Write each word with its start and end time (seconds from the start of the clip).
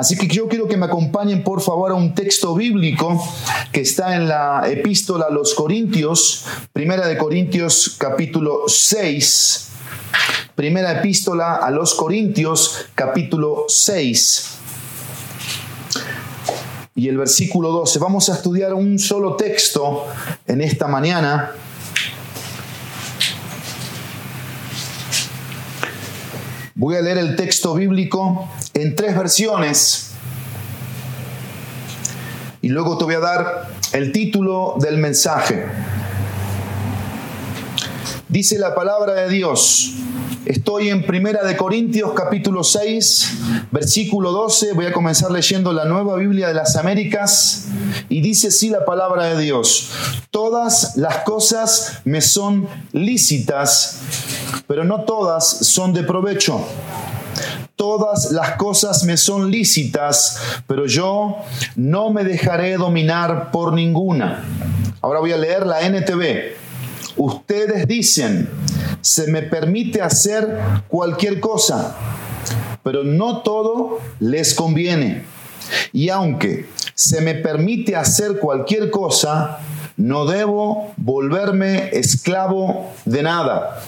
Así 0.00 0.16
que 0.16 0.28
yo 0.28 0.48
quiero 0.48 0.66
que 0.66 0.78
me 0.78 0.86
acompañen 0.86 1.44
por 1.44 1.60
favor 1.60 1.90
a 1.90 1.94
un 1.94 2.14
texto 2.14 2.54
bíblico 2.54 3.22
que 3.70 3.82
está 3.82 4.16
en 4.16 4.28
la 4.28 4.62
epístola 4.66 5.26
a 5.26 5.30
los 5.30 5.52
Corintios, 5.52 6.46
primera 6.72 7.06
de 7.06 7.18
Corintios 7.18 7.96
capítulo 7.98 8.62
6. 8.66 9.68
Primera 10.54 10.92
epístola 10.92 11.56
a 11.56 11.70
los 11.70 11.94
Corintios 11.94 12.86
capítulo 12.94 13.66
6 13.68 14.58
y 16.94 17.08
el 17.08 17.18
versículo 17.18 17.70
12. 17.70 17.98
Vamos 17.98 18.30
a 18.30 18.36
estudiar 18.36 18.72
un 18.72 18.98
solo 18.98 19.36
texto 19.36 20.06
en 20.46 20.62
esta 20.62 20.86
mañana. 20.86 21.52
Voy 26.80 26.96
a 26.96 27.02
leer 27.02 27.18
el 27.18 27.36
texto 27.36 27.74
bíblico 27.74 28.48
en 28.72 28.96
tres 28.96 29.14
versiones 29.14 30.12
y 32.62 32.70
luego 32.70 32.96
te 32.96 33.04
voy 33.04 33.16
a 33.16 33.20
dar 33.20 33.68
el 33.92 34.12
título 34.12 34.76
del 34.80 34.96
mensaje. 34.96 35.66
Dice 38.30 38.58
la 38.58 38.74
palabra 38.74 39.12
de 39.12 39.28
Dios, 39.28 40.00
Estoy 40.46 40.88
en 40.88 41.04
Primera 41.04 41.44
de 41.44 41.54
Corintios 41.54 42.12
capítulo 42.16 42.64
6, 42.64 43.32
versículo 43.70 44.32
12. 44.32 44.72
Voy 44.72 44.86
a 44.86 44.92
comenzar 44.92 45.30
leyendo 45.30 45.70
la 45.72 45.84
Nueva 45.84 46.16
Biblia 46.16 46.48
de 46.48 46.54
las 46.54 46.76
Américas 46.76 47.66
y 48.08 48.22
dice 48.22 48.48
así 48.48 48.70
la 48.70 48.86
palabra 48.86 49.26
de 49.26 49.42
Dios. 49.42 49.90
Todas 50.30 50.96
las 50.96 51.18
cosas 51.18 52.00
me 52.04 52.22
son 52.22 52.66
lícitas, 52.92 54.00
pero 54.70 54.84
no 54.84 55.00
todas 55.00 55.44
son 55.44 55.92
de 55.92 56.04
provecho. 56.04 56.64
Todas 57.74 58.30
las 58.30 58.52
cosas 58.52 59.02
me 59.02 59.16
son 59.16 59.50
lícitas, 59.50 60.38
pero 60.68 60.86
yo 60.86 61.38
no 61.74 62.10
me 62.10 62.22
dejaré 62.22 62.76
dominar 62.76 63.50
por 63.50 63.72
ninguna. 63.72 64.44
Ahora 65.00 65.18
voy 65.18 65.32
a 65.32 65.38
leer 65.38 65.66
la 65.66 65.80
NTV. 65.80 66.52
Ustedes 67.16 67.88
dicen, 67.88 68.48
se 69.00 69.26
me 69.26 69.42
permite 69.42 70.02
hacer 70.02 70.60
cualquier 70.86 71.40
cosa, 71.40 71.96
pero 72.84 73.02
no 73.02 73.38
todo 73.38 73.98
les 74.20 74.54
conviene. 74.54 75.24
Y 75.92 76.10
aunque 76.10 76.68
se 76.94 77.20
me 77.20 77.34
permite 77.34 77.96
hacer 77.96 78.38
cualquier 78.38 78.92
cosa, 78.92 79.58
no 79.96 80.26
debo 80.26 80.92
volverme 80.96 81.90
esclavo 81.92 82.92
de 83.04 83.24
nada. 83.24 83.82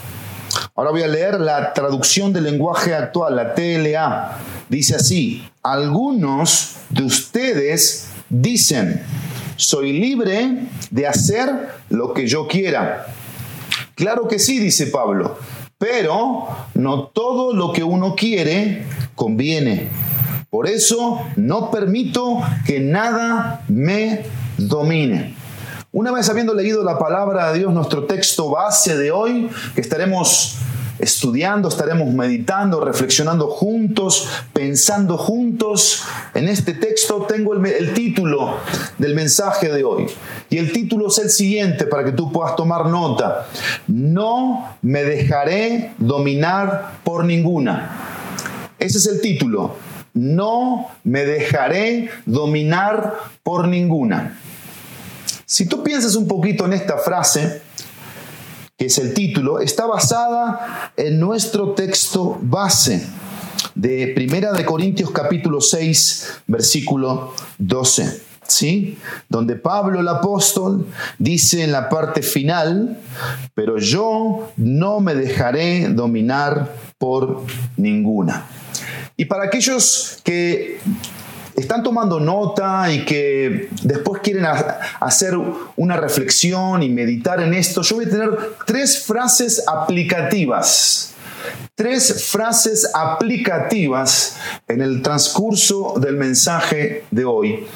Ahora 0.75 0.91
voy 0.91 1.03
a 1.03 1.09
leer 1.09 1.39
la 1.39 1.75
traducción 1.75 2.33
del 2.33 2.45
lenguaje 2.45 2.95
actual, 2.95 3.37
la 3.37 3.55
TLA. 3.55 4.39
Dice 4.71 4.95
así, 4.95 5.47
algunos 5.63 6.77
de 6.89 7.03
ustedes 7.03 8.09
dicen, 8.31 9.03
soy 9.57 9.93
libre 9.93 10.69
de 10.91 11.07
hacer 11.07 11.51
lo 11.91 12.15
que 12.15 12.27
yo 12.27 12.49
quiera. 12.49 13.05
Claro 13.95 14.27
que 14.29 14.39
sí, 14.39 14.59
dice 14.61 14.87
Pablo, 14.87 15.37
pero 15.77 16.49
no 16.73 17.03
todo 17.09 17.55
lo 17.55 17.75
que 17.75 17.85
uno 17.85 18.15
quiere 18.15 18.87
conviene. 19.15 19.91
Por 20.49 20.67
eso 20.67 21.21
no 21.37 21.71
permito 21.71 22.41
que 22.65 22.81
nada 22.81 23.63
me 23.69 24.25
domine. 24.57 25.42
Una 25.95 26.11
vez 26.11 26.31
habiendo 26.31 26.55
leído 26.55 26.83
la 26.83 26.99
palabra 26.99 27.53
de 27.53 27.59
Dios, 27.59 27.75
nuestro 27.75 28.05
texto 28.05 28.49
base 28.49 28.97
de 28.97 29.11
hoy, 29.11 29.51
que 29.75 29.83
estaremos 29.83 30.57
estudiando, 30.99 31.69
estaremos 31.69 32.15
meditando, 32.15 32.83
reflexionando 32.83 33.49
juntos, 33.49 34.27
pensando 34.55 35.19
juntos. 35.19 36.03
En 36.33 36.49
este 36.49 36.73
texto 36.73 37.27
tengo 37.29 37.53
el, 37.53 37.93
título 37.93 38.57
del 38.97 39.15
mensaje 39.15 39.71
de 39.71 39.85
hoy. 39.85 40.07
Y 40.49 40.57
el 40.57 40.73
título 40.73 41.09
es 41.09 41.19
el 41.19 41.29
siguiente 41.29 41.85
para 41.85 42.05
que 42.05 42.13
tú 42.13 42.33
puedas 42.33 42.57
tomar 42.57 42.87
nota. 42.87 43.47
No 43.87 44.79
me 44.81 45.05
dejaré 45.05 45.93
dominar 45.99 47.01
por 47.05 47.27
ninguna. 47.27 47.99
Ese 48.79 48.97
es 48.97 49.07
el 49.09 49.21
título. 49.21 49.75
No 50.15 50.87
me 51.05 51.27
dejaré 51.27 52.09
dominar 52.25 53.13
por 53.43 53.69
ninguna. 53.69 54.39
Si 55.53 55.67
tú 55.67 55.83
piensas 55.83 56.15
un 56.15 56.27
poquito 56.27 56.65
en 56.65 56.73
esta 56.73 56.97
frase, 56.97 57.61
que 58.79 58.87
es 58.87 58.97
el 58.97 59.13
título, 59.13 59.61
está 59.61 59.85
basada 59.85 60.95
en 60.97 61.21
nuestro 61.21 61.73
texto 61.73 62.39
base 62.41 63.07
de 63.75 64.13
Primera 64.15 64.53
de 64.53 64.65
Corintios 64.65 65.11
capítulo 65.11 65.61
6, 65.61 66.41
versículo 66.47 67.35
12. 67.59 68.23
¿Sí? 68.49 68.97
Donde 69.29 69.57
Pablo 69.57 70.01
el 70.01 70.09
apóstol 70.09 70.87
dice 71.19 71.63
en 71.63 71.73
la 71.73 71.91
parte 71.91 72.23
final, 72.23 72.99
pero 73.53 73.77
yo 73.77 74.53
no 74.57 75.01
me 75.01 75.15
dejaré 75.15 75.91
dominar 75.91 76.75
por 76.97 77.45
ninguna. 77.77 78.47
Y 79.19 79.27
para 79.27 79.45
aquellos 79.45 80.17
que 80.25 80.81
están 81.57 81.83
tomando 81.83 82.19
nota 82.19 82.91
y 82.91 83.05
que 83.05 83.69
después 83.83 84.23
quieren 84.23 84.47
hacer 85.01 85.35
una 85.77 85.97
reflexión 85.97 86.83
y 86.83 86.89
meditar 86.89 87.41
en 87.41 87.55
esto, 87.55 87.83
yo 87.83 87.97
voy 87.97 88.07
a 88.07 88.11
tener 88.11 88.31
tres 88.67 89.05
frases 89.05 89.65
aplicativas. 89.67 91.15
Tres 91.75 92.31
frases 92.31 92.91
aplicativas 92.95 94.37
en 94.69 94.81
el 94.81 95.03
transcurso 95.03 95.95
del 95.99 96.17
mensaje 96.17 97.05
de 97.11 97.25
hoy. 97.25 97.67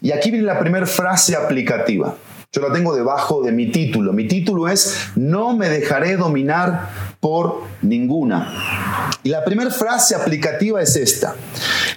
Y 0.00 0.12
aquí 0.12 0.30
viene 0.30 0.46
la 0.46 0.58
primera 0.58 0.86
frase 0.86 1.36
aplicativa. 1.36 2.14
Yo 2.54 2.60
la 2.60 2.72
tengo 2.72 2.94
debajo 2.94 3.42
de 3.42 3.50
mi 3.50 3.72
título. 3.72 4.12
Mi 4.12 4.28
título 4.28 4.68
es 4.68 5.08
No 5.16 5.56
me 5.56 5.68
dejaré 5.68 6.16
dominar 6.16 6.88
por 7.18 7.62
ninguna. 7.82 9.10
Y 9.24 9.30
la 9.30 9.44
primera 9.44 9.72
frase 9.72 10.14
aplicativa 10.14 10.80
es 10.80 10.94
esta. 10.94 11.34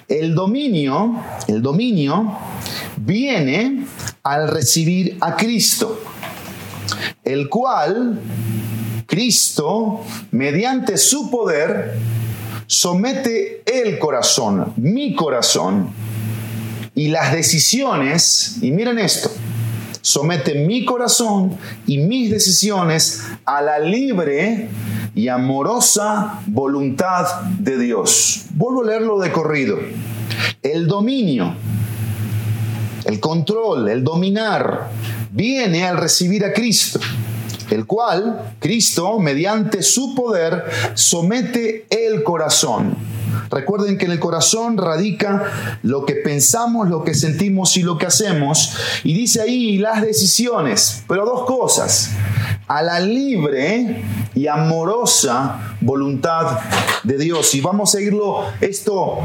El 0.07 0.33
dominio, 0.33 1.23
el 1.47 1.61
dominio 1.61 2.39
viene 2.95 3.85
al 4.23 4.47
recibir 4.47 5.19
a 5.21 5.35
Cristo, 5.35 6.01
el 7.23 7.49
cual 7.49 8.19
Cristo, 9.05 10.01
mediante 10.31 10.97
su 10.97 11.29
poder, 11.29 11.99
somete 12.65 13.61
el 13.63 13.99
corazón, 13.99 14.73
mi 14.75 15.13
corazón, 15.13 15.91
y 16.95 17.09
las 17.09 17.31
decisiones, 17.31 18.57
y 18.59 18.71
miren 18.71 18.97
esto, 18.97 19.29
somete 20.07 20.55
mi 20.55 20.85
corazón 20.85 21.57
y 21.85 21.97
mis 21.97 22.31
decisiones 22.31 23.23
a 23.43 23.61
la 23.61 23.77
libre 23.77 24.69
y 25.13 25.27
amorosa 25.27 26.39
voluntad 26.45 27.41
de 27.59 27.77
Dios. 27.77 28.45
Vuelvo 28.51 28.83
a 28.83 28.85
leerlo 28.85 29.19
de 29.19 29.33
corrido. 29.33 29.77
El 30.63 30.87
dominio, 30.87 31.53
el 33.03 33.19
control, 33.19 33.89
el 33.89 34.05
dominar, 34.05 34.91
viene 35.29 35.83
al 35.83 35.97
recibir 35.97 36.45
a 36.45 36.53
Cristo, 36.53 37.01
el 37.69 37.85
cual 37.85 38.55
Cristo, 38.59 39.19
mediante 39.19 39.83
su 39.83 40.15
poder, 40.15 40.63
somete 40.93 41.85
el 41.89 42.23
corazón 42.23 42.95
Recuerden 43.49 43.97
que 43.97 44.05
en 44.05 44.11
el 44.11 44.19
corazón 44.19 44.77
radica 44.77 45.43
lo 45.83 46.05
que 46.05 46.15
pensamos, 46.15 46.89
lo 46.89 47.03
que 47.03 47.13
sentimos 47.13 47.77
y 47.77 47.83
lo 47.83 47.97
que 47.97 48.05
hacemos. 48.05 48.75
Y 49.03 49.13
dice 49.13 49.41
ahí 49.41 49.77
las 49.77 50.01
decisiones, 50.01 51.03
pero 51.07 51.25
dos 51.25 51.45
cosas. 51.45 52.11
A 52.67 52.81
la 52.81 52.99
libre 52.99 54.03
y 54.35 54.47
amorosa 54.47 55.75
voluntad 55.81 56.59
de 57.03 57.17
Dios. 57.17 57.55
Y 57.55 57.61
vamos 57.61 57.95
a 57.95 58.01
irlo 58.01 58.43
esto 58.59 59.19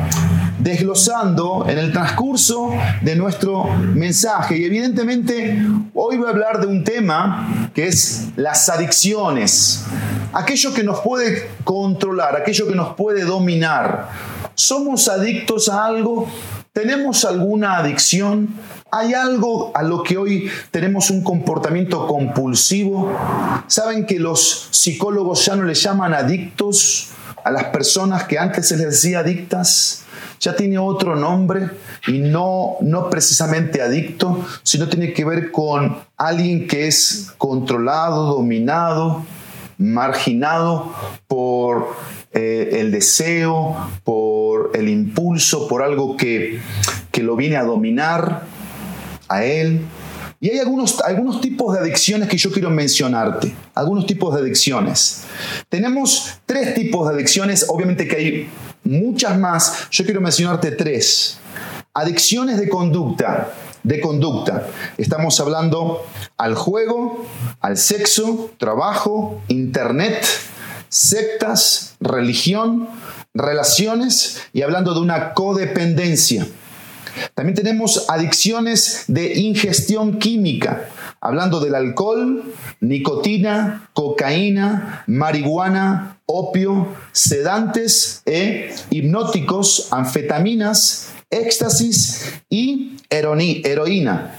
desglosando 0.59 1.67
en 1.69 1.79
el 1.79 1.93
transcurso 1.93 2.71
de 3.01 3.17
nuestro 3.17 3.65
mensaje. 3.95 4.59
Y 4.59 4.65
evidentemente 4.65 5.61
hoy 5.95 6.17
voy 6.17 6.27
a 6.27 6.31
hablar 6.31 6.61
de 6.61 6.67
un 6.69 6.85
tema 6.85 7.71
que 7.75 7.89
es 7.89 8.29
las 8.37 8.69
adicciones. 8.69 9.85
Aquello 10.33 10.73
que 10.73 10.83
nos 10.83 11.01
puede 11.01 11.51
controlar, 11.63 12.37
aquello 12.37 12.67
que 12.67 12.75
nos 12.75 12.95
puede 12.95 13.25
dominar. 13.25 14.09
¿Somos 14.55 15.09
adictos 15.09 15.69
a 15.69 15.85
algo? 15.85 16.27
¿Tenemos 16.73 17.27
alguna 17.27 17.77
adicción? 17.77 18.49
¿Hay 18.91 19.13
algo 19.13 19.73
a 19.75 19.83
lo 19.83 20.03
que 20.03 20.17
hoy 20.17 20.51
tenemos 20.71 21.11
un 21.11 21.23
comportamiento 21.23 22.07
compulsivo? 22.07 23.13
¿Saben 23.67 24.07
que 24.07 24.19
los 24.19 24.69
psicólogos 24.71 25.45
ya 25.45 25.55
no 25.55 25.65
le 25.65 25.75
llaman 25.75 26.15
adictos 26.15 27.11
a 27.45 27.51
las 27.51 27.65
personas 27.65 28.25
que 28.25 28.39
antes 28.39 28.69
se 28.69 28.79
les 28.79 28.87
decía 28.87 29.19
adictas? 29.19 30.05
Ya 30.41 30.57
tiene 30.57 30.79
otro 30.79 31.15
nombre 31.15 31.71
y 32.07 32.21
no, 32.21 32.77
no 32.81 33.11
precisamente 33.11 33.83
adicto, 33.83 34.45
sino 34.63 34.89
tiene 34.89 35.13
que 35.13 35.27
ver 35.27 35.53
con 35.53 35.99
alguien 36.17 36.67
que 36.67 36.87
es 36.87 37.33
controlado, 37.37 38.25
dominado, 38.25 39.25
marginado 39.79 40.95
por 41.27 41.89
eh, 42.33 42.79
el 42.81 42.91
deseo, 42.91 43.77
por 44.05 44.71
el 44.75 44.89
impulso, 44.89 45.69
por 45.69 45.83
algo 45.83 46.17
que, 46.17 46.61
que 47.11 47.23
lo 47.23 47.37
viene 47.37 47.57
a 47.57 47.65
dominar 47.65 48.43
a 49.29 49.45
él. 49.45 49.83
Y 50.41 50.51
hay 50.51 50.59
algunos, 50.59 51.01
algunos 51.03 51.41
tipos 51.41 51.73
de 51.73 51.81
adicciones 51.81 52.29
que 52.29 52.37
yo 52.37 52.51
quiero 52.51 52.69
mencionarte, 52.69 53.55
algunos 53.75 54.07
tipos 54.07 54.35
de 54.35 54.41
adicciones. 54.41 55.23
Tenemos 55.69 56.41
tres 56.47 56.75
tipos 56.75 57.09
de 57.09 57.15
adicciones, 57.15 57.67
obviamente 57.69 58.09
que 58.09 58.17
hay 58.17 58.51
muchas 58.83 59.39
más, 59.39 59.89
yo 59.91 60.05
quiero 60.05 60.21
mencionarte 60.21 60.73
tres. 60.73 61.39
Adicciones 61.95 62.59
de 62.59 62.69
conducta, 62.69 63.53
de 63.83 64.01
conducta. 64.01 64.67
Estamos 64.97 65.39
hablando 65.39 66.05
al 66.43 66.57
juego, 66.57 67.25
al 67.61 67.77
sexo, 67.79 68.51
trabajo, 68.59 69.41
internet, 69.47 70.27
sectas, 70.89 71.95
religión, 72.01 72.89
relaciones 73.33 74.43
y 74.53 74.63
hablando 74.63 74.93
de 74.93 75.01
una 75.01 75.35
codependencia. 75.35 76.49
También 77.35 77.55
tenemos 77.55 78.07
adicciones 78.11 79.05
de 79.07 79.39
ingestión 79.39 80.19
química, 80.19 80.89
hablando 81.21 81.61
del 81.61 81.77
alcohol, 81.77 82.43
nicotina, 82.81 83.89
cocaína, 83.93 85.05
marihuana, 85.07 86.19
opio, 86.27 86.89
sedantes 87.13 88.23
e 88.27 88.75
hipnóticos, 88.91 89.93
anfetaminas, 89.93 91.11
éxtasis 91.31 92.33
y 92.51 92.97
heroína. 93.11 94.35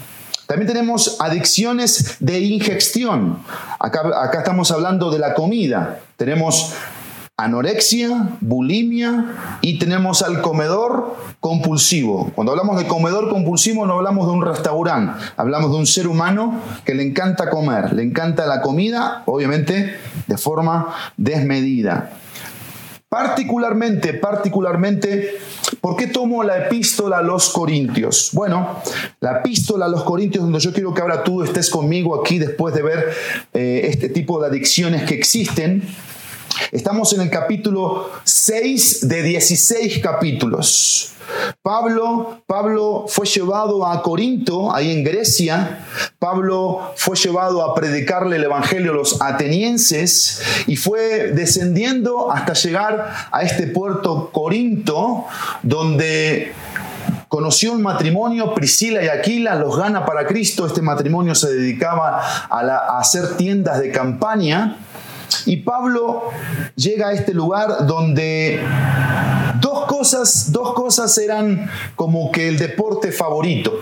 También 0.47 0.67
tenemos 0.67 1.17
adicciones 1.19 2.17
de 2.19 2.39
ingestión. 2.39 3.39
Acá, 3.79 4.39
estamos 4.39 4.71
hablando 4.71 5.09
de 5.11 5.19
la 5.19 5.33
comida. 5.33 5.99
Tenemos 6.17 6.73
anorexia, 7.37 8.29
bulimia 8.41 9.59
y 9.61 9.79
tenemos 9.79 10.21
al 10.21 10.41
comedor 10.41 11.15
compulsivo. 11.39 12.31
Cuando 12.35 12.51
hablamos 12.51 12.77
de 12.77 12.87
comedor 12.87 13.29
compulsivo 13.29 13.85
no 13.85 13.93
hablamos 13.93 14.27
de 14.27 14.33
un 14.33 14.45
restaurante, 14.45 15.23
hablamos 15.35 15.71
de 15.71 15.77
un 15.77 15.87
ser 15.87 16.07
humano 16.07 16.59
que 16.85 16.93
le 16.93 17.03
encanta 17.03 17.49
comer, 17.49 17.93
le 17.93 18.03
encanta 18.03 18.45
la 18.45 18.61
comida, 18.61 19.23
obviamente 19.25 19.97
de 20.27 20.37
forma 20.37 20.93
desmedida. 21.17 22.11
Particularmente, 23.13 24.15
particularmente, 24.15 25.35
¿por 25.79 25.95
qué 25.95 26.07
tomo 26.07 26.43
la 26.43 26.65
epístola 26.65 27.19
a 27.19 27.21
los 27.21 27.51
Corintios? 27.51 28.31
Bueno, 28.33 28.81
la 29.19 29.37
epístola 29.37 29.85
a 29.85 29.87
los 29.87 30.03
Corintios, 30.03 30.43
donde 30.43 30.57
yo 30.57 30.73
quiero 30.73 30.95
que 30.95 31.01
ahora 31.01 31.23
tú 31.23 31.43
estés 31.43 31.69
conmigo 31.69 32.19
aquí 32.19 32.39
después 32.39 32.73
de 32.73 32.81
ver 32.81 33.13
eh, 33.53 33.81
este 33.83 34.09
tipo 34.09 34.41
de 34.41 34.47
adicciones 34.47 35.03
que 35.03 35.13
existen, 35.13 35.83
Estamos 36.71 37.13
en 37.13 37.21
el 37.21 37.29
capítulo 37.29 38.11
6 38.23 39.07
de 39.07 39.23
16 39.23 39.99
capítulos. 39.99 41.13
Pablo, 41.61 42.41
Pablo 42.45 43.05
fue 43.07 43.25
llevado 43.25 43.85
a 43.85 44.01
Corinto, 44.01 44.73
ahí 44.73 44.91
en 44.91 45.03
Grecia. 45.03 45.85
Pablo 46.19 46.93
fue 46.95 47.15
llevado 47.15 47.63
a 47.63 47.73
predicarle 47.73 48.35
el 48.35 48.43
Evangelio 48.43 48.91
a 48.91 48.95
los 48.95 49.21
atenienses 49.21 50.41
y 50.67 50.75
fue 50.75 51.31
descendiendo 51.31 52.31
hasta 52.31 52.53
llegar 52.53 53.13
a 53.31 53.41
este 53.41 53.67
puerto 53.67 54.29
Corinto, 54.31 55.25
donde 55.63 56.53
conoció 57.29 57.73
un 57.73 57.81
matrimonio, 57.81 58.53
Priscila 58.53 59.03
y 59.03 59.07
Aquila, 59.07 59.55
los 59.55 59.77
gana 59.77 60.05
para 60.05 60.27
Cristo. 60.27 60.67
Este 60.67 60.81
matrimonio 60.81 61.33
se 61.33 61.51
dedicaba 61.51 62.21
a, 62.49 62.59
a 62.59 62.99
hacer 62.99 63.37
tiendas 63.37 63.79
de 63.79 63.91
campaña 63.91 64.77
y 65.45 65.57
Pablo 65.57 66.29
llega 66.75 67.09
a 67.09 67.13
este 67.13 67.33
lugar 67.33 67.85
donde 67.87 68.59
dos 69.59 69.85
cosas, 69.85 70.51
dos 70.51 70.73
cosas 70.73 71.17
eran 71.17 71.69
como 71.95 72.31
que 72.31 72.47
el 72.47 72.57
deporte 72.57 73.11
favorito. 73.11 73.79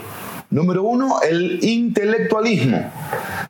Número 0.52 0.84
uno, 0.84 1.22
el 1.22 1.64
intelectualismo. 1.64 2.92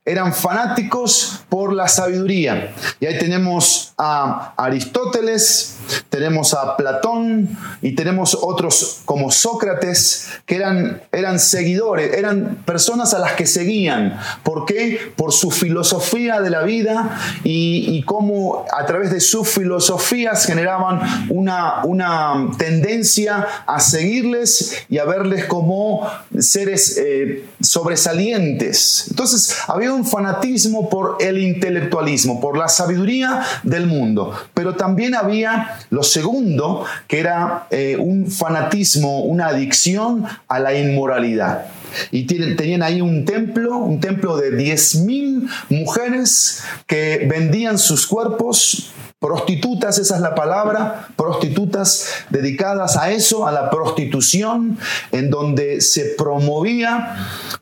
Eran 0.05 0.33
fanáticos 0.33 1.41
por 1.49 1.73
la 1.73 1.87
sabiduría. 1.87 2.75
Y 2.99 3.07
ahí 3.07 3.17
tenemos 3.17 3.93
a 3.97 4.53
Aristóteles, 4.55 5.77
tenemos 6.09 6.53
a 6.53 6.77
Platón 6.77 7.57
y 7.81 7.95
tenemos 7.95 8.37
otros 8.39 9.01
como 9.05 9.31
Sócrates 9.31 10.29
que 10.45 10.55
eran, 10.55 11.01
eran 11.11 11.39
seguidores, 11.39 12.13
eran 12.13 12.63
personas 12.65 13.15
a 13.15 13.19
las 13.19 13.33
que 13.33 13.47
seguían. 13.47 14.19
¿Por 14.43 14.65
qué? 14.65 15.13
Por 15.15 15.33
su 15.33 15.49
filosofía 15.49 16.39
de 16.39 16.51
la 16.51 16.61
vida 16.61 17.19
y, 17.43 18.03
cómo 18.03 18.65
a 18.71 18.85
través 18.85 19.11
de 19.11 19.19
sus 19.19 19.47
filosofías 19.47 20.45
generaban 20.45 21.27
una, 21.29 21.83
una 21.85 22.49
tendencia 22.57 23.47
a 23.65 23.79
seguirles 23.79 24.85
y 24.89 24.97
a 24.97 25.05
verles 25.05 25.45
como 25.45 26.09
seres 26.39 26.90
eh, 26.97 27.45
sobresalientes. 27.61 29.07
Entonces 29.09 29.57
había 29.67 29.93
un 29.93 30.05
fanatismo 30.05 30.89
por 30.89 31.17
el 31.19 31.37
intelectualismo, 31.37 32.39
por 32.39 32.57
la 32.57 32.67
sabiduría 32.67 33.43
del 33.63 33.87
mundo, 33.87 34.33
pero 34.53 34.75
también 34.75 35.15
había 35.15 35.79
lo 35.89 36.03
segundo, 36.03 36.85
que 37.07 37.19
era 37.19 37.67
eh, 37.71 37.97
un 37.99 38.29
fanatismo, 38.29 39.23
una 39.23 39.47
adicción 39.47 40.25
a 40.47 40.59
la 40.59 40.73
inmoralidad. 40.73 41.65
Y 42.11 42.23
tenían 42.23 42.83
ahí 42.83 43.01
un 43.01 43.25
templo, 43.25 43.77
un 43.77 43.99
templo 43.99 44.37
de 44.37 44.51
10.000 44.51 45.49
mujeres 45.69 46.63
que 46.87 47.27
vendían 47.29 47.77
sus 47.77 48.07
cuerpos 48.07 48.93
Prostitutas, 49.21 49.99
esa 49.99 50.15
es 50.15 50.21
la 50.21 50.33
palabra, 50.33 51.09
prostitutas 51.15 52.07
dedicadas 52.31 52.97
a 52.97 53.11
eso, 53.11 53.45
a 53.45 53.51
la 53.51 53.69
prostitución, 53.69 54.79
en 55.11 55.29
donde 55.29 55.79
se 55.79 56.15
promovía 56.17 57.17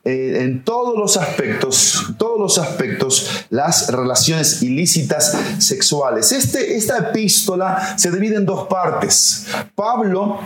eh, 0.06 0.38
en 0.40 0.64
todos 0.64 0.98
los 0.98 1.18
aspectos, 1.18 2.14
todos 2.18 2.40
los 2.40 2.60
aspectos, 2.60 3.46
las 3.50 3.92
relaciones 3.92 4.64
ilícitas 4.64 5.38
sexuales. 5.58 6.32
Este, 6.32 6.78
esta 6.78 6.98
epístola 6.98 7.98
se 7.98 8.10
divide 8.10 8.38
en 8.38 8.46
dos 8.46 8.70
partes. 8.70 9.48
Pablo, 9.76 10.40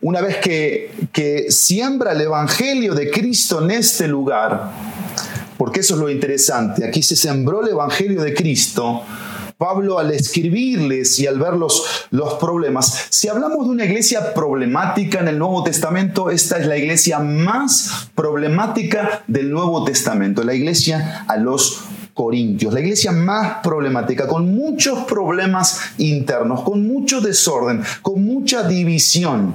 una 0.00 0.22
vez 0.22 0.38
que, 0.38 1.08
que 1.12 1.50
siembra 1.50 2.12
el 2.12 2.22
Evangelio 2.22 2.94
de 2.94 3.10
Cristo 3.10 3.62
en 3.62 3.70
este 3.70 4.08
lugar, 4.08 4.70
porque 5.58 5.80
eso 5.80 5.92
es 5.92 6.00
lo 6.00 6.08
interesante, 6.08 6.86
aquí 6.86 7.02
se 7.02 7.16
sembró 7.16 7.60
el 7.60 7.68
Evangelio 7.68 8.22
de 8.22 8.32
Cristo, 8.32 9.02
Pablo 9.58 9.98
al 9.98 10.10
escribirles 10.10 11.18
y 11.18 11.26
al 11.26 11.38
ver 11.38 11.54
los, 11.54 12.06
los 12.10 12.34
problemas. 12.34 13.06
Si 13.08 13.28
hablamos 13.28 13.66
de 13.66 13.72
una 13.72 13.84
iglesia 13.86 14.34
problemática 14.34 15.20
en 15.20 15.28
el 15.28 15.38
Nuevo 15.38 15.62
Testamento, 15.64 16.30
esta 16.30 16.58
es 16.58 16.66
la 16.66 16.76
iglesia 16.76 17.18
más 17.20 18.10
problemática 18.14 19.22
del 19.26 19.50
Nuevo 19.50 19.84
Testamento, 19.84 20.44
la 20.44 20.54
iglesia 20.54 21.24
a 21.26 21.36
los 21.38 21.84
Corintios, 22.12 22.72
la 22.72 22.80
iglesia 22.80 23.12
más 23.12 23.58
problemática, 23.62 24.26
con 24.26 24.54
muchos 24.54 25.04
problemas 25.04 25.80
internos, 25.98 26.62
con 26.62 26.86
mucho 26.86 27.20
desorden, 27.20 27.82
con 28.02 28.24
mucha 28.24 28.62
división. 28.62 29.54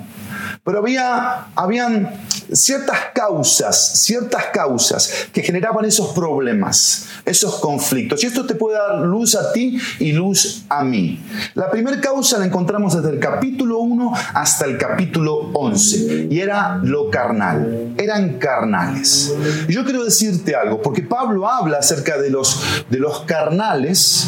Pero 0.63 0.77
había, 0.77 1.48
habían 1.56 2.12
ciertas 2.51 2.98
causas, 3.15 4.00
ciertas 4.03 4.46
causas 4.53 5.12
que 5.34 5.41
generaban 5.41 5.86
esos 5.86 6.10
problemas, 6.13 7.08
esos 7.25 7.56
conflictos. 7.60 8.24
Y 8.24 8.27
esto 8.27 8.46
te 8.46 8.53
puede 8.53 8.77
dar 8.77 9.00
luz 9.00 9.34
a 9.34 9.53
ti 9.53 9.80
y 9.98 10.12
luz 10.12 10.65
a 10.70 10.84
mí. 10.84 11.20
La 11.56 11.72
primera 11.72 12.00
causa 12.00 12.38
la 12.38 12.46
encontramos 12.46 12.96
desde 12.96 13.10
el 13.10 13.20
capítulo 13.20 13.80
1 13.80 14.13
hasta 14.36 14.65
el 14.65 14.77
capítulo 14.77 15.50
11 15.53 16.27
y 16.30 16.39
era 16.39 16.80
lo 16.84 17.10
carnal, 17.10 17.94
eran 17.98 18.38
carnales. 18.38 19.34
Y 19.68 19.74
yo 19.74 19.84
quiero 19.84 20.03
decirte 20.03 20.56
algo, 20.56 20.80
porque 20.80 21.01
Pablo 21.01 21.50
habla 21.50 21.80
acerca 21.80 22.20
de 22.20 22.30
los, 22.30 22.86
de 22.88 23.00
los 23.00 23.22
carnales, 23.22 24.27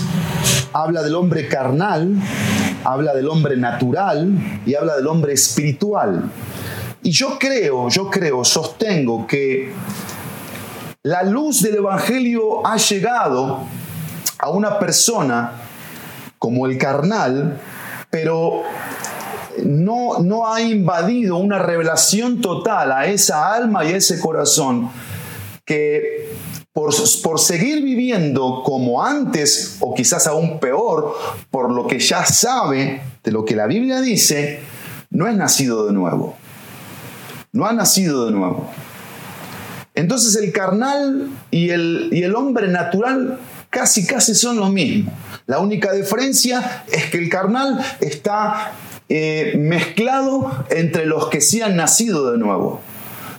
habla 0.73 1.03
del 1.03 1.13
hombre 1.13 1.47
carnal, 1.47 2.15
habla 2.83 3.13
del 3.13 3.27
hombre 3.27 3.57
natural 3.57 4.61
y 4.65 4.75
habla 4.75 4.95
del 4.95 5.07
hombre 5.07 5.33
espiritual. 5.33 6.29
Y 7.01 7.11
yo 7.11 7.37
creo, 7.37 7.89
yo 7.89 8.09
creo, 8.09 8.45
sostengo 8.45 9.27
que 9.27 9.73
la 11.03 11.23
luz 11.23 11.61
del 11.61 11.75
Evangelio 11.75 12.65
ha 12.65 12.77
llegado 12.77 13.59
a 14.39 14.49
una 14.49 14.79
persona 14.79 15.51
como 16.39 16.65
el 16.65 16.77
carnal, 16.77 17.59
pero 18.09 18.63
no, 19.63 20.19
no 20.19 20.51
ha 20.51 20.61
invadido 20.61 21.37
una 21.37 21.59
revelación 21.59 22.41
total 22.41 22.91
a 22.91 23.05
esa 23.05 23.53
alma 23.53 23.85
y 23.85 23.93
a 23.93 23.97
ese 23.97 24.19
corazón 24.19 24.89
que 25.65 26.22
por, 26.73 27.39
seguir 27.39 27.83
viviendo 27.83 28.63
como 28.65 29.03
antes 29.03 29.77
o 29.79 29.93
quizás 29.93 30.27
aún 30.27 30.59
peor, 30.59 31.15
por 31.49 31.71
lo 31.71 31.87
que 31.87 31.99
ya 31.99 32.25
sabe 32.25 33.01
de 33.23 33.31
lo 33.31 33.45
que 33.45 33.55
la 33.55 33.67
Biblia 33.67 34.01
dice, 34.01 34.61
no 35.09 35.27
es 35.27 35.35
nacido 35.35 35.85
de 35.85 35.93
nuevo 35.93 36.35
no 37.53 37.67
ha 37.67 37.73
nacido 37.73 38.25
de 38.25 38.31
nuevo. 38.31 38.69
Entonces 39.95 40.35
el 40.35 40.51
carnal 40.51 41.29
y 41.51 41.69
el, 41.69 42.09
y 42.11 42.23
el 42.23 42.35
hombre 42.35 42.67
natural 42.67 43.39
casi, 43.69 44.05
casi 44.05 44.33
son 44.33 44.57
lo 44.57 44.69
mismo. 44.69 45.13
La 45.45 45.59
única 45.59 45.93
diferencia 45.93 46.83
es 46.91 47.05
que 47.11 47.19
el 47.19 47.29
carnal 47.29 47.79
está 48.01 48.73
eh, 49.07 49.53
mezclado 49.57 50.65
entre 50.71 51.05
los 51.05 51.27
que 51.27 51.41
sí 51.41 51.61
han 51.61 51.75
nacido 51.75 52.31
de 52.31 52.39
nuevo 52.39 52.81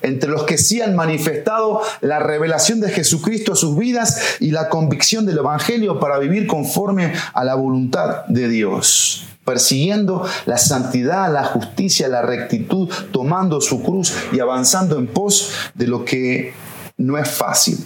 entre 0.05 0.31
los 0.31 0.45
que 0.45 0.59
sí 0.59 0.81
han 0.81 0.95
manifestado 0.95 1.81
la 2.01 2.19
revelación 2.19 2.81
de 2.81 2.91
Jesucristo 2.91 3.53
a 3.53 3.57
sus 3.57 3.77
vidas 3.77 4.37
y 4.41 4.51
la 4.51 4.69
convicción 4.69 5.27
del 5.27 5.39
Evangelio 5.39 5.99
para 5.99 6.19
vivir 6.19 6.47
conforme 6.47 7.13
a 7.33 7.45
la 7.45 7.55
voluntad 7.55 8.25
de 8.27 8.49
Dios 8.49 9.27
persiguiendo 9.45 10.27
la 10.47 10.57
santidad, 10.57 11.31
la 11.31 11.45
justicia, 11.45 12.09
la 12.09 12.23
rectitud, 12.23 12.89
tomando 13.13 13.61
su 13.61 13.83
cruz 13.83 14.15
y 14.33 14.41
avanzando 14.41 14.99
en 14.99 15.07
pos 15.07 15.51
de 15.75 15.87
lo 15.87 16.05
que 16.05 16.55
no 16.97 17.19
es 17.19 17.29
fácil. 17.29 17.77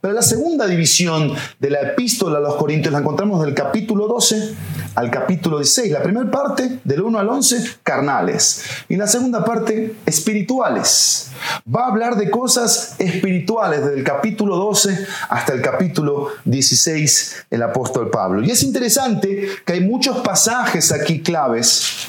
Pero 0.00 0.14
la 0.14 0.22
segunda 0.22 0.66
división 0.66 1.32
de 1.58 1.70
la 1.70 1.80
epístola 1.80 2.38
a 2.38 2.40
los 2.40 2.56
Corintios 2.56 2.92
la 2.92 3.00
encontramos 3.00 3.42
del 3.44 3.54
capítulo 3.54 4.06
12 4.06 4.54
al 4.94 5.10
capítulo 5.10 5.58
16. 5.58 5.92
La 5.92 6.02
primera 6.02 6.30
parte, 6.30 6.80
del 6.84 7.02
1 7.02 7.18
al 7.18 7.28
11, 7.28 7.78
carnales. 7.82 8.64
Y 8.88 8.96
la 8.96 9.06
segunda 9.06 9.44
parte, 9.44 9.94
espirituales. 10.06 11.30
Va 11.72 11.84
a 11.84 11.88
hablar 11.88 12.16
de 12.16 12.30
cosas 12.30 12.96
espirituales 12.98 13.80
desde 13.84 13.98
el 13.98 14.04
capítulo 14.04 14.56
12 14.56 15.06
hasta 15.28 15.52
el 15.52 15.62
capítulo 15.62 16.28
16, 16.44 17.46
el 17.50 17.62
apóstol 17.62 18.10
Pablo. 18.10 18.42
Y 18.42 18.50
es 18.50 18.62
interesante 18.62 19.48
que 19.64 19.72
hay 19.74 19.80
muchos 19.80 20.18
pasajes 20.18 20.92
aquí 20.92 21.20
claves, 21.20 22.08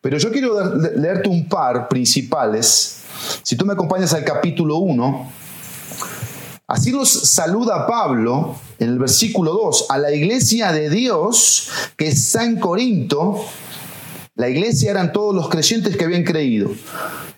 pero 0.00 0.18
yo 0.18 0.30
quiero 0.32 0.74
leerte 0.96 1.28
un 1.28 1.48
par 1.48 1.88
principales. 1.88 2.98
Si 3.42 3.56
tú 3.56 3.64
me 3.64 3.74
acompañas 3.74 4.12
al 4.14 4.24
capítulo 4.24 4.78
1, 4.78 5.41
Así 6.72 6.90
nos 6.90 7.10
saluda 7.10 7.86
Pablo 7.86 8.56
en 8.78 8.88
el 8.88 8.98
versículo 8.98 9.52
2 9.52 9.90
a 9.90 9.98
la 9.98 10.10
iglesia 10.10 10.72
de 10.72 10.88
Dios 10.88 11.68
que 11.98 12.08
está 12.08 12.44
en 12.44 12.58
Corinto. 12.58 13.44
La 14.36 14.48
iglesia 14.48 14.92
eran 14.92 15.12
todos 15.12 15.34
los 15.34 15.50
creyentes 15.50 15.98
que 15.98 16.04
habían 16.06 16.24
creído 16.24 16.70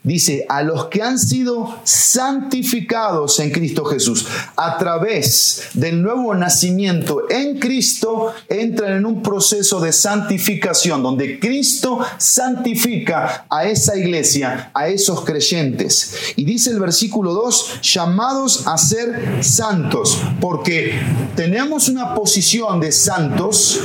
dice, 0.05 0.45
a 0.51 0.63
los 0.63 0.87
que 0.87 1.03
han 1.03 1.19
sido 1.19 1.79
santificados 1.83 3.41
en 3.41 3.51
Cristo 3.51 3.87
Jesús, 3.87 4.27
a 4.55 4.77
través 4.77 5.63
del 5.73 6.03
nuevo 6.03 6.35
nacimiento 6.35 7.23
en 7.31 7.59
Cristo, 7.59 8.33
entran 8.49 8.99
en 8.99 9.07
un 9.07 9.23
proceso 9.23 9.81
de 9.81 9.93
santificación, 9.93 11.03
donde 11.03 11.41
Cristo 11.41 12.01
santifica 12.19 13.47
a 13.49 13.65
esa 13.65 13.97
iglesia, 13.97 14.71
a 14.75 14.89
esos 14.89 15.25
creyentes. 15.25 16.15
Y 16.37 16.45
dice 16.45 16.71
el 16.71 16.81
versículo 16.81 17.33
2, 17.33 17.81
llamados 17.81 18.67
a 18.67 18.77
ser 18.77 19.43
santos, 19.43 20.19
porque 20.39 21.01
tenemos 21.35 21.89
una 21.89 22.15
posición 22.15 22.79
de 22.79 22.93
santos, 22.93 23.81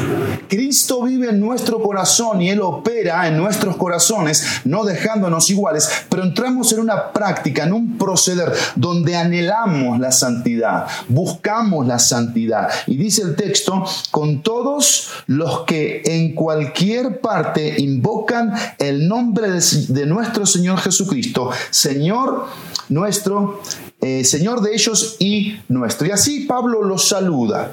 Cristo 0.50 1.04
vive 1.04 1.30
en 1.30 1.40
nuestro 1.40 1.82
corazón 1.82 2.42
y 2.42 2.50
Él 2.50 2.60
opera 2.60 3.28
en 3.28 3.38
nuestros 3.38 3.78
corazones, 3.78 4.46
no 4.66 4.84
dejándonos 4.84 5.50
iguales, 5.50 5.90
pero 6.10 6.24
entramos 6.24 6.72
en 6.74 6.80
una 6.80 7.12
práctica, 7.12 7.64
en 7.64 7.74
un 7.74 7.98
proceder 7.98 8.52
donde 8.76 9.16
anhelamos 9.16 10.00
la 10.00 10.12
santidad, 10.12 10.88
buscamos 11.08 11.86
la 11.88 12.00
santidad. 12.00 12.70
Y 12.88 12.98
dice 12.98 13.22
el 13.22 13.36
texto, 13.36 13.84
con 14.12 14.42
todos 14.42 15.10
los 15.28 15.62
que 15.66 16.02
en 16.06 16.34
cualquier 16.36 17.22
parte 17.22 17.76
invocan 17.80 18.54
el 18.78 19.08
nombre 19.08 19.50
de, 19.50 20.06
nuestro 20.06 20.46
Señor 20.46 20.80
Jesucristo, 20.80 21.52
Señor 21.70 22.48
nuestro, 22.90 23.62
eh, 24.02 24.24
Señor 24.24 24.62
de 24.62 24.74
ellos 24.74 25.18
y 25.20 25.60
nuestro. 25.68 26.08
Y 26.08 26.12
así 26.12 26.46
Pablo 26.46 26.84
los 26.84 27.08
saluda. 27.08 27.72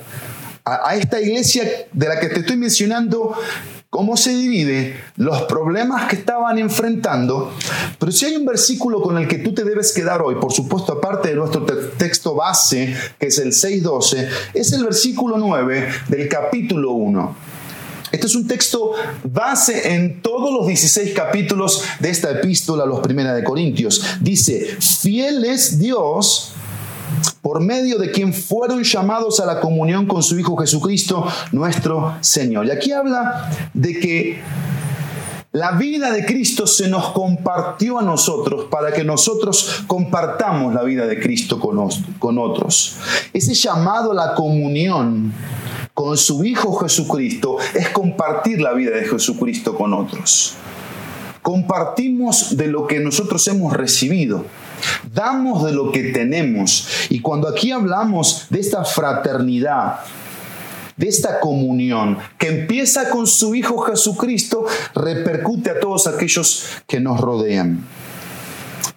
a 0.68 0.96
esta 0.96 1.20
iglesia 1.20 1.62
de 1.92 2.08
la 2.08 2.18
que 2.18 2.26
te 2.28 2.40
estoy 2.40 2.56
mencionando, 2.56 3.36
cómo 3.96 4.18
se 4.18 4.34
divide, 4.34 4.94
los 5.16 5.44
problemas 5.44 6.06
que 6.06 6.16
estaban 6.16 6.58
enfrentando. 6.58 7.50
Pero 7.98 8.12
si 8.12 8.26
hay 8.26 8.36
un 8.36 8.44
versículo 8.44 9.00
con 9.00 9.16
el 9.16 9.26
que 9.26 9.38
tú 9.38 9.54
te 9.54 9.64
debes 9.64 9.90
quedar 9.94 10.20
hoy, 10.20 10.34
por 10.34 10.52
supuesto, 10.52 10.92
aparte 10.92 11.30
de 11.30 11.36
nuestro 11.36 11.64
texto 11.64 12.34
base, 12.34 12.94
que 13.18 13.28
es 13.28 13.38
el 13.38 13.52
6.12, 13.52 14.28
es 14.52 14.70
el 14.74 14.84
versículo 14.84 15.38
9 15.38 15.88
del 16.08 16.28
capítulo 16.28 16.90
1. 16.90 17.36
Este 18.12 18.26
es 18.26 18.34
un 18.34 18.46
texto 18.46 18.92
base 19.24 19.94
en 19.94 20.20
todos 20.20 20.52
los 20.52 20.66
16 20.66 21.14
capítulos 21.14 21.82
de 21.98 22.10
esta 22.10 22.30
epístola 22.32 22.82
a 22.82 22.86
los 22.86 23.00
Primera 23.00 23.32
de 23.32 23.42
Corintios. 23.44 24.04
Dice, 24.20 24.76
fiel 24.78 25.42
es 25.46 25.78
Dios 25.78 26.52
por 27.42 27.60
medio 27.60 27.98
de 27.98 28.10
quien 28.10 28.32
fueron 28.32 28.82
llamados 28.82 29.40
a 29.40 29.46
la 29.46 29.60
comunión 29.60 30.06
con 30.06 30.22
su 30.22 30.38
Hijo 30.38 30.56
Jesucristo, 30.56 31.26
nuestro 31.52 32.16
Señor. 32.20 32.66
Y 32.66 32.70
aquí 32.70 32.92
habla 32.92 33.50
de 33.72 34.00
que 34.00 34.42
la 35.52 35.72
vida 35.72 36.10
de 36.10 36.26
Cristo 36.26 36.66
se 36.66 36.86
nos 36.88 37.12
compartió 37.12 37.98
a 37.98 38.02
nosotros 38.02 38.66
para 38.70 38.92
que 38.92 39.04
nosotros 39.04 39.84
compartamos 39.86 40.74
la 40.74 40.82
vida 40.82 41.06
de 41.06 41.18
Cristo 41.18 41.58
con, 41.58 41.88
con 42.18 42.38
otros. 42.38 42.96
Ese 43.32 43.54
llamado 43.54 44.12
a 44.12 44.14
la 44.14 44.34
comunión 44.34 45.32
con 45.94 46.18
su 46.18 46.44
Hijo 46.44 46.74
Jesucristo 46.76 47.56
es 47.74 47.88
compartir 47.88 48.60
la 48.60 48.74
vida 48.74 48.90
de 48.90 49.06
Jesucristo 49.06 49.74
con 49.74 49.94
otros. 49.94 50.56
Compartimos 51.40 52.58
de 52.58 52.66
lo 52.66 52.86
que 52.86 53.00
nosotros 53.00 53.48
hemos 53.48 53.72
recibido. 53.72 54.44
Damos 55.12 55.64
de 55.64 55.72
lo 55.72 55.92
que 55.92 56.12
tenemos. 56.12 56.88
Y 57.10 57.20
cuando 57.20 57.48
aquí 57.48 57.70
hablamos 57.70 58.46
de 58.50 58.60
esta 58.60 58.84
fraternidad, 58.84 60.00
de 60.96 61.08
esta 61.08 61.40
comunión 61.40 62.18
que 62.38 62.48
empieza 62.48 63.10
con 63.10 63.26
su 63.26 63.54
Hijo 63.54 63.78
Jesucristo, 63.78 64.64
repercute 64.94 65.70
a 65.70 65.80
todos 65.80 66.06
aquellos 66.06 66.66
que 66.86 67.00
nos 67.00 67.20
rodean, 67.20 67.84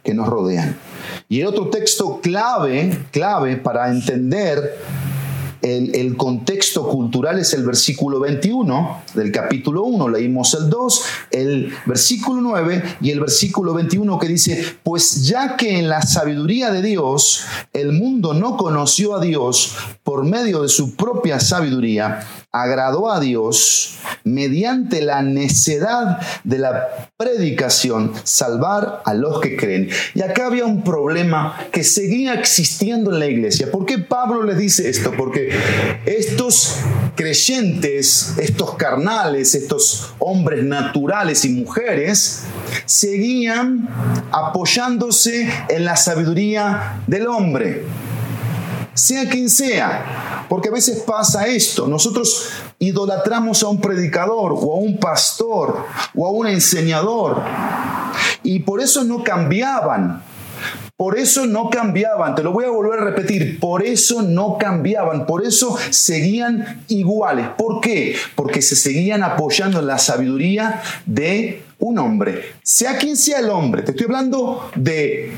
que 0.03 0.13
nos 0.13 0.27
rodean. 0.27 0.77
Y 1.27 1.41
el 1.41 1.47
otro 1.47 1.69
texto 1.69 2.19
clave, 2.21 3.05
clave 3.11 3.57
para 3.57 3.89
entender 3.89 4.77
el, 5.61 6.15
contexto 6.15 6.87
cultural 6.87 7.39
es 7.39 7.53
el 7.53 7.65
versículo 7.65 8.19
21 8.19 9.03
del 9.13 9.31
capítulo 9.31 9.83
1, 9.83 10.09
leímos 10.09 10.53
el 10.53 10.69
2, 10.69 11.03
el 11.31 11.73
versículo 11.85 12.41
9 12.41 12.97
y 13.01 13.11
el 13.11 13.19
versículo 13.19 13.73
21 13.73 14.19
que 14.19 14.27
dice, 14.27 14.77
pues 14.83 15.25
ya 15.25 15.55
que 15.57 15.79
en 15.79 15.89
la 15.89 16.01
sabiduría 16.01 16.71
de 16.71 16.81
Dios 16.81 17.45
el 17.73 17.91
mundo 17.91 18.33
no 18.33 18.57
conoció 18.57 19.15
a 19.15 19.21
Dios 19.21 19.75
por 20.03 20.23
medio 20.23 20.61
de 20.61 20.69
su 20.69 20.95
propia 20.95 21.39
sabiduría, 21.39 22.25
agradó 22.51 23.11
a 23.11 23.19
Dios 23.19 23.99
mediante 24.23 25.01
la 25.01 25.21
necedad 25.21 26.19
de 26.43 26.57
la 26.57 27.09
predicación 27.15 28.13
salvar 28.23 29.03
a 29.05 29.13
los 29.13 29.39
que 29.39 29.55
creen. 29.55 29.89
Y 30.15 30.21
acá 30.21 30.47
había 30.47 30.65
un 30.65 30.83
problema 30.83 31.57
que 31.71 31.83
seguía 31.83 32.33
existiendo 32.33 33.13
en 33.13 33.19
la 33.19 33.27
iglesia. 33.27 33.71
¿Por 33.71 33.85
qué 33.85 33.99
Pablo 33.99 34.43
les 34.43 34.57
dice 34.57 34.89
esto? 34.89 35.13
Porque 35.15 35.51
estos 36.05 36.77
creyentes, 37.15 38.33
estos 38.39 38.75
carnales, 38.75 39.53
estos 39.53 40.13
hombres 40.17 40.63
naturales 40.63 41.45
y 41.45 41.49
mujeres, 41.49 42.45
seguían 42.85 43.87
apoyándose 44.31 45.49
en 45.69 45.85
la 45.85 45.95
sabiduría 45.95 47.03
del 47.05 47.27
hombre 47.27 47.83
sea 48.99 49.29
quien 49.29 49.49
sea. 49.49 50.38
Porque 50.49 50.69
a 50.69 50.71
veces 50.71 51.03
pasa 51.05 51.47
esto, 51.47 51.87
nosotros 51.87 52.49
idolatramos 52.79 53.61
a 53.63 53.67
un 53.67 53.79
predicador 53.79 54.53
o 54.53 54.73
a 54.73 54.79
un 54.79 54.97
pastor 54.97 55.85
o 56.15 56.25
a 56.25 56.31
un 56.31 56.47
enseñador 56.47 57.41
y 58.43 58.59
por 58.59 58.81
eso 58.81 59.03
no 59.03 59.23
cambiaban. 59.23 60.23
Por 60.97 61.17
eso 61.17 61.45
no 61.45 61.69
cambiaban, 61.69 62.35
te 62.35 62.43
lo 62.43 62.51
voy 62.51 62.65
a 62.65 62.69
volver 62.69 62.99
a 62.99 63.05
repetir, 63.05 63.57
por 63.57 63.85
eso 63.85 64.21
no 64.21 64.57
cambiaban, 64.57 65.25
por 65.25 65.45
eso 65.45 65.77
seguían 65.91 66.83
iguales. 66.89 67.47
¿Por 67.57 67.79
qué? 67.79 68.17
Porque 68.35 68.61
se 68.61 68.75
seguían 68.75 69.23
apoyando 69.23 69.79
en 69.79 69.87
la 69.87 69.97
sabiduría 69.97 70.81
de 71.05 71.63
un 71.79 71.99
hombre, 71.99 72.53
sea 72.63 72.97
quien 72.97 73.15
sea 73.15 73.39
el 73.39 73.49
hombre. 73.49 73.83
Te 73.83 73.91
estoy 73.91 74.07
hablando 74.07 74.69
de 74.75 75.31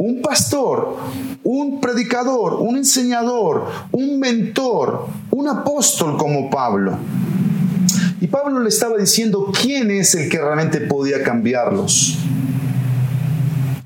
un 0.00 0.22
pastor, 0.22 0.96
un 1.44 1.78
predicador, 1.78 2.54
un 2.54 2.78
enseñador, 2.78 3.66
un 3.92 4.18
mentor, 4.18 5.06
un 5.30 5.46
apóstol 5.46 6.16
como 6.16 6.48
Pablo. 6.48 6.96
Y 8.18 8.26
Pablo 8.28 8.60
le 8.60 8.70
estaba 8.70 8.96
diciendo 8.96 9.52
quién 9.52 9.90
es 9.90 10.14
el 10.14 10.30
que 10.30 10.38
realmente 10.40 10.80
podía 10.80 11.22
cambiarlos. 11.22 12.16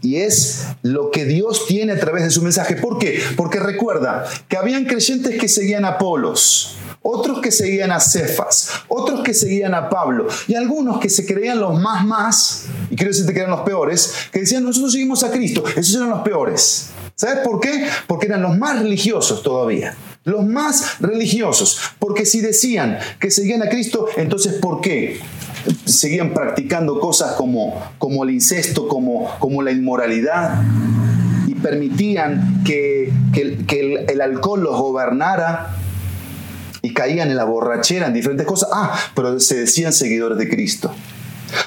Y 0.03 0.19
es 0.19 0.67
lo 0.83 1.11
que 1.11 1.25
Dios 1.25 1.67
tiene 1.67 1.95
a 1.95 1.99
través 1.99 2.23
de 2.23 2.31
su 2.31 2.43
mensaje. 2.43 2.77
¿Por 2.77 2.99
qué? 2.99 3.19
Porque 3.37 3.59
recuerda 3.59 4.25
que 4.47 4.57
habían 4.57 4.85
creyentes 4.85 5.37
que 5.41 5.49
seguían 5.49 5.85
a 5.85 5.95
Apolos, 5.95 6.77
otros 7.07 7.41
que 7.41 7.53
seguían 7.53 7.93
a 7.93 8.01
Cefas, 8.01 8.71
otros 8.89 9.21
que 9.21 9.35
seguían 9.35 9.75
a 9.75 9.91
Pablo 9.91 10.27
y 10.49 10.55
algunos 10.55 10.99
que 10.99 11.11
se 11.11 11.27
creían 11.27 11.61
los 11.61 11.79
más 11.79 12.05
más, 12.07 12.65
y 12.91 12.97
quiero 12.97 13.13
decirte 13.13 13.35
que 13.35 13.41
eran 13.41 13.51
los 13.51 13.61
peores, 13.61 14.15
que 14.33 14.41
decían 14.41 14.65
nosotros 14.65 14.93
seguimos 14.93 15.23
a 15.23 15.31
Cristo, 15.31 15.63
esos 15.77 15.97
eran 15.97 16.09
los 16.09 16.23
peores. 16.23 16.89
¿Sabes 17.15 17.47
por 17.47 17.61
qué? 17.61 17.87
Porque 18.09 18.27
eran 18.27 18.43
los 18.43 18.59
más 18.59 18.81
religiosos 18.81 19.43
todavía. 19.43 19.95
Los 20.25 20.45
más 20.45 20.99
religiosos. 20.99 21.79
Porque 21.99 22.27
si 22.27 22.41
decían 22.41 22.99
que 23.21 23.31
seguían 23.31 23.63
a 23.63 23.69
Cristo, 23.69 24.07
entonces 24.17 24.55
¿por 24.55 24.81
qué? 24.81 25.21
Seguían 25.85 26.33
practicando 26.33 26.99
cosas 26.99 27.35
como, 27.35 27.81
como 27.99 28.25
el 28.25 28.31
incesto, 28.31 28.89
como, 28.89 29.31
como 29.39 29.63
la 29.63 29.71
inmoralidad 29.71 30.61
y 31.47 31.55
permitían 31.55 32.63
que, 32.65 33.13
que 33.33 34.07
el 34.09 34.21
alcohol 34.21 34.63
los 34.65 34.77
gobernara 34.77 35.77
y 36.85 36.93
caían 36.93 37.31
en 37.31 37.37
la 37.37 37.45
borrachera, 37.45 38.09
en 38.09 38.13
diferentes 38.13 38.47
cosas. 38.47 38.69
Ah, 38.73 38.95
pero 39.17 39.41
se 39.41 39.57
decían 39.57 39.93
seguidores 39.93 40.37
de 40.37 40.51
Cristo. 40.51 40.95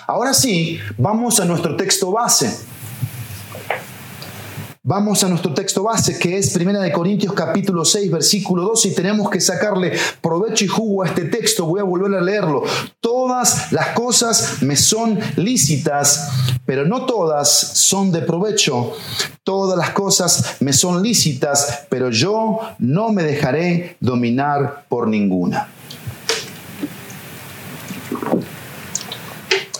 Ahora 0.05 0.33
sí, 0.33 0.79
vamos 0.97 1.39
a 1.39 1.45
nuestro 1.45 1.75
texto 1.75 2.12
base. 2.12 2.55
Vamos 4.89 5.22
a 5.22 5.27
nuestro 5.27 5.53
texto 5.53 5.84
base 5.84 6.17
que 6.17 6.38
es 6.38 6.56
1 6.56 6.79
de 6.79 6.94
Corintios 6.94 7.34
capítulo 7.34 7.84
6 7.84 8.10
versículo 8.10 8.63
2 8.63 8.86
y 8.86 8.96
tenemos 8.96 9.29
que 9.29 9.41
sacarle 9.41 9.91
provecho 10.22 10.63
y 10.63 10.70
jugo 10.70 11.03
a 11.03 11.08
este 11.08 11.25
texto. 11.25 11.65
Voy 11.65 11.82
a 11.82 11.84
volver 11.84 12.17
a 12.17 12.22
leerlo. 12.22 12.63
Todas 13.01 13.74
las 13.74 13.88
cosas 13.89 14.62
me 14.63 14.77
son 14.77 15.20
lícitas, 15.36 16.29
pero 16.65 16.86
no 16.86 17.06
todas 17.06 17.50
son 17.50 18.13
de 18.13 18.22
provecho. 18.22 18.94
Todas 19.44 19.77
las 19.77 19.89
cosas 19.89 20.56
me 20.62 20.72
son 20.72 21.03
lícitas, 21.03 21.82
pero 21.89 22.10
yo 22.10 22.62
no 22.79 23.12
me 23.12 23.24
dejaré 23.24 23.98
dominar 24.00 24.86
por 24.88 25.10
ninguna. 25.10 25.67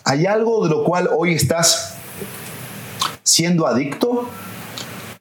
¿Hay 0.04 0.26
algo 0.26 0.66
de 0.66 0.70
lo 0.70 0.84
cual 0.84 1.10
hoy 1.18 1.34
estás 1.34 1.96
siendo 3.24 3.66
adicto? 3.66 4.28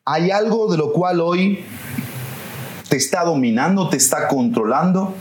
¿Hay 0.08 0.30
algo 0.30 0.70
de 0.70 0.78
lo 0.78 0.92
cual 0.92 1.20
hoy 1.20 1.64
te 2.88 2.96
está 2.96 3.25
dominando, 3.25 3.88
te 3.88 3.96
está 3.96 4.28
controlando? 4.28 5.12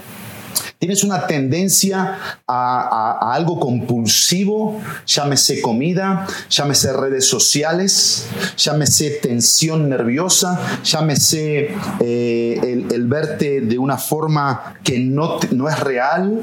¿Tienes 0.78 1.04
una 1.04 1.26
tendencia 1.26 2.20
a, 2.48 3.34
algo 3.34 3.60
compulsivo? 3.60 4.80
Llámese 5.08 5.60
comida, 5.60 6.28
llámese 6.52 6.94
redes 6.94 7.28
sociales, 7.28 8.28
llámese 8.58 9.10
tensión 9.10 9.90
nerviosa, 9.90 10.60
llámese 10.84 11.76
eh, 12.00 12.86
el, 12.92 13.08
verte 13.08 13.62
de 13.62 13.80
una 13.80 13.98
forma 13.98 14.76
que 14.84 15.00
no, 15.00 15.40
no 15.50 15.68
es 15.68 15.80
real. 15.80 16.42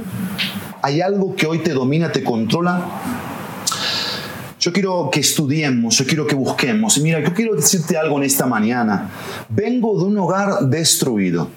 ¿Hay 0.83 1.01
algo 1.01 1.37
que 1.37 1.47
hoy 1.47 1.61
te 1.61 1.75
domina, 1.75 2.11
te 2.11 2.25
controla? 2.25 3.12
Yo 4.63 4.73
quiero 4.73 5.11
que 5.11 5.19
estudiemos, 5.19 5.97
yo 5.99 6.07
quiero 6.07 6.25
que 6.25 6.37
busquemos. 6.37 6.97
Y 6.97 7.01
mira, 7.01 7.19
yo 7.19 7.35
quiero 7.35 7.57
decirte 7.57 7.97
algo 7.97 8.17
en 8.19 8.23
esta 8.23 8.47
mañana. 8.47 9.11
Vengo 9.49 9.99
de 9.99 10.05
un 10.05 10.17
hogar 10.17 10.69
destruido. 10.69 11.49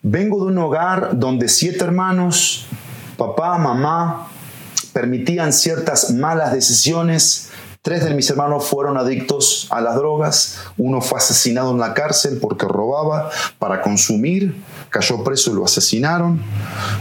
Vengo 0.00 0.44
de 0.44 0.52
un 0.52 0.58
hogar 0.58 1.18
donde 1.18 1.48
siete 1.48 1.82
hermanos, 1.82 2.66
papá, 3.16 3.58
mamá, 3.58 4.28
permitían 4.92 5.52
ciertas 5.52 6.12
malas 6.12 6.52
decisiones. 6.52 7.50
Tres 7.82 8.04
de 8.04 8.14
mis 8.14 8.30
hermanos 8.30 8.66
fueron 8.66 8.96
adictos 8.96 9.66
a 9.70 9.80
las 9.80 9.96
drogas. 9.96 10.60
Uno 10.78 11.00
fue 11.00 11.18
asesinado 11.18 11.72
en 11.72 11.80
la 11.80 11.92
cárcel 11.92 12.38
porque 12.40 12.66
robaba 12.66 13.30
para 13.58 13.82
consumir. 13.82 14.62
Cayó 14.90 15.24
preso 15.24 15.50
y 15.50 15.54
lo 15.54 15.64
asesinaron. 15.64 16.40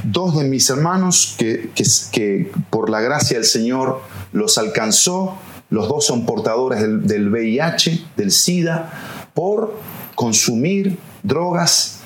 Dos 0.04 0.36
de 0.36 0.46
mis 0.46 0.68
hermanos 0.72 1.36
que, 1.38 1.70
que 2.12 2.52
por 2.72 2.90
la 2.90 3.02
gracia 3.02 3.38
del 3.38 3.46
Señor 3.46 4.02
los 4.32 4.58
alcanzó, 4.58 5.38
los 5.70 5.88
dos 5.88 6.06
son 6.06 6.26
portadores 6.26 6.82
del, 6.82 7.30
VIH, 7.30 8.06
del 8.16 8.32
SIDA, 8.32 8.92
por 9.34 9.76
consumir 10.16 10.98
drogas 11.24 12.00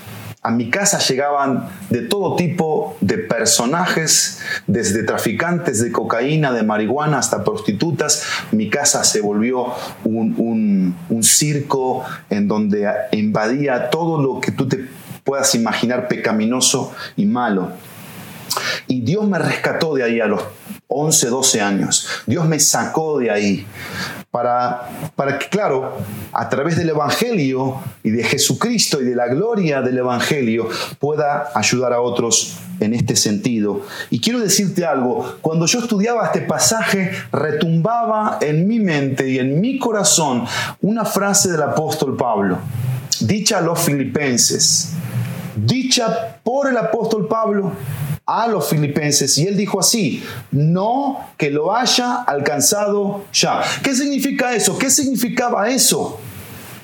a 0.46 0.52
mi 0.52 0.70
casa 0.70 1.00
llegaban 1.00 1.70
de 1.90 2.02
todo 2.02 2.36
tipo 2.36 2.98
de 3.00 3.18
personajes, 3.18 4.42
desde 4.68 5.04
traficantes 5.04 5.82
de 5.82 5.94
cocaína, 5.94 6.52
de 6.52 6.64
marihuana, 6.64 7.18
hasta 7.18 7.46
prostitutas. 7.46 8.24
Mi 8.52 8.70
casa 8.70 9.06
se 9.06 9.22
volvió 9.22 9.68
un, 10.04 10.96
un, 11.08 11.24
circo 11.24 12.04
en 12.30 12.50
donde 12.50 12.92
invadía 13.14 13.90
todo 13.90 14.22
lo 14.22 14.42
que 14.42 14.52
tú 14.52 14.68
te 14.68 14.86
puedas 15.24 15.56
imaginar 15.56 16.10
pecaminoso 16.10 16.94
y 17.16 17.26
malo. 17.26 17.72
Y 18.88 19.00
Dios 19.00 19.26
me 19.26 19.40
rescató 19.40 19.96
de 19.96 20.04
ahí 20.04 20.20
a 20.20 20.28
los 20.28 20.44
11, 20.88 21.28
12 21.28 21.62
años. 21.62 22.08
Dios 22.26 22.46
me 22.46 22.60
sacó 22.60 23.20
de 23.20 23.32
ahí 23.32 23.66
para, 24.32 24.90
para 25.16 25.38
que, 25.38 25.48
claro, 25.48 25.96
a 26.32 26.50
través 26.50 26.76
del 26.76 26.90
Evangelio 26.90 27.78
y 28.04 28.10
de 28.10 28.24
Jesucristo 28.24 29.02
y 29.02 29.06
de 29.06 29.16
la 29.16 29.28
gloria 29.28 29.82
del 29.82 30.00
Evangelio 30.00 30.70
pueda 31.00 31.52
ayudar 31.54 31.94
a 31.94 32.02
otros 32.02 32.58
en 32.80 32.94
este 32.94 33.16
sentido. 33.16 33.82
Y 34.10 34.20
quiero 34.20 34.40
decirte 34.40 34.86
algo, 34.86 35.38
cuando 35.42 35.66
yo 35.66 35.80
estudiaba 35.80 36.26
este 36.26 36.42
pasaje, 36.42 37.12
retumbaba 37.32 38.40
en 38.42 38.68
mi 38.68 38.80
mente 38.80 39.30
y 39.30 39.40
en 39.40 39.62
mi 39.62 39.78
corazón 39.78 40.46
una 40.82 41.06
frase 41.06 41.52
del 41.52 41.62
apóstol 41.62 42.18
Pablo, 42.18 42.58
dicha 43.20 43.60
a 43.60 43.62
los 43.62 43.80
filipenses, 43.80 44.94
dicha 45.56 46.40
por 46.44 46.70
el 46.70 46.78
apóstol 46.78 47.28
Pablo 47.28 47.72
a 48.26 48.48
los 48.48 48.70
filipenses 48.70 49.38
y 49.38 49.48
él 49.48 49.58
dijo 49.58 49.80
así, 49.80 50.24
no 50.52 51.30
que 51.38 51.50
lo 51.50 51.76
haya 51.76 52.16
alcanzado 52.24 53.26
ya. 53.34 53.62
¿Qué 53.84 53.94
significa 53.94 54.56
eso? 54.56 54.78
¿Qué 54.78 54.90
significaba 54.90 55.70
eso 55.70 56.20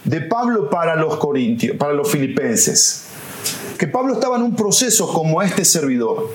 de 0.04 0.22
Pablo 0.22 0.70
para 0.70 0.96
los 0.96 1.18
corintios, 1.18 1.78
para 1.78 1.94
los 1.94 2.12
filipenses? 2.12 3.06
Que 3.78 3.88
Pablo 3.88 4.16
estaba 4.16 4.36
en 4.36 4.44
un 4.44 4.56
proceso 4.56 5.12
como 5.14 5.42
este 5.42 5.64
servidor. 5.64 6.30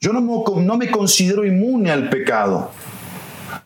Yo 0.00 0.12
no 0.12 0.76
me, 0.76 0.90
considero 0.90 1.46
inmune 1.46 1.90
al 1.90 2.10
pecado. 2.10 2.70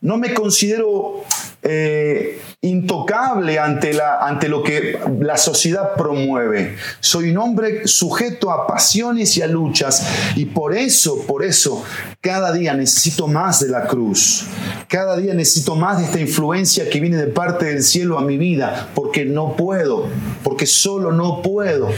No 0.00 0.18
me 0.18 0.32
considero 0.32 1.24
eh, 1.62 2.40
intocable 2.60 3.56
ante, 3.60 3.92
la, 3.92 4.18
ante 4.18 4.48
lo 4.48 4.64
que 4.64 4.98
la 5.20 5.36
sociedad 5.36 5.94
promueve. 5.96 6.76
Soy 6.98 7.30
un 7.30 7.38
hombre 7.38 7.86
sujeto 7.86 8.50
a 8.50 8.66
pasiones 8.66 9.36
y 9.36 9.42
a 9.42 9.46
luchas 9.46 10.04
y 10.34 10.46
por 10.46 10.76
eso, 10.76 11.24
por 11.26 11.44
eso, 11.44 11.84
cada 12.20 12.52
día 12.52 12.74
necesito 12.74 13.28
más 13.28 13.60
de 13.60 13.68
la 13.68 13.86
cruz. 13.86 14.46
Cada 14.88 15.16
día 15.16 15.34
necesito 15.34 15.76
más 15.76 15.98
de 15.98 16.06
esta 16.06 16.18
influencia 16.18 16.90
que 16.90 16.98
viene 16.98 17.16
de 17.16 17.28
parte 17.28 17.66
del 17.66 17.84
cielo 17.84 18.18
a 18.18 18.22
mi 18.22 18.36
vida, 18.38 18.88
porque 18.94 19.24
no 19.24 19.54
puedo, 19.54 20.08
porque 20.42 20.66
solo 20.66 21.12
no 21.12 21.42
puedo. 21.42 21.88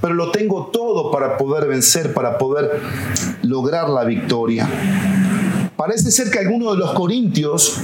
Pero 0.00 0.14
lo 0.14 0.32
tengo 0.32 0.70
todo 0.72 1.12
para 1.12 1.38
poder 1.38 1.68
vencer, 1.68 2.12
para 2.12 2.36
poder 2.36 2.80
lograr 3.42 3.88
la 3.88 4.04
victoria. 4.04 4.68
Parece 5.76 6.10
ser 6.10 6.30
que 6.30 6.40
algunos 6.40 6.72
de 6.72 6.78
los 6.78 6.92
corintios 6.92 7.80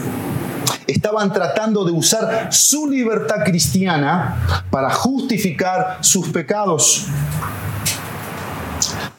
estaban 0.90 1.32
tratando 1.32 1.84
de 1.84 1.92
usar 1.92 2.48
su 2.52 2.88
libertad 2.88 3.44
cristiana 3.44 4.64
para 4.70 4.90
justificar 4.90 5.98
sus 6.00 6.28
pecados. 6.28 7.06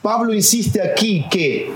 Pablo 0.01 0.33
insiste 0.33 0.81
aquí 0.81 1.25
que 1.29 1.71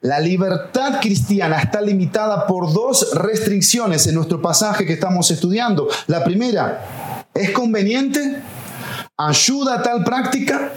la 0.00 0.20
libertad 0.20 1.00
cristiana 1.00 1.58
está 1.58 1.80
limitada 1.80 2.46
por 2.46 2.72
dos 2.72 3.14
restricciones 3.14 4.06
en 4.06 4.14
nuestro 4.14 4.40
pasaje 4.40 4.86
que 4.86 4.94
estamos 4.94 5.30
estudiando. 5.30 5.88
La 6.06 6.24
primera, 6.24 7.26
¿es 7.34 7.50
conveniente? 7.50 8.42
¿Ayuda 9.16 9.74
a 9.74 9.82
tal 9.82 10.02
práctica? 10.02 10.72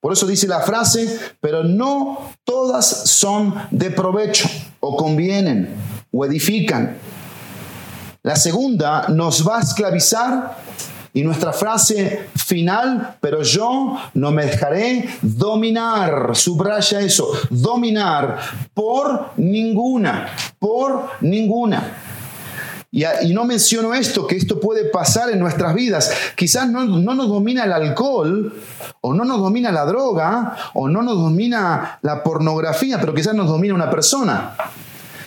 Por 0.00 0.12
eso 0.12 0.26
dice 0.26 0.46
la 0.46 0.60
frase, 0.60 1.18
pero 1.40 1.64
no 1.64 2.30
todas 2.44 2.86
son 2.86 3.54
de 3.70 3.90
provecho 3.90 4.48
o 4.80 4.96
convienen 4.96 5.95
o 6.16 6.24
edifican. 6.24 6.96
La 8.22 8.36
segunda 8.36 9.06
nos 9.08 9.46
va 9.46 9.58
a 9.58 9.60
esclavizar 9.60 10.56
y 11.12 11.22
nuestra 11.22 11.52
frase 11.52 12.28
final, 12.34 13.16
pero 13.20 13.42
yo 13.42 13.96
no 14.14 14.32
me 14.32 14.46
dejaré 14.46 15.08
dominar, 15.22 16.34
subraya 16.34 17.00
eso, 17.00 17.30
dominar 17.50 18.38
por 18.74 19.30
ninguna, 19.36 20.28
por 20.58 21.10
ninguna. 21.20 22.02
Y, 22.90 23.32
no 23.32 23.44
menciono 23.44 23.94
esto, 23.94 24.26
que 24.26 24.36
esto 24.36 24.58
puede 24.58 24.84
pasar 24.84 25.30
en 25.30 25.38
nuestras 25.38 25.74
vidas. 25.74 26.10
Quizás 26.34 26.68
no, 26.68 26.84
nos 26.84 27.28
domina 27.28 27.64
el 27.64 27.72
alcohol, 27.72 28.54
o 29.02 29.12
no 29.14 29.24
nos 29.24 29.38
domina 29.38 29.70
la 29.70 29.84
droga, 29.84 30.56
o 30.74 30.88
no 30.88 31.02
nos 31.02 31.16
domina 31.16 31.98
la 32.02 32.22
pornografía, 32.22 32.98
pero 32.98 33.14
quizás 33.14 33.34
nos 33.34 33.48
domina 33.48 33.74
una 33.74 33.90
persona. 33.90 34.54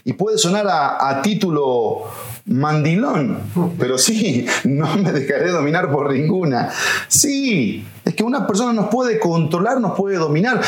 Y 0.05 0.13
puede 0.13 0.37
sonar 0.37 0.67
a, 0.69 1.21
título 1.21 2.03
mandilón, 2.45 3.39
pero 3.77 3.97
sí, 3.97 4.45
no 4.63 4.95
me 4.97 5.11
dejaré 5.11 5.51
dominar 5.51 5.91
por 5.91 6.11
ninguna. 6.13 6.69
Sí, 7.07 7.85
es 8.09 8.15
que 8.15 8.23
una 8.23 8.47
persona 8.47 8.73
nos 8.73 8.87
puede 8.87 9.19
controlar, 9.19 9.79
nos 9.79 9.95
puede 9.95 10.17
dominar. 10.17 10.59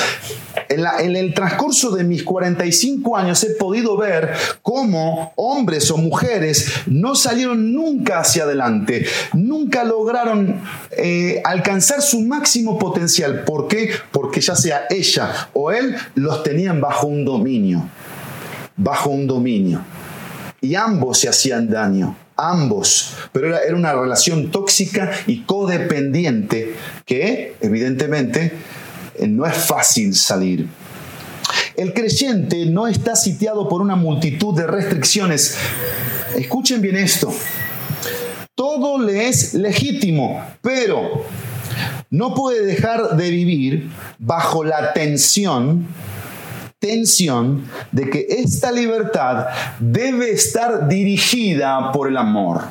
En, 0.70 1.16
el 1.16 1.34
transcurso 1.34 1.90
de 1.90 2.04
mis 2.04 2.24
45 2.24 3.18
años 3.18 3.44
he 3.44 3.56
podido 3.56 3.98
ver 3.98 4.32
cómo 4.62 5.34
hombres 5.36 5.90
o 5.90 5.98
mujeres 5.98 6.72
no 6.86 7.16
salieron 7.16 7.74
nunca 7.74 8.20
hacia 8.20 8.44
adelante, 8.44 9.08
nunca 9.34 9.84
lograron 9.84 10.62
eh, 10.92 11.42
alcanzar 11.44 12.04
su 12.04 12.22
máximo 12.22 12.78
potencial. 12.78 13.44
¿Por 13.44 13.68
qué? 13.68 13.90
Porque 14.12 14.40
ya 14.40 14.56
sea 14.56 14.86
ella 14.92 15.50
o 15.54 15.72
él 15.72 15.96
los 16.14 16.44
tenían 16.44 16.80
bajo 16.80 17.08
un 17.08 17.26
dominio, 17.26 17.90
bajo 18.78 19.10
un 19.10 19.28
dominio. 19.28 19.82
Y 20.62 20.76
ambos 20.76 21.20
se 21.20 21.30
hacían 21.30 21.70
daño 21.70 22.16
ambos, 22.38 23.14
pero 23.32 23.48
era, 23.48 23.60
era, 23.60 23.76
una 23.76 23.94
relación 23.94 24.50
tóxica 24.50 25.12
y 25.28 25.42
codependiente 25.42 26.76
que 27.06 27.56
evidentemente 27.62 28.52
eh, 29.16 29.28
no 29.28 29.46
es 29.46 29.56
fácil 29.56 30.16
salir. 30.16 30.68
El 31.76 31.94
creyente 31.94 32.66
no 32.66 32.88
está 32.88 33.16
sitiado 33.16 33.70
por 33.70 33.82
una 33.82 33.96
multitud 33.96 34.56
de 34.56 34.68
restricciones. 34.68 35.58
Escuchen 36.36 36.82
bien 36.82 36.96
esto. 36.98 37.34
Todo 38.56 39.02
le 39.02 39.28
es 39.28 39.54
legítimo, 39.54 40.44
pero 40.62 41.26
no 42.10 42.36
puede 42.36 42.66
dejar 42.66 43.16
de 43.16 43.30
vivir 43.30 43.90
bajo 44.20 44.64
la 44.64 44.94
tensión 44.94 45.88
tensión 46.82 47.64
de 47.92 48.10
que 48.10 48.26
esta 48.28 48.72
libertad 48.72 49.46
debe 49.80 50.32
estar 50.32 50.88
dirigida 50.88 51.92
por 51.92 52.08
el 52.08 52.18
amor. 52.18 52.64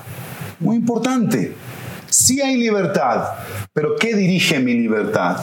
Muy 0.59 0.77
importante. 0.77 1.55
Sí 2.11 2.42
hay 2.42 2.57
libertad, 2.57 3.23
pero 3.73 3.94
¿qué 3.96 4.16
dirige 4.16 4.59
mi 4.59 4.75
libertad? 4.75 5.37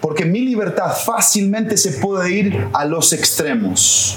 Porque 0.00 0.24
mi 0.24 0.40
libertad 0.40 0.92
fácilmente 0.94 1.76
se 1.76 1.90
puede 1.98 2.30
ir 2.30 2.68
a 2.72 2.84
los 2.84 3.12
extremos. 3.12 4.16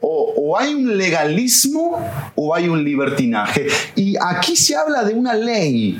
O, 0.00 0.34
o, 0.36 0.58
hay 0.58 0.74
un 0.74 0.96
legalismo 0.96 1.98
o 2.36 2.54
hay 2.54 2.68
un 2.68 2.84
libertinaje. 2.84 3.66
Y 3.96 4.14
aquí 4.20 4.54
se 4.54 4.76
habla 4.76 5.04
de 5.04 5.14
una 5.14 5.34
ley 5.34 5.98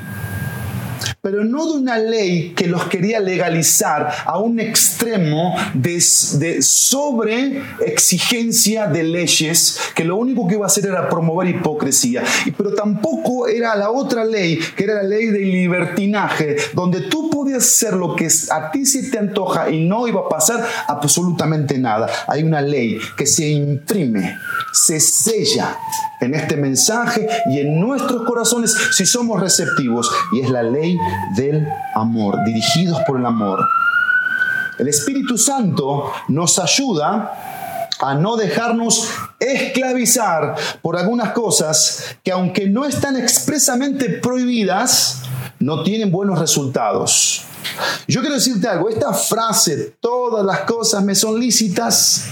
pero 1.31 1.45
no 1.45 1.67
de 1.67 1.73
una 1.73 1.99
ley 1.99 2.55
que 2.57 2.67
los 2.67 2.85
quería 2.85 3.21
legalizar 3.21 4.11
a 4.25 4.39
un 4.39 4.59
extremo 4.61 5.55
de, 5.75 6.01
sobre 6.01 7.63
exigencia 7.85 8.87
de 8.87 9.03
leyes 9.03 9.79
que 9.95 10.05
lo 10.05 10.17
único 10.17 10.49
que 10.49 10.55
iba 10.55 10.65
a 10.65 10.69
hacer 10.69 10.87
era 10.87 11.07
promover 11.11 11.49
hipocresía. 11.49 12.23
Pero 12.57 12.73
tampoco 12.73 13.47
era 13.47 13.77
la 13.77 13.91
otra 13.91 14.25
ley, 14.25 14.59
que 14.75 14.85
era 14.85 14.95
la 14.95 15.03
ley 15.03 15.27
del 15.27 15.51
libertinaje, 15.51 16.57
donde 16.73 17.03
tú 17.03 17.29
podías 17.29 17.65
hacer 17.65 17.93
lo 17.93 18.17
que 18.17 18.27
a 18.51 18.71
ti 18.71 18.87
se 18.87 19.11
te 19.11 19.19
antoja 19.19 19.69
y 19.69 19.87
no 19.87 20.09
iba 20.09 20.23
a 20.23 20.29
pasar 20.31 20.67
absolutamente 20.87 21.77
nada. 21.77 22.09
Hay 22.27 22.43
una 22.43 22.63
ley 22.63 22.99
que 23.19 23.27
se 23.27 23.47
imprime, 23.49 24.39
se 24.73 24.99
sella 24.99 25.77
en 26.21 26.35
este 26.35 26.57
mensaje 26.57 27.29
y 27.51 27.61
en 27.61 27.81
nuestros 27.81 28.23
corazones 28.23 28.75
si 28.93 29.07
somos 29.07 29.41
receptivos. 29.41 30.11
Y 30.33 30.41
es 30.41 30.51
la 30.51 30.63
ley 30.63 30.99
del 31.37 31.67
amor, 31.95 32.45
dirigidos 32.45 33.01
por 33.07 33.19
el 33.19 33.27
amor. 33.27 33.67
El 34.79 34.89
Espíritu 34.89 35.37
Santo 35.37 36.13
nos 36.29 36.59
ayuda 36.59 37.89
a 38.01 38.15
no 38.15 38.37
dejarnos 38.37 39.09
esclavizar 39.41 40.55
por 40.83 40.97
algunas 40.97 41.33
cosas 41.33 42.17
que 42.23 42.31
aunque 42.31 42.69
no 42.69 42.85
están 42.85 43.17
expresamente 43.17 44.09
prohibidas, 44.09 45.23
no 45.59 45.83
tienen 45.83 46.13
buenos 46.13 46.39
resultados. 46.39 47.43
Yo 48.07 48.21
quiero 48.21 48.37
decirte 48.37 48.69
algo, 48.69 48.89
esta 48.89 49.13
frase, 49.13 49.97
todas 50.01 50.45
las 50.47 50.61
cosas 50.61 51.03
me 51.03 51.15
son 51.15 51.41
lícitas, 51.41 52.27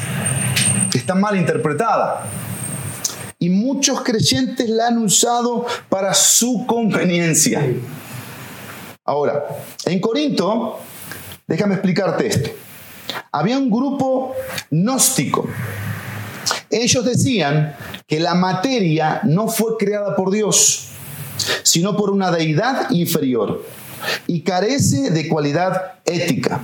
está 0.94 1.14
mal 1.14 1.36
interpretada. 1.36 2.24
Y 3.46 3.48
muchos 3.48 4.00
creyentes 4.00 4.68
la 4.68 4.88
han 4.88 4.98
usado 4.98 5.66
para 5.88 6.14
su 6.14 6.66
conveniencia. 6.66 7.64
Ahora, 9.04 9.46
en 9.84 10.00
Corinto, 10.00 10.80
déjame 11.46 11.74
explicarte 11.74 12.26
esto. 12.26 12.50
Había 13.30 13.56
un 13.56 13.70
grupo 13.70 14.34
gnóstico. 14.68 15.48
Ellos 16.70 17.04
decían 17.04 17.76
que 18.08 18.18
la 18.18 18.34
materia 18.34 19.20
no 19.22 19.46
fue 19.46 19.76
creada 19.76 20.16
por 20.16 20.32
Dios, 20.32 20.88
sino 21.62 21.96
por 21.96 22.10
una 22.10 22.32
deidad 22.32 22.90
inferior 22.90 23.64
y 24.26 24.40
carece 24.40 25.12
de 25.12 25.28
cualidad 25.28 26.00
ética. 26.04 26.62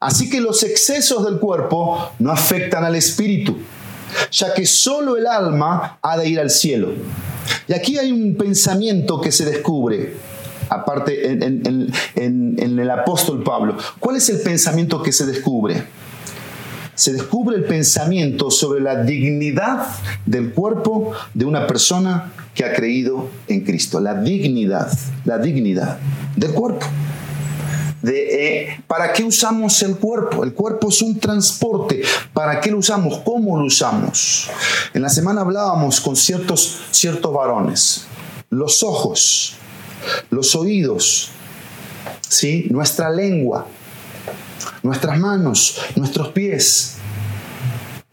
Así 0.00 0.28
que 0.28 0.40
los 0.40 0.64
excesos 0.64 1.24
del 1.24 1.38
cuerpo 1.38 2.10
no 2.18 2.32
afectan 2.32 2.84
al 2.84 2.96
espíritu, 2.96 3.58
ya 4.30 4.54
que 4.54 4.66
solo 4.66 5.16
el 5.16 5.26
alma 5.26 5.98
ha 6.02 6.16
de 6.16 6.28
ir 6.28 6.40
al 6.40 6.50
cielo. 6.50 6.92
Y 7.68 7.72
aquí 7.72 7.98
hay 7.98 8.12
un 8.12 8.36
pensamiento 8.36 9.20
que 9.20 9.32
se 9.32 9.44
descubre 9.44 10.14
aparte 10.68 11.30
en, 11.32 12.78
el 12.78 12.90
apóstol 12.90 13.42
Pablo. 13.42 13.76
¿Cuál 14.00 14.16
es 14.16 14.28
el 14.28 14.40
pensamiento 14.40 15.02
que 15.02 15.12
se 15.12 15.26
descubre? 15.26 15.84
Se 16.94 17.12
descubre 17.12 17.56
el 17.56 17.64
pensamiento 17.64 18.50
sobre 18.50 18.80
la 18.80 19.02
dignidad 19.02 19.86
del 20.24 20.52
cuerpo 20.52 21.12
de 21.34 21.44
una 21.44 21.66
persona 21.66 22.32
que 22.54 22.64
ha 22.64 22.72
creído 22.74 23.28
en 23.48 23.64
Cristo. 23.64 24.00
La 24.00 24.14
dignidad, 24.14 24.90
la 25.24 25.38
dignidad 25.38 25.98
del 26.36 26.52
cuerpo. 26.52 26.86
De, 28.06 28.62
eh, 28.62 28.84
¿Para 28.86 29.12
qué 29.12 29.24
usamos 29.24 29.82
el 29.82 29.96
cuerpo? 29.96 30.44
El 30.44 30.54
cuerpo 30.54 30.88
es 30.88 31.02
un 31.02 31.18
transporte. 31.18 32.02
¿Para 32.32 32.60
qué 32.60 32.70
lo 32.70 32.78
usamos? 32.78 33.18
¿Cómo 33.24 33.58
lo 33.58 33.64
usamos? 33.64 34.48
En 34.94 35.02
la 35.02 35.08
semana 35.08 35.40
hablábamos 35.40 36.00
con 36.00 36.14
ciertos, 36.14 36.82
ciertos 36.92 37.32
varones. 37.32 38.06
Los 38.48 38.82
ojos 38.82 39.56
los 40.30 40.54
oídos, 40.54 41.30
¿sí? 42.28 42.66
nuestra 42.70 43.10
lengua, 43.10 43.66
nuestras 44.82 45.18
manos, 45.18 45.78
nuestros 45.96 46.28
pies, 46.28 46.96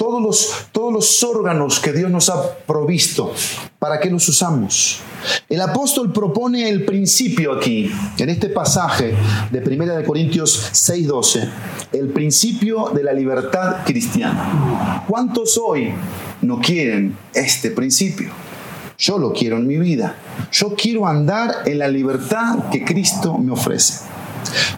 todos 0.03 0.21
los, 0.21 0.67
todos 0.73 0.91
los 0.91 1.23
órganos 1.23 1.79
que 1.79 1.93
Dios 1.93 2.11
nos 2.11 2.27
ha 2.27 2.57
provisto, 2.57 3.31
¿para 3.79 4.01
qué 4.01 4.09
los 4.09 4.27
usamos? 4.27 4.99
El 5.47 5.61
apóstol 5.61 6.11
propone 6.11 6.67
el 6.67 6.83
principio 6.83 7.53
aquí, 7.53 7.89
en 8.17 8.27
este 8.27 8.49
pasaje 8.49 9.15
de 9.49 9.59
1 9.59 9.95
de 9.95 10.03
Corintios 10.03 10.71
6:12, 10.73 11.49
el 11.93 12.09
principio 12.09 12.91
de 12.93 13.01
la 13.01 13.13
libertad 13.13 13.77
cristiana. 13.85 15.05
¿Cuántos 15.07 15.57
hoy 15.57 15.93
no 16.41 16.59
quieren 16.59 17.15
este 17.33 17.71
principio? 17.71 18.29
Yo 18.97 19.17
lo 19.17 19.31
quiero 19.31 19.55
en 19.55 19.67
mi 19.67 19.77
vida. 19.77 20.17
Yo 20.51 20.75
quiero 20.75 21.07
andar 21.07 21.63
en 21.65 21.79
la 21.79 21.87
libertad 21.87 22.69
que 22.69 22.83
Cristo 22.83 23.37
me 23.37 23.53
ofrece. 23.53 24.03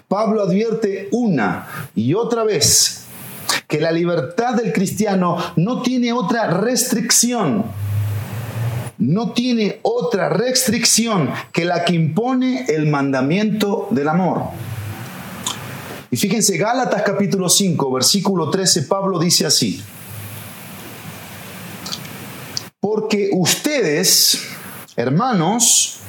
Pablo 0.07 0.43
advierte 0.43 1.09
una 1.11 1.67
y 1.95 2.13
otra 2.13 2.43
vez 2.43 3.04
que 3.67 3.79
la 3.79 3.91
libertad 3.91 4.55
del 4.55 4.71
cristiano 4.73 5.37
no 5.55 5.81
tiene 5.81 6.13
otra 6.13 6.47
restricción. 6.47 7.65
No 8.97 9.33
tiene 9.33 9.79
otra 9.81 10.29
restricción 10.29 11.29
que 11.51 11.65
la 11.65 11.83
que 11.83 11.93
impone 11.93 12.65
el 12.69 12.87
mandamiento 12.87 13.87
del 13.91 14.07
amor. 14.07 14.43
Y 16.09 16.17
fíjense, 16.17 16.57
Gálatas 16.57 17.01
capítulo 17.01 17.49
5, 17.49 17.91
versículo 17.91 18.49
13, 18.49 18.83
Pablo 18.83 19.19
dice 19.19 19.45
así. 19.45 19.83
Porque 22.79 23.31
ustedes, 23.33 24.47
hermanos, 24.95 25.99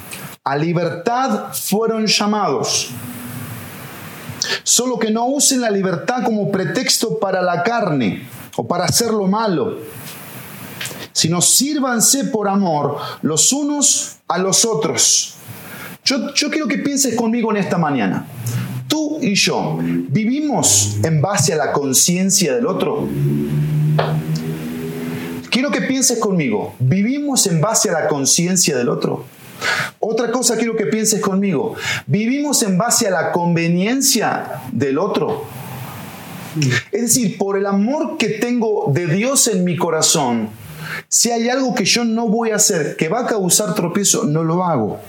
a 0.45 0.57
libertad 0.57 1.53
fueron 1.53 2.07
llamados. 2.07 2.91
Solo 4.63 4.99
que 4.99 5.11
no 5.11 5.27
usen 5.27 5.61
la 5.61 5.71
libertad 5.71 6.25
como 6.25 6.51
pretexto 6.51 7.19
para 7.19 7.43
la 7.43 7.63
carne 7.63 8.27
o 8.57 8.67
para 8.67 8.85
hacer 8.85 9.11
lo 9.11 9.27
malo, 9.27 9.79
sino 11.13 11.41
sírvanse 11.41 12.25
por 12.25 12.49
amor 12.49 12.99
los 13.23 13.53
unos 13.53 14.17
a 14.29 14.39
los 14.39 14.65
otros. 14.65 15.35
Yo, 16.05 16.33
yo 16.35 16.51
quiero 16.51 16.69
que 16.69 16.79
pienses 16.79 17.17
conmigo 17.17 17.51
en 17.51 17.57
esta 17.59 17.79
mañana. 17.79 18.27
Tú 18.89 19.19
y 19.21 19.35
yo 19.35 19.79
vivimos 19.81 20.99
en 21.03 21.21
base 21.21 21.53
a 21.53 21.57
la 21.57 21.73
conciencia 21.73 22.55
del 22.55 22.67
otro. 22.67 23.09
Quiero 25.51 25.71
que 25.71 25.81
pienses 25.81 26.19
conmigo, 26.19 26.75
¿vivimos 26.79 27.47
en 27.47 27.61
base 27.61 27.89
a 27.89 27.93
la 27.93 28.09
conciencia 28.09 28.77
del 28.77 28.91
otro? 28.91 29.25
Otra 30.01 30.31
cosa 30.31 30.57
quiero 30.57 30.77
que 30.77 30.87
pienses 30.87 31.21
conmigo, 31.21 31.75
¿vivimos 32.07 32.63
en 32.63 32.79
base 32.79 33.09
a 33.09 33.11
la 33.11 33.33
conveniencia 33.33 34.63
del 34.73 34.99
otro? 34.99 35.45
Es 36.93 37.03
decir, 37.03 37.37
por 37.37 37.59
el 37.59 37.67
amor 37.67 38.17
que 38.19 38.29
tengo 38.29 38.91
de 38.93 39.07
Dios 39.07 39.49
en 39.49 39.65
mi 39.65 39.77
corazón, 39.77 40.49
si 41.09 41.31
hay 41.31 41.49
algo 41.49 41.75
que 41.75 41.85
yo 41.85 42.05
no 42.05 42.29
voy 42.29 42.51
a 42.51 42.57
hacer 42.57 42.97
que 42.97 43.09
va 43.09 43.21
a 43.21 43.27
causar 43.27 43.75
tropiezo, 43.75 44.25
no 44.25 44.43
lo 44.45 44.65
hago. 44.65 45.01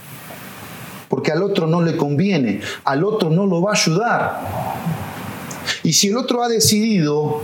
porque 1.09 1.31
al 1.31 1.43
otro 1.43 1.67
no 1.67 1.81
le 1.81 1.97
conviene, 1.97 2.61
al 2.83 3.03
otro 3.03 3.29
no 3.29 3.45
lo 3.45 3.61
va 3.61 3.71
a 3.71 3.75
ayudar. 3.75 4.41
Y 5.83 5.93
si 5.93 6.07
el 6.07 6.17
otro 6.17 6.43
ha 6.43 6.49
decidido 6.49 7.41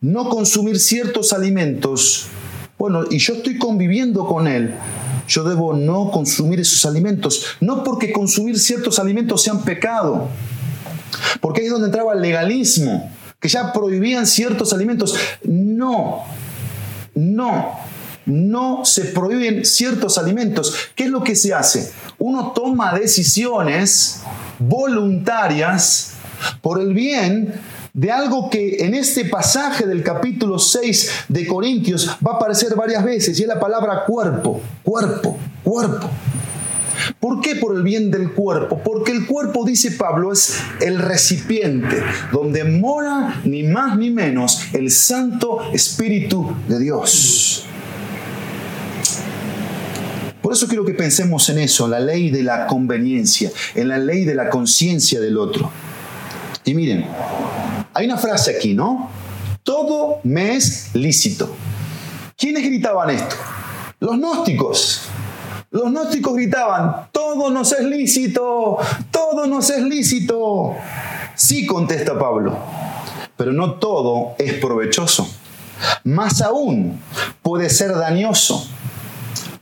no 0.00 0.28
consumir 0.28 0.78
ciertos 0.78 1.32
alimentos, 1.32 2.26
bueno, 2.78 3.04
y 3.10 3.18
yo 3.18 3.34
estoy 3.34 3.58
conviviendo 3.58 4.26
con 4.26 4.46
él, 4.46 4.74
yo 5.28 5.44
debo 5.44 5.74
no 5.74 6.10
consumir 6.10 6.60
esos 6.60 6.84
alimentos, 6.86 7.44
no 7.60 7.84
porque 7.84 8.12
consumir 8.12 8.58
ciertos 8.58 8.98
alimentos 8.98 9.42
sean 9.42 9.62
pecado, 9.62 10.28
porque 11.40 11.60
ahí 11.60 11.66
es 11.66 11.72
donde 11.72 11.88
entraba 11.88 12.14
el 12.14 12.22
legalismo, 12.22 13.10
que 13.40 13.48
ya 13.48 13.72
prohibían 13.72 14.26
ciertos 14.26 14.72
alimentos. 14.72 15.14
No, 15.44 16.24
no, 17.14 17.78
no 18.24 18.84
se 18.84 19.04
prohíben 19.06 19.64
ciertos 19.64 20.18
alimentos. 20.18 20.74
¿Qué 20.94 21.04
es 21.04 21.10
lo 21.10 21.22
que 21.22 21.36
se 21.36 21.54
hace? 21.54 21.92
Uno 22.18 22.52
toma 22.52 22.94
decisiones 22.94 24.22
voluntarias 24.58 26.12
por 26.60 26.80
el 26.80 26.92
bien 26.92 27.54
de 27.96 28.12
algo 28.12 28.50
que 28.50 28.84
en 28.84 28.94
este 28.94 29.24
pasaje 29.24 29.86
del 29.86 30.02
capítulo 30.02 30.58
6 30.58 31.10
de 31.28 31.46
Corintios 31.46 32.18
va 32.24 32.32
a 32.32 32.34
aparecer 32.34 32.74
varias 32.76 33.02
veces, 33.02 33.40
y 33.40 33.42
es 33.42 33.48
la 33.48 33.58
palabra 33.58 34.04
cuerpo, 34.06 34.60
cuerpo, 34.82 35.38
cuerpo. 35.64 36.10
¿Por 37.18 37.40
qué 37.40 37.56
por 37.56 37.74
el 37.74 37.82
bien 37.82 38.10
del 38.10 38.32
cuerpo? 38.32 38.82
Porque 38.84 39.12
el 39.12 39.26
cuerpo, 39.26 39.64
dice 39.64 39.92
Pablo, 39.92 40.30
es 40.30 40.58
el 40.80 40.98
recipiente 40.98 42.02
donde 42.32 42.64
mora 42.64 43.40
ni 43.44 43.62
más 43.62 43.96
ni 43.96 44.10
menos 44.10 44.60
el 44.74 44.90
Santo 44.90 45.60
Espíritu 45.72 46.54
de 46.68 46.78
Dios. 46.78 47.64
Por 50.42 50.52
eso 50.52 50.68
quiero 50.68 50.84
que 50.84 50.92
pensemos 50.92 51.48
en 51.48 51.60
eso, 51.60 51.88
la 51.88 52.00
ley 52.00 52.30
de 52.30 52.42
la 52.42 52.66
conveniencia, 52.66 53.50
en 53.74 53.88
la 53.88 53.96
ley 53.96 54.26
de 54.26 54.34
la 54.34 54.50
conciencia 54.50 55.18
del 55.18 55.38
otro. 55.38 55.70
Y 56.64 56.74
miren, 56.74 57.06
hay 57.96 58.04
una 58.04 58.18
frase 58.18 58.54
aquí, 58.54 58.74
¿no? 58.74 59.08
Todo 59.62 60.20
me 60.22 60.54
es 60.54 60.90
lícito. 60.94 61.48
¿Quiénes 62.36 62.62
gritaban 62.64 63.08
esto? 63.08 63.36
Los 64.00 64.16
gnósticos. 64.16 65.00
Los 65.70 65.84
gnósticos 65.84 66.34
gritaban, 66.34 67.08
todo 67.10 67.50
nos 67.50 67.72
es 67.72 67.84
lícito, 67.84 68.78
todo 69.10 69.46
nos 69.46 69.70
es 69.70 69.82
lícito. 69.82 70.74
Sí, 71.34 71.66
contesta 71.66 72.18
Pablo, 72.18 72.56
pero 73.36 73.52
no 73.52 73.74
todo 73.74 74.34
es 74.38 74.54
provechoso. 74.54 75.26
Más 76.04 76.42
aún, 76.42 77.00
puede 77.42 77.70
ser 77.70 77.94
dañoso. 77.94 78.68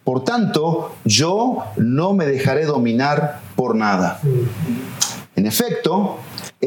Por 0.03 0.25
tanto, 0.25 0.97
yo 1.05 1.64
no 1.77 2.12
me 2.12 2.27
dejaré 2.27 2.66
dominar 2.66 3.40
por 3.55 3.75
nada. 3.77 4.20
En 5.37 5.47
efecto, 5.47 6.18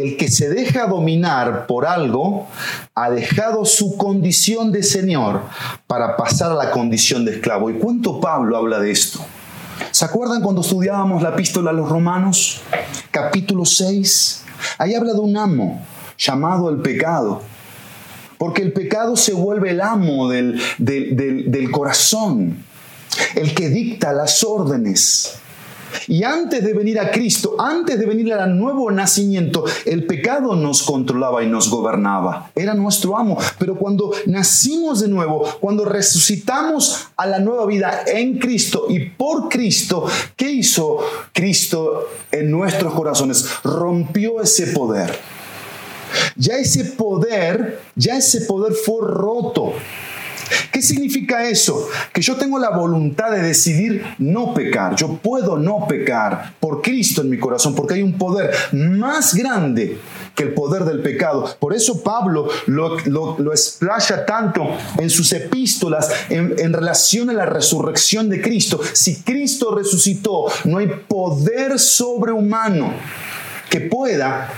el 0.01 0.17
que 0.17 0.29
se 0.29 0.49
deja 0.49 0.85
dominar 0.85 1.65
por 1.65 1.85
algo 1.85 2.47
ha 2.93 3.09
dejado 3.09 3.65
su 3.65 3.97
condición 3.97 4.71
de 4.71 4.83
Señor 4.83 5.41
para 5.87 6.15
pasar 6.15 6.51
a 6.51 6.55
la 6.55 6.71
condición 6.71 7.25
de 7.25 7.33
esclavo. 7.33 7.69
¿Y 7.69 7.79
cuánto 7.79 8.19
Pablo 8.19 8.57
habla 8.57 8.79
de 8.79 8.91
esto? 8.91 9.19
¿Se 9.91 10.05
acuerdan 10.05 10.41
cuando 10.41 10.61
estudiábamos 10.61 11.23
la 11.23 11.29
epístola 11.29 11.71
a 11.71 11.73
los 11.73 11.89
romanos? 11.89 12.61
Capítulo 13.09 13.65
6. 13.65 14.43
Ahí 14.77 14.93
habla 14.93 15.13
de 15.13 15.19
un 15.19 15.35
amo 15.35 15.81
llamado 16.17 16.69
el 16.69 16.77
pecado. 16.77 17.41
Porque 18.37 18.61
el 18.61 18.73
pecado 18.73 19.15
se 19.15 19.33
vuelve 19.33 19.71
el 19.71 19.81
amo 19.81 20.29
del, 20.29 20.61
del 20.77 21.71
corazón, 21.71 22.63
el 23.35 23.55
que 23.55 23.69
dicta 23.69 24.13
las 24.13 24.43
órdenes. 24.43 25.39
Y 26.07 26.23
antes 26.23 26.63
de 26.63 26.73
venir 26.73 26.99
a 26.99 27.11
Cristo, 27.11 27.55
antes 27.59 27.99
de 27.99 28.05
venir 28.05 28.33
al 28.33 28.57
nuevo 28.57 28.89
nacimiento, 28.91 29.65
el 29.85 30.05
pecado 30.05 30.55
nos 30.55 30.83
controlaba 30.83 31.43
y 31.43 31.47
nos 31.47 31.69
gobernaba. 31.69 32.51
Era 32.55 32.73
nuestro 32.73 33.17
amo. 33.17 33.37
Pero 33.59 33.75
cuando 33.75 34.11
nacimos 34.25 35.01
de 35.01 35.07
nuevo, 35.07 35.43
cuando 35.59 35.85
resucitamos 35.85 37.07
a 37.17 37.25
la 37.25 37.39
nueva 37.39 37.65
vida 37.65 38.03
en 38.07 38.37
Cristo 38.37 38.85
y 38.89 38.99
por 39.09 39.49
Cristo, 39.49 40.05
¿qué 40.35 40.51
hizo 40.51 40.99
Cristo 41.33 42.07
en 42.31 42.51
nuestros 42.51 42.93
corazones? 42.93 43.45
Rompió 43.63 44.41
ese 44.41 44.67
poder. 44.67 45.17
Ya 46.35 46.55
ese 46.55 46.85
poder, 46.85 47.81
ya 47.95 48.17
ese 48.17 48.41
poder 48.41 48.73
fue 48.73 49.01
roto. 49.01 49.73
¿Qué 50.71 50.81
significa 50.81 51.47
eso? 51.47 51.89
Que 52.13 52.21
yo 52.21 52.35
tengo 52.35 52.59
la 52.59 52.69
voluntad 52.69 53.31
de 53.31 53.41
decidir 53.41 54.03
no 54.19 54.53
pecar. 54.53 54.95
Yo 54.95 55.17
puedo 55.17 55.57
no 55.57 55.87
pecar 55.87 56.53
por 56.59 56.81
Cristo 56.81 57.21
en 57.21 57.29
mi 57.29 57.37
corazón, 57.37 57.75
porque 57.75 57.95
hay 57.95 58.03
un 58.03 58.17
poder 58.17 58.51
más 58.71 59.33
grande 59.33 59.97
que 60.35 60.43
el 60.43 60.53
poder 60.53 60.85
del 60.85 61.01
pecado. 61.01 61.55
Por 61.59 61.73
eso 61.73 62.03
Pablo 62.03 62.47
lo, 62.67 62.97
lo, 63.07 63.51
explaya 63.51 64.25
tanto 64.25 64.67
en 64.97 65.09
sus 65.09 65.33
epístolas 65.33 66.09
en, 66.29 66.53
en 66.59 66.73
relación 66.73 67.29
a 67.31 67.33
la 67.33 67.47
resurrección 67.47 68.29
de 68.29 68.41
Cristo. 68.41 68.79
Si 68.93 69.23
Cristo 69.23 69.73
resucitó, 69.75 70.45
no 70.65 70.77
hay 70.77 70.87
poder 71.07 71.79
sobrehumano 71.79 72.93
que 73.69 73.81
pueda 73.81 74.49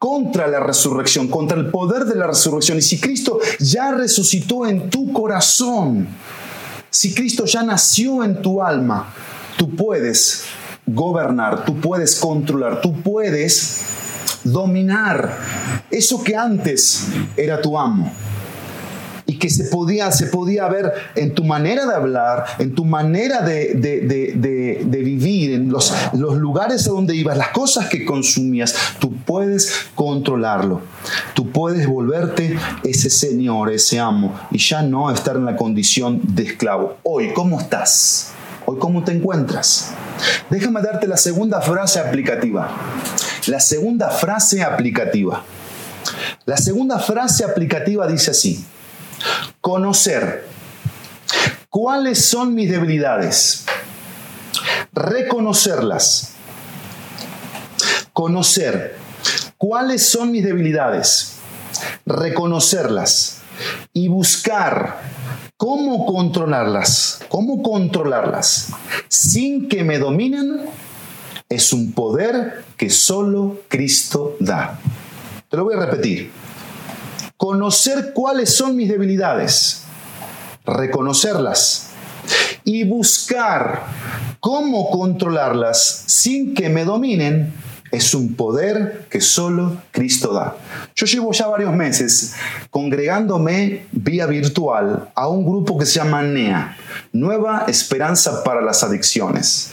contra 0.00 0.46
la 0.46 0.60
resurrección, 0.60 1.28
contra 1.28 1.58
el 1.58 1.70
poder 1.70 2.06
de 2.06 2.14
la 2.14 2.26
resurrección. 2.26 2.78
Y 2.78 2.82
si 2.82 2.98
Cristo 2.98 3.38
ya 3.58 3.92
resucitó 3.92 4.66
en 4.66 4.88
tu 4.88 5.12
corazón, 5.12 6.08
si 6.88 7.14
Cristo 7.14 7.44
ya 7.44 7.62
nació 7.62 8.24
en 8.24 8.40
tu 8.40 8.62
alma, 8.62 9.12
tú 9.58 9.76
puedes 9.76 10.44
gobernar, 10.86 11.66
tú 11.66 11.78
puedes 11.78 12.16
controlar, 12.16 12.80
tú 12.80 12.94
puedes 13.02 13.82
dominar 14.42 15.36
eso 15.90 16.24
que 16.24 16.34
antes 16.34 17.06
era 17.36 17.60
tu 17.60 17.78
amo 17.78 18.10
que 19.40 19.50
se 19.50 19.64
podía, 19.64 20.12
se 20.12 20.26
podía 20.26 20.68
ver 20.68 20.92
en 21.16 21.34
tu 21.34 21.42
manera 21.42 21.86
de 21.86 21.94
hablar, 21.94 22.44
en 22.58 22.74
tu 22.74 22.84
manera 22.84 23.40
de, 23.40 23.74
vivir, 25.02 25.54
en 25.54 25.70
los, 25.70 25.92
los 26.12 26.36
lugares 26.36 26.86
a 26.86 26.90
donde 26.90 27.16
ibas, 27.16 27.36
las 27.36 27.48
cosas 27.48 27.88
que 27.88 28.04
consumías, 28.04 28.74
tú 29.00 29.12
puedes 29.24 29.86
controlarlo. 29.96 30.82
Tú 31.34 31.50
puedes 31.50 31.88
volverte 31.88 32.56
ese 32.84 33.10
señor, 33.10 33.72
ese 33.72 33.98
amo, 33.98 34.38
y 34.50 34.58
ya 34.58 34.82
no 34.82 35.10
estar 35.10 35.36
en 35.36 35.46
la 35.46 35.56
condición 35.56 36.20
de 36.22 36.44
esclavo. 36.44 36.98
Hoy, 37.02 37.32
¿cómo 37.32 37.58
estás? 37.58 38.32
Hoy, 38.66 38.78
¿cómo 38.78 39.02
te 39.02 39.12
encuentras? 39.12 39.92
Déjame 40.50 40.82
darte 40.82 41.08
la 41.08 41.16
segunda 41.16 41.60
frase 41.60 41.98
aplicativa. 41.98 42.68
La 43.46 43.58
segunda 43.58 44.10
frase 44.10 44.62
aplicativa. 44.62 45.42
La 46.44 46.56
segunda 46.56 46.98
frase 46.98 47.44
aplicativa 47.44 48.06
dice 48.06 48.32
así. 48.32 48.64
Conocer 49.60 50.46
cuáles 51.68 52.24
son 52.24 52.54
mis 52.54 52.70
debilidades. 52.70 53.66
Reconocerlas. 54.92 56.34
Conocer 58.12 58.96
cuáles 59.56 60.06
son 60.06 60.30
mis 60.30 60.44
debilidades. 60.44 61.36
Reconocerlas. 62.06 63.42
Y 63.92 64.08
buscar 64.08 65.00
cómo 65.56 66.06
controlarlas. 66.06 67.20
Cómo 67.28 67.62
controlarlas 67.62 68.72
sin 69.08 69.68
que 69.68 69.84
me 69.84 69.98
dominen 69.98 70.66
es 71.48 71.72
un 71.72 71.92
poder 71.92 72.64
que 72.76 72.90
solo 72.90 73.62
Cristo 73.68 74.36
da. 74.38 74.78
Te 75.48 75.56
lo 75.56 75.64
voy 75.64 75.74
a 75.74 75.80
repetir 75.80 76.30
conocer 77.40 78.12
cuáles 78.12 78.54
son 78.54 78.76
mis 78.76 78.90
debilidades, 78.90 79.84
reconocerlas 80.66 81.92
y 82.64 82.84
buscar 82.84 83.84
cómo 84.40 84.90
controlarlas 84.90 86.04
sin 86.06 86.52
que 86.52 86.68
me 86.68 86.84
dominen 86.84 87.54
es 87.90 88.14
un 88.14 88.34
poder 88.34 89.06
que 89.10 89.20
solo 89.20 89.82
Cristo 89.90 90.32
da. 90.32 90.56
Yo 90.94 91.06
llevo 91.06 91.32
ya 91.32 91.46
varios 91.48 91.74
meses 91.74 92.34
congregándome 92.70 93.86
vía 93.92 94.26
virtual 94.26 95.10
a 95.14 95.28
un 95.28 95.44
grupo 95.44 95.76
que 95.78 95.86
se 95.86 95.98
llama 95.98 96.22
NEA, 96.22 96.76
Nueva 97.12 97.64
Esperanza 97.66 98.44
para 98.44 98.60
las 98.60 98.84
Adicciones. 98.84 99.72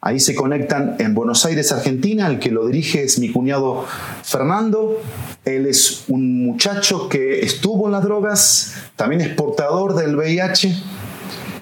Ahí 0.00 0.20
se 0.20 0.34
conectan 0.34 0.96
en 0.98 1.14
Buenos 1.14 1.44
Aires, 1.44 1.72
Argentina, 1.72 2.26
el 2.28 2.38
que 2.38 2.50
lo 2.50 2.66
dirige 2.66 3.02
es 3.02 3.18
mi 3.18 3.32
cuñado 3.32 3.84
Fernando. 4.22 5.00
Él 5.44 5.66
es 5.66 6.04
un 6.08 6.44
muchacho 6.44 7.08
que 7.08 7.40
estuvo 7.40 7.86
en 7.86 7.92
las 7.92 8.04
drogas, 8.04 8.74
también 8.96 9.20
es 9.20 9.28
portador 9.30 9.94
del 9.94 10.16
VIH. 10.16 10.74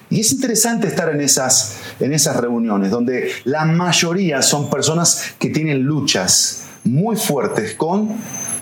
Y 0.09 0.21
es 0.21 0.31
interesante 0.31 0.87
estar 0.87 1.09
en 1.09 1.19
esas 1.19 1.79
en 1.99 2.13
esas 2.13 2.37
reuniones, 2.37 2.91
donde 2.91 3.31
la 3.43 3.65
mayoría 3.65 4.41
son 4.41 4.69
personas 4.69 5.33
que 5.39 5.49
tienen 5.49 5.83
luchas 5.83 6.65
muy 6.83 7.15
fuertes 7.15 7.73
con 7.75 8.15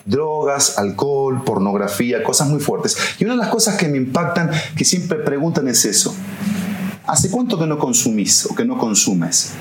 drogas, 0.05 0.77
alcohol, 0.77 1.43
pornografía, 1.43 2.23
cosas 2.23 2.47
muy 2.47 2.59
fuertes. 2.59 2.97
Y 3.19 3.25
una 3.25 3.33
de 3.33 3.39
las 3.39 3.49
cosas 3.49 3.75
que 3.75 3.87
me 3.87 3.97
impactan, 3.97 4.51
que 4.75 4.85
siempre 4.85 5.19
preguntan 5.19 5.67
es 5.67 5.85
eso. 5.85 6.15
¿Hace 7.07 7.29
cuánto 7.29 7.59
que 7.59 7.67
no 7.67 7.77
consumís 7.77 8.45
o 8.45 8.55
que 8.55 8.65
no 8.65 8.77
consumes? 8.77 9.53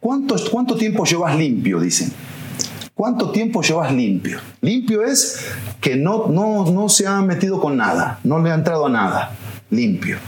¿cuánto, 0.00 0.36
¿cuánto 0.50 0.76
tiempo 0.76 1.04
llevas 1.04 1.36
limpio? 1.36 1.80
Dicen. 1.80 2.12
¿Cuánto 2.94 3.30
tiempo 3.30 3.62
llevas 3.62 3.92
limpio? 3.92 4.40
Limpio 4.60 5.04
es 5.04 5.40
que 5.80 5.94
no, 5.94 6.26
no, 6.26 6.68
no 6.70 6.88
se 6.88 7.06
ha 7.06 7.20
metido 7.22 7.60
con 7.60 7.76
nada, 7.76 8.18
no 8.24 8.40
le 8.40 8.50
ha 8.50 8.54
entrado 8.54 8.86
a 8.86 8.88
nada. 8.88 9.36
Limpio. 9.70 10.18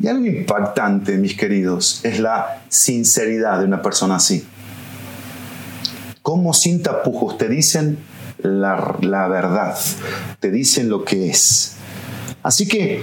Y 0.00 0.06
algo 0.06 0.26
impactante, 0.26 1.16
mis 1.16 1.36
queridos, 1.36 2.00
es 2.04 2.20
la 2.20 2.62
sinceridad 2.68 3.58
de 3.58 3.64
una 3.64 3.82
persona 3.82 4.16
así. 4.16 4.46
¿Cómo 6.22 6.54
sin 6.54 6.82
tapujos 6.82 7.36
te 7.36 7.48
dicen 7.48 7.98
la, 8.38 9.26
verdad? 9.28 9.76
Te 10.38 10.52
dicen 10.52 10.88
lo 10.88 11.04
que 11.04 11.30
es. 11.30 11.76
Así 12.44 12.68
que, 12.68 13.02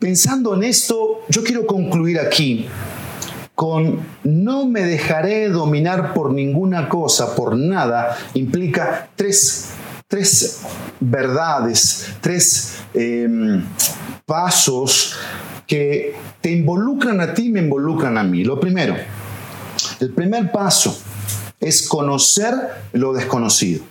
pensando 0.00 0.54
en 0.54 0.64
esto, 0.64 1.20
yo 1.28 1.44
quiero 1.44 1.66
concluir 1.66 2.18
aquí 2.18 2.66
con 3.54 4.00
no 4.24 4.66
me 4.66 4.80
dejaré 4.82 5.50
dominar 5.50 6.14
por 6.14 6.32
ninguna 6.32 6.88
cosa, 6.88 7.36
por 7.36 7.54
nada, 7.56 8.16
implica 8.32 9.10
tres, 9.14 9.74
verdades, 10.98 12.06
tres 12.22 12.78
em, 12.94 13.62
pasos 14.24 15.18
que 15.70 16.16
te 16.40 16.50
involucran 16.50 17.20
a 17.20 17.32
ti 17.32 17.48
me 17.48 17.60
involucran 17.60 18.18
a 18.18 18.24
mí. 18.24 18.42
Lo 18.42 18.58
primero, 18.58 18.96
el 20.00 20.10
primer 20.10 20.50
paso 20.50 21.00
es 21.60 21.86
conocer 21.86 22.54
lo 22.92 23.12
desconocido. 23.12 23.84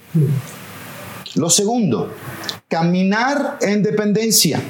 Lo 1.36 1.50
segundo, 1.50 2.14
caminar 2.68 3.60
en 3.62 3.82
dependencia. 3.82 4.62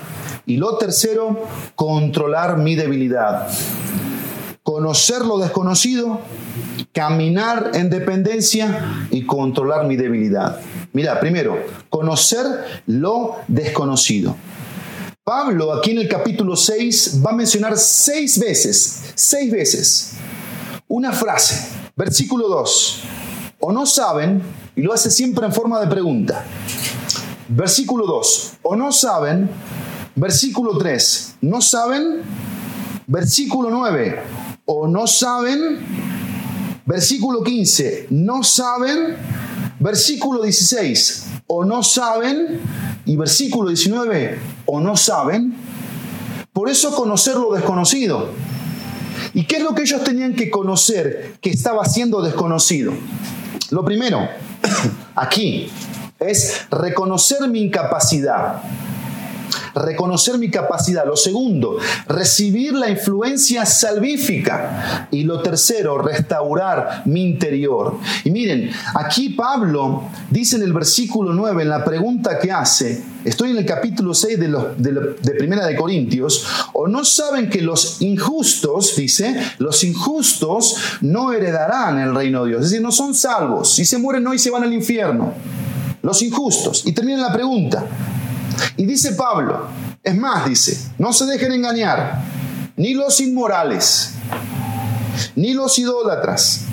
Y 0.45 0.57
lo 0.57 0.77
tercero, 0.77 1.47
controlar 1.73 2.59
mi 2.59 2.75
debilidad 2.75 3.47
conocer 4.69 5.25
lo 5.25 5.39
desconocido, 5.39 6.21
caminar 6.93 7.71
en 7.73 7.89
dependencia 7.89 9.07
y 9.09 9.25
controlar 9.25 9.87
mi 9.87 9.95
debilidad. 9.95 10.59
Mira, 10.93 11.19
primero, 11.19 11.57
conocer 11.89 12.45
lo 12.85 13.37
desconocido. 13.47 14.35
Pablo 15.29 15.71
aquí 15.73 15.91
en 15.91 15.99
el 15.99 16.07
capítulo 16.09 16.55
6 16.55 17.21
va 17.23 17.29
a 17.29 17.35
mencionar 17.35 17.77
seis 17.77 18.39
veces, 18.39 19.11
seis 19.13 19.51
veces, 19.51 20.13
una 20.87 21.13
frase, 21.13 21.69
versículo 21.95 22.47
2, 22.47 23.01
o 23.59 23.71
no 23.71 23.85
saben, 23.85 24.41
y 24.75 24.81
lo 24.81 24.91
hace 24.91 25.11
siempre 25.11 25.45
en 25.45 25.53
forma 25.53 25.79
de 25.81 25.85
pregunta. 25.85 26.43
Versículo 27.47 28.07
2, 28.07 28.53
o 28.63 28.75
no 28.75 28.91
saben, 28.91 29.47
versículo 30.15 30.75
3, 30.79 31.35
no 31.41 31.61
saben, 31.61 32.23
versículo 33.05 33.69
9, 33.69 34.23
o 34.65 34.87
no 34.87 35.05
saben, 35.05 35.77
versículo 36.87 37.43
15, 37.43 38.07
no 38.09 38.41
saben, 38.41 39.15
versículo 39.79 40.41
16, 40.41 41.25
o 41.45 41.63
no 41.65 41.83
saben, 41.83 42.61
y 43.09 43.15
versículo 43.15 43.69
19, 43.69 44.37
o 44.67 44.79
no 44.79 44.95
saben. 44.95 45.55
Por 46.53 46.69
eso 46.69 46.93
conocer 46.93 47.37
lo 47.37 47.53
desconocido. 47.53 48.29
¿Y 49.33 49.45
qué 49.45 49.57
es 49.57 49.63
lo 49.63 49.73
que 49.73 49.81
ellos 49.81 50.03
tenían 50.03 50.35
que 50.35 50.51
conocer 50.51 51.33
que 51.41 51.49
estaba 51.49 51.85
siendo 51.85 52.21
desconocido? 52.21 52.93
Lo 53.71 53.83
primero, 53.83 54.29
aquí, 55.15 55.71
es 56.19 56.67
reconocer 56.69 57.47
mi 57.47 57.61
incapacidad 57.61 58.61
reconocer 59.75 60.37
mi 60.37 60.49
capacidad. 60.49 61.05
Lo 61.05 61.15
segundo, 61.15 61.77
recibir 62.07 62.73
la 62.73 62.89
influencia 62.89 63.65
salvífica. 63.65 65.07
Y 65.11 65.23
lo 65.23 65.41
tercero, 65.41 65.97
restaurar 65.97 67.03
mi 67.05 67.23
interior. 67.23 67.97
Y 68.23 68.31
miren, 68.31 68.69
aquí 68.95 69.29
Pablo 69.29 70.03
dice 70.29 70.55
en 70.55 70.63
el 70.63 70.73
versículo 70.73 71.33
9, 71.33 71.63
en 71.63 71.69
la 71.69 71.83
pregunta 71.83 72.39
que 72.39 72.51
hace, 72.51 73.03
estoy 73.25 73.51
en 73.51 73.57
el 73.57 73.65
capítulo 73.65 74.13
6 74.13 74.39
de, 74.39 74.47
de, 74.77 75.31
Primera 75.31 75.65
de 75.65 75.75
Corintios, 75.75 76.45
o 76.73 76.87
no 76.87 77.05
saben 77.05 77.49
que 77.49 77.61
los 77.61 78.01
injustos, 78.01 78.95
dice, 78.95 79.35
los 79.57 79.83
injustos 79.83 80.75
no 81.01 81.31
heredarán 81.31 81.99
el 81.99 82.13
reino 82.13 82.43
de 82.43 82.49
Dios. 82.49 82.63
Es 82.65 82.71
decir, 82.71 82.83
no 82.83 82.91
son 82.91 83.13
salvos. 83.13 83.73
Si 83.73 83.85
se 83.85 83.97
mueren 83.97 84.25
hoy 84.27 84.39
se 84.39 84.49
van 84.49 84.63
al 84.63 84.73
infierno. 84.73 85.33
Los 86.01 86.21
injustos. 86.21 86.83
Y 86.85 86.93
termina 86.93 87.21
la 87.21 87.33
pregunta. 87.33 87.85
Y 88.77 88.85
dice 88.85 89.13
Pablo, 89.13 89.67
es 90.03 90.15
más, 90.15 90.47
dice, 90.47 90.77
no 90.97 91.13
se 91.13 91.25
dejen 91.25 91.51
engañar, 91.51 92.21
ni 92.75 92.93
los 92.93 93.19
inmorales, 93.19 94.11
ni 95.35 95.53
los 95.53 95.77
idólatras. 95.77 96.65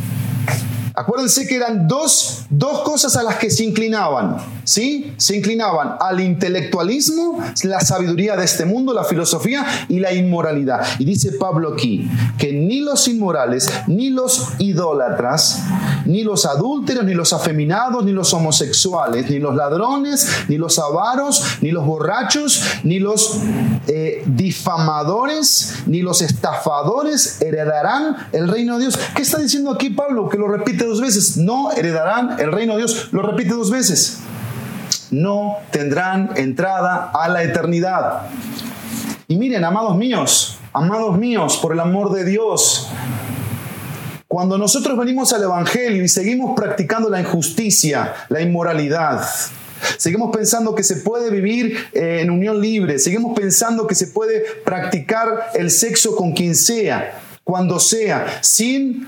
Acuérdense 0.97 1.47
que 1.47 1.57
eran 1.57 1.87
dos, 1.87 2.47
dos 2.49 2.81
cosas 2.81 3.17
a 3.17 3.23
las 3.23 3.37
que 3.37 3.51
se 3.51 3.65
inclinaban 3.65 4.39
¿sí? 4.67 5.15
Se 5.17 5.37
inclinaban 5.37 5.97
al 6.01 6.21
intelectualismo, 6.21 7.39
la 7.63 7.81
sabiduría 7.81 8.37
de 8.37 8.45
este 8.45 8.65
mundo, 8.65 8.93
la 8.93 9.05
filosofía 9.05 9.65
y 9.89 10.01
la 10.01 10.13
inmoralidad. 10.13 10.85
Y 10.99 11.05
dice 11.05 11.33
Pablo 11.33 11.73
aquí 11.73 12.11
que 12.37 12.53
ni 12.53 12.81
los 12.81 13.09
inmorales, 13.09 13.71
ni 13.87 14.11
los 14.11 14.49
idólatras, 14.59 15.63
ni 16.05 16.25
los 16.25 16.45
adúlteros, 16.45 17.05
ni 17.05 17.15
los 17.15 17.33
afeminados, 17.33 18.05
ni 18.05 18.13
los 18.13 18.35
homosexuales, 18.35 19.31
ni 19.31 19.39
los 19.39 19.55
ladrones, 19.55 20.29
ni 20.49 20.59
los 20.59 20.79
avaros, 20.79 21.43
ni 21.61 21.71
los 21.71 21.87
borrachos, 21.87 22.63
ni 22.83 22.99
los 22.99 23.39
eh, 23.87 24.25
difamadores, 24.27 25.75
ni 25.87 26.03
los 26.03 26.23
estafadores 26.23 27.41
heredarán 27.41 28.17
el 28.33 28.49
reino 28.49 28.79
de 28.79 28.87
Dios. 28.87 28.99
¿Qué 29.15 29.23
está 29.23 29.39
diciendo 29.39 29.71
aquí 29.71 29.91
Pablo? 29.91 30.29
Que 30.29 30.39
lo 30.39 30.49
repite 30.49 30.86
dos 30.87 31.01
veces. 31.01 31.37
No 31.37 31.73
heredarán 31.73 32.39
el 32.39 32.53
reino 32.53 32.75
de 32.75 32.79
Dios. 32.79 33.09
Lo 33.13 33.23
repite 33.23 33.51
dos 33.51 33.71
veces 33.71 34.21
no 35.11 35.59
tendrán 35.71 36.31
entrada 36.37 37.11
a 37.15 37.29
la 37.29 37.43
eternidad. 37.43 38.23
Y 39.29 39.37
miren, 39.37 39.65
amados 39.65 39.97
míos, 39.97 40.59
amados 40.73 41.19
míos, 41.19 41.59
por 41.61 41.73
el 41.73 41.81
amor 41.81 42.13
de 42.13 42.25
Dios, 42.25 42.89
cuando 44.29 44.59
nosotros 44.59 44.99
venimos 44.99 45.33
al 45.33 45.43
Evangelio 45.43 46.05
y 46.05 46.09
seguimos 46.09 46.55
practicando 46.57 47.09
la 47.09 47.21
injusticia, 47.21 48.15
la 48.29 48.41
inmoralidad, 48.41 49.27
Seguimos 49.99 50.35
pensando 50.35 50.75
que 50.75 50.83
se 50.83 50.97
puede 50.97 51.31
vivir 51.31 51.77
eh, 51.93 52.21
en 52.23 52.31
unión 52.31 52.63
libre. 52.63 52.99
Seguimos 52.99 53.39
pensando 53.39 53.87
que 53.87 53.95
se 53.95 54.07
puede 54.07 54.41
practicar 54.65 55.51
el 55.55 55.71
sexo 55.71 56.17
con 56.17 56.33
quien 56.33 56.55
sea, 56.55 57.21
cuando 57.45 57.79
sea, 57.79 58.39
sin 58.41 59.07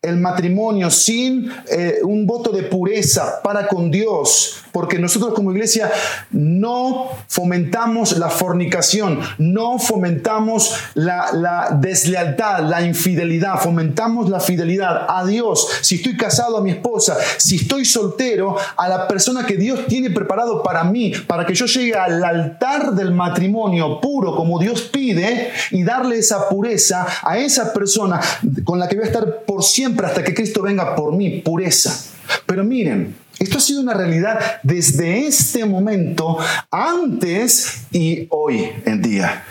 el 0.00 0.16
matrimonio, 0.16 0.90
sin 0.90 1.50
eh, 1.68 1.98
un 2.04 2.24
voto 2.24 2.52
de 2.52 2.62
pureza 2.62 3.42
para 3.42 3.66
con 3.66 3.90
Dios, 3.90 4.62
porque 4.70 4.96
nosotros 4.96 5.34
como 5.34 5.50
iglesia 5.50 5.90
no 6.30 7.08
fomentamos 7.26 8.16
la 8.16 8.30
fornicación, 8.30 9.18
no 9.38 9.80
fomentamos 9.80 10.72
la, 10.94 11.76
deslealtad, 11.80 12.60
la 12.60 12.82
infidelidad, 12.82 13.58
fomentamos 13.58 14.30
la 14.30 14.38
fidelidad 14.38 15.06
a 15.08 15.26
Dios. 15.26 15.66
Si 15.80 15.96
estoy 15.96 16.16
casado 16.16 16.56
a 16.56 16.62
mi 16.62 16.70
esposa, 16.70 17.16
si 17.38 17.56
estoy 17.56 17.84
soltero, 17.84 18.56
a 18.76 18.88
la 18.88 19.08
persona 19.08 19.44
que 19.44 19.56
Dios 19.56 19.86
tiene 19.88 20.10
preparado 20.10 20.62
para 20.62 20.84
mí, 20.84 21.12
para 21.26 21.44
que 21.44 21.54
yo 21.54 21.66
llegue 21.66 21.94
al 21.94 22.22
altar 22.22 22.92
del 22.92 23.12
matrimonio 23.12 24.00
puro 24.00 24.36
como 24.36 24.60
Dios 24.60 24.82
pide 24.82 25.50
y 25.72 25.82
darle 25.82 26.18
esa 26.18 26.48
pureza 26.48 27.04
a 27.22 27.36
esa 27.38 27.72
persona 27.72 28.20
con 28.62 28.78
la 28.78 28.88
que 28.88 28.94
voy 28.94 29.04
a 29.04 29.08
estar 29.08 29.40
por 29.40 29.64
siempre 29.64 29.87
hasta 30.04 30.24
que 30.24 30.34
Cristo 30.34 30.62
venga 30.62 30.94
por 30.94 31.14
mí, 31.14 31.40
pureza. 31.40 32.14
Pero 32.46 32.64
miren, 32.64 33.14
esto 33.38 33.58
ha 33.58 33.60
sido 33.60 33.80
una 33.80 33.94
realidad 33.94 34.38
desde 34.62 35.26
este 35.26 35.64
momento, 35.64 36.38
antes 36.70 37.86
y 37.92 38.26
hoy 38.30 38.68
en 38.84 39.00
día. 39.00 39.44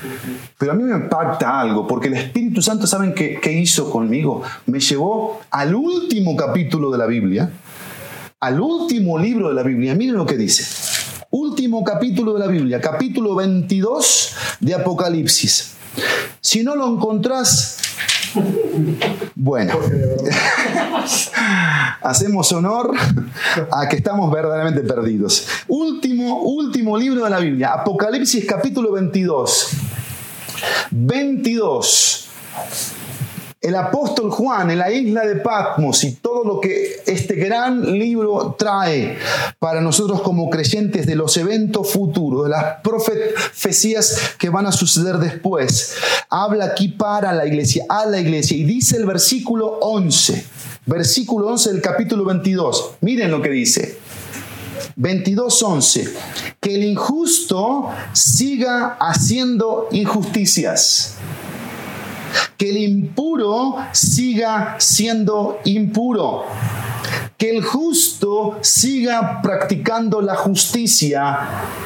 Pero 0.57 0.73
a 0.73 0.75
mí 0.75 0.83
me 0.83 0.95
impacta 0.95 1.59
algo, 1.59 1.87
porque 1.87 2.09
el 2.09 2.15
Espíritu 2.15 2.61
Santo, 2.61 2.85
¿saben 2.85 3.13
qué, 3.13 3.39
qué 3.41 3.53
hizo 3.53 3.89
conmigo? 3.89 4.43
Me 4.65 4.79
llevó 4.79 5.39
al 5.51 5.73
último 5.73 6.35
capítulo 6.35 6.91
de 6.91 6.97
la 6.97 7.05
Biblia, 7.05 7.49
al 8.39 8.59
último 8.59 9.17
libro 9.17 9.49
de 9.49 9.55
la 9.55 9.63
Biblia. 9.63 9.95
Miren 9.95 10.15
lo 10.15 10.25
que 10.25 10.35
dice. 10.35 10.65
Último 11.29 11.83
capítulo 11.83 12.33
de 12.33 12.39
la 12.39 12.47
Biblia, 12.47 12.81
capítulo 12.81 13.35
22 13.35 14.35
de 14.59 14.73
Apocalipsis. 14.75 15.75
Si 16.41 16.63
no 16.63 16.75
lo 16.75 16.87
encontrás, 16.87 17.79
bueno, 19.35 19.73
hacemos 22.01 22.51
honor 22.51 22.91
a 23.71 23.87
que 23.87 23.97
estamos 23.97 24.31
verdaderamente 24.31 24.81
perdidos. 24.81 25.47
Último, 25.67 26.41
último 26.41 26.97
libro 26.97 27.23
de 27.23 27.29
la 27.29 27.39
Biblia, 27.39 27.73
Apocalipsis 27.73 28.45
capítulo 28.45 28.91
22. 28.91 29.69
22. 30.91 32.27
El 33.61 33.75
apóstol 33.75 34.29
Juan 34.29 34.69
en 34.69 34.79
la 34.79 34.91
isla 34.91 35.25
de 35.25 35.37
Patmos 35.37 36.03
y 36.03 36.13
todo 36.13 36.43
lo 36.43 36.61
que 36.61 37.01
este 37.05 37.35
gran 37.35 37.97
libro 37.97 38.55
trae 38.57 39.17
para 39.57 39.81
nosotros 39.81 40.21
como 40.21 40.49
creyentes 40.49 41.07
de 41.07 41.15
los 41.15 41.35
eventos 41.37 41.91
futuros, 41.91 42.43
de 42.43 42.49
las 42.51 42.81
profecías 42.81 44.35
que 44.37 44.49
van 44.49 44.67
a 44.67 44.71
suceder 44.71 45.17
después, 45.17 45.95
habla 46.29 46.65
aquí 46.65 46.89
para 46.89 47.33
la 47.33 47.47
iglesia, 47.47 47.85
a 47.89 48.05
la 48.05 48.19
iglesia 48.19 48.55
y 48.55 48.63
dice 48.63 48.97
el 48.97 49.05
versículo 49.05 49.79
11, 49.81 50.45
versículo 50.85 51.47
11 51.47 51.73
del 51.73 51.81
capítulo 51.81 52.25
22, 52.25 52.91
miren 53.01 53.31
lo 53.31 53.41
que 53.41 53.49
dice. 53.49 53.97
22.11, 54.97 56.11
que 56.59 56.73
el 56.73 56.83
injusto 56.83 57.89
siga 58.13 58.97
haciendo 58.99 59.89
injusticias 59.91 61.17
que 62.57 62.71
el 62.71 62.77
impuro 62.77 63.75
siga 63.91 64.75
siendo 64.79 65.59
impuro, 65.65 66.45
que 67.37 67.55
el 67.55 67.63
justo 67.63 68.57
siga 68.61 69.41
practicando 69.43 70.21
la 70.21 70.35
justicia 70.35 71.37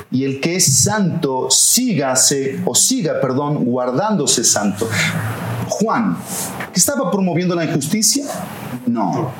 y 0.09 0.24
el 0.24 0.39
que 0.39 0.55
es 0.55 0.84
santo 0.84 1.49
sígase 1.51 2.61
o 2.65 2.74
siga, 2.74 3.19
perdón, 3.19 3.65
guardándose 3.65 4.45
santo. 4.45 4.88
Juan, 5.67 6.17
¿estaba 6.74 7.11
promoviendo 7.11 7.53
la 7.53 7.65
injusticia? 7.65 8.26
No. 8.88 9.32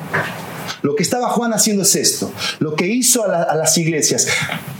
Lo 0.82 0.94
que 0.94 1.02
estaba 1.02 1.28
Juan 1.30 1.54
haciendo 1.54 1.82
es 1.82 1.94
esto. 1.96 2.30
Lo 2.58 2.74
que 2.74 2.86
hizo 2.86 3.24
a, 3.24 3.42
a 3.42 3.54
las 3.54 3.76
iglesias 3.78 4.26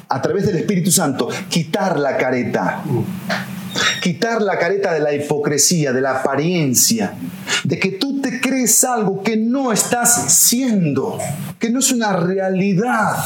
a 0.08 0.20
través 0.20 0.44
del 0.44 0.56
Espíritu 0.56 0.90
Santo, 0.90 1.28
quitar 1.48 1.98
la 1.98 2.18
careta 2.18 2.82
quitar 4.02 4.42
la 4.42 4.58
careta 4.58 4.92
de 4.92 4.98
la 5.00 5.14
hipocresía, 5.14 5.92
de 5.92 6.00
la 6.00 6.18
apariencia, 6.18 7.14
de 7.62 7.78
que 7.78 7.92
tú 7.92 8.20
te 8.20 8.40
crees 8.40 8.82
algo 8.82 9.22
que 9.22 9.36
no 9.36 9.72
estás 9.72 10.34
siendo, 10.34 11.18
que 11.60 11.70
no 11.70 11.78
es 11.78 11.92
una 11.92 12.12
realidad 12.12 13.16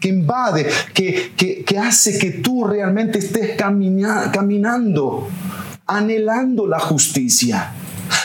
que 0.00 0.08
invade, 0.08 0.66
que, 0.94 1.32
que, 1.36 1.78
hace 1.78 2.18
que 2.18 2.30
tú 2.30 2.64
realmente 2.64 3.18
estés 3.18 3.56
caminando, 3.56 5.28
anhelando 5.86 6.66
la 6.66 6.80
justicia 6.80 7.72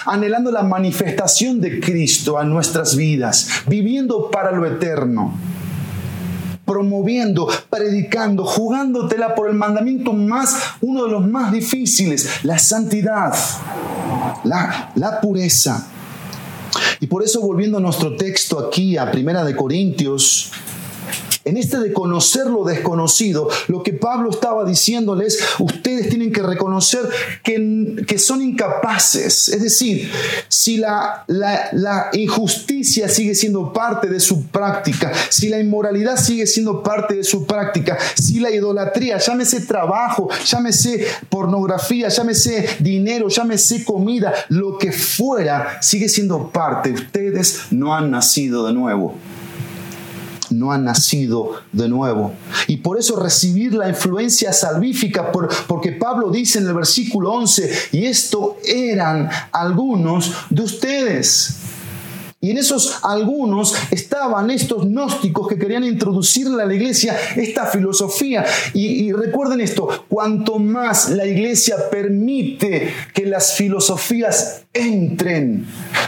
anhelando 0.06 0.52
la 0.52 0.62
manifestación 0.62 1.60
de 1.60 1.80
Cristo 1.80 2.38
a 2.38 2.44
nuestras 2.44 2.96
vidas, 2.96 3.48
viviendo 3.68 4.30
para 4.30 4.52
lo 4.52 4.66
eterno 4.66 5.34
promoviendo, 6.72 7.50
predicando, 7.70 8.46
jugándotela 8.46 9.36
por 9.36 9.50
el 9.50 9.56
mandamiento 9.56 10.14
más, 10.14 10.56
uno 10.80 11.04
de 11.04 11.12
los 11.12 11.28
más 11.28 11.52
difíciles, 11.52 12.30
la 12.44 12.58
santidad, 12.58 13.34
la, 14.46 14.94
la 14.96 15.20
pureza. 15.20 15.86
Y 17.02 17.08
por 17.08 17.24
eso 17.24 17.42
volviendo 17.42 17.78
a 17.78 17.82
nuestro 17.82 18.16
texto 18.16 18.58
aquí, 18.58 18.96
a 18.96 19.12
Primera 19.12 19.44
de 19.44 19.54
Corintios, 19.54 20.54
en 21.46 21.58
este 21.58 21.80
de 21.80 21.94
conocer 21.94 22.48
lo 22.48 22.64
desconocido, 22.64 23.50
lo 23.68 23.84
que 23.84 23.94
Pablo 23.94 24.30
estaba 24.30 24.66
diciéndoles, 24.66 25.40
ustedes 25.60 26.10
tienen 26.10 26.32
que 26.32 26.44
reconocer 26.44 27.02
que, 27.44 28.04
que 28.08 28.20
son 28.20 28.42
incapaces. 28.42 29.50
Es 29.50 29.62
decir, 29.62 30.12
si 30.48 30.78
la, 30.78 31.24
la, 31.28 32.10
injusticia 32.14 33.08
sigue 33.10 33.36
siendo 33.36 33.74
parte 33.74 34.08
de 34.08 34.20
su 34.20 34.44
práctica, 34.48 35.12
si 35.30 35.50
la 35.50 35.60
inmoralidad 35.60 36.18
sigue 36.18 36.46
siendo 36.46 36.84
parte 36.84 37.16
de 37.16 37.24
su 37.24 37.46
práctica, 37.46 37.98
si 38.16 38.40
la 38.40 38.52
idolatría, 38.52 39.18
llámese 39.18 39.62
trabajo, 39.62 40.30
llámese 40.46 41.06
pornografía, 41.30 42.10
llámese 42.10 42.68
dinero, 42.80 43.30
llámese 43.30 43.84
comida, 43.84 44.34
lo 44.50 44.78
que 44.78 44.92
fuera, 44.92 45.82
sigue 45.82 46.10
siendo 46.10 46.50
parte. 46.50 46.92
Ustedes 46.92 47.62
no 47.72 47.96
han 47.96 48.12
nacido 48.12 48.68
de 48.68 48.74
nuevo 48.74 49.18
no 50.52 50.72
han 50.72 50.86
nacido 50.86 51.52
de 51.72 51.90
nuevo. 51.90 52.34
Y 52.68 52.78
por 52.78 53.00
eso 53.00 53.20
recibir 53.20 53.74
la 53.74 53.90
influencia 53.90 54.54
salvífica, 54.54 55.32
porque 55.32 55.92
Pablo 55.94 56.30
dice 56.30 56.60
en 56.60 56.68
el 56.68 56.74
versículo 56.74 57.32
11, 57.34 57.72
y 57.94 58.06
esto 58.06 58.58
eran 58.66 59.30
algunos 59.52 60.34
de 60.50 60.62
ustedes. 60.62 61.61
Y 62.44 62.50
en 62.50 62.58
esos 62.58 62.98
algunos 63.04 63.76
estaban 63.92 64.50
estos 64.50 64.88
gnósticos 64.88 65.48
que 65.48 65.60
querían 65.60 65.84
introducirle 65.84 66.64
a 66.64 66.66
la 66.66 66.74
iglesia 66.74 67.16
esta 67.36 67.68
filosofía. 67.68 68.44
Y, 68.74 69.12
recuerden 69.12 69.62
esto, 69.62 70.06
cuanto 70.10 70.58
más 70.58 71.12
la 71.12 71.28
iglesia 71.28 71.76
permite 71.92 72.92
que 73.14 73.28
las 73.28 73.54
filosofías 73.54 74.64
entren, 74.74 75.68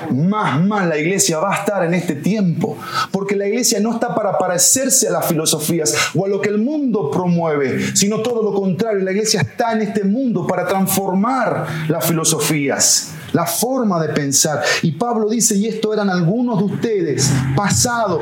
más 0.10 0.60
mal 0.60 0.90
la 0.90 0.98
iglesia 0.98 1.38
va 1.38 1.54
a 1.54 1.60
estar 1.60 1.86
en 1.86 1.94
este 1.94 2.16
tiempo. 2.16 2.80
Porque 3.12 3.36
la 3.36 3.48
iglesia 3.48 3.80
no 3.80 3.94
está 3.94 4.16
para 4.16 4.40
parecerse 4.40 5.10
a 5.10 5.12
las 5.12 5.28
filosofías 5.28 5.94
o 6.16 6.26
a 6.26 6.30
lo 6.30 6.42
que 6.42 6.50
el 6.50 6.58
mundo 6.58 7.12
promueve, 7.12 7.96
sino 7.96 8.22
todo 8.22 8.42
lo 8.42 8.60
contrario. 8.60 9.04
La 9.04 9.12
iglesia 9.12 9.42
está 9.42 9.74
en 9.74 9.84
este 9.84 10.04
mundo 10.04 10.48
para 10.48 10.66
transformar 10.66 11.68
las 11.90 12.08
filosofías 12.08 13.14
la 13.34 13.46
forma 13.46 14.02
de 14.02 14.14
pensar. 14.14 14.64
Y 14.82 14.92
Pablo 14.92 15.30
dice, 15.30 15.56
y 15.56 15.68
esto 15.68 15.94
eran 15.94 16.10
algunos 16.10 16.60
de 16.60 16.64
ustedes, 16.66 17.30
pasado, 17.56 18.20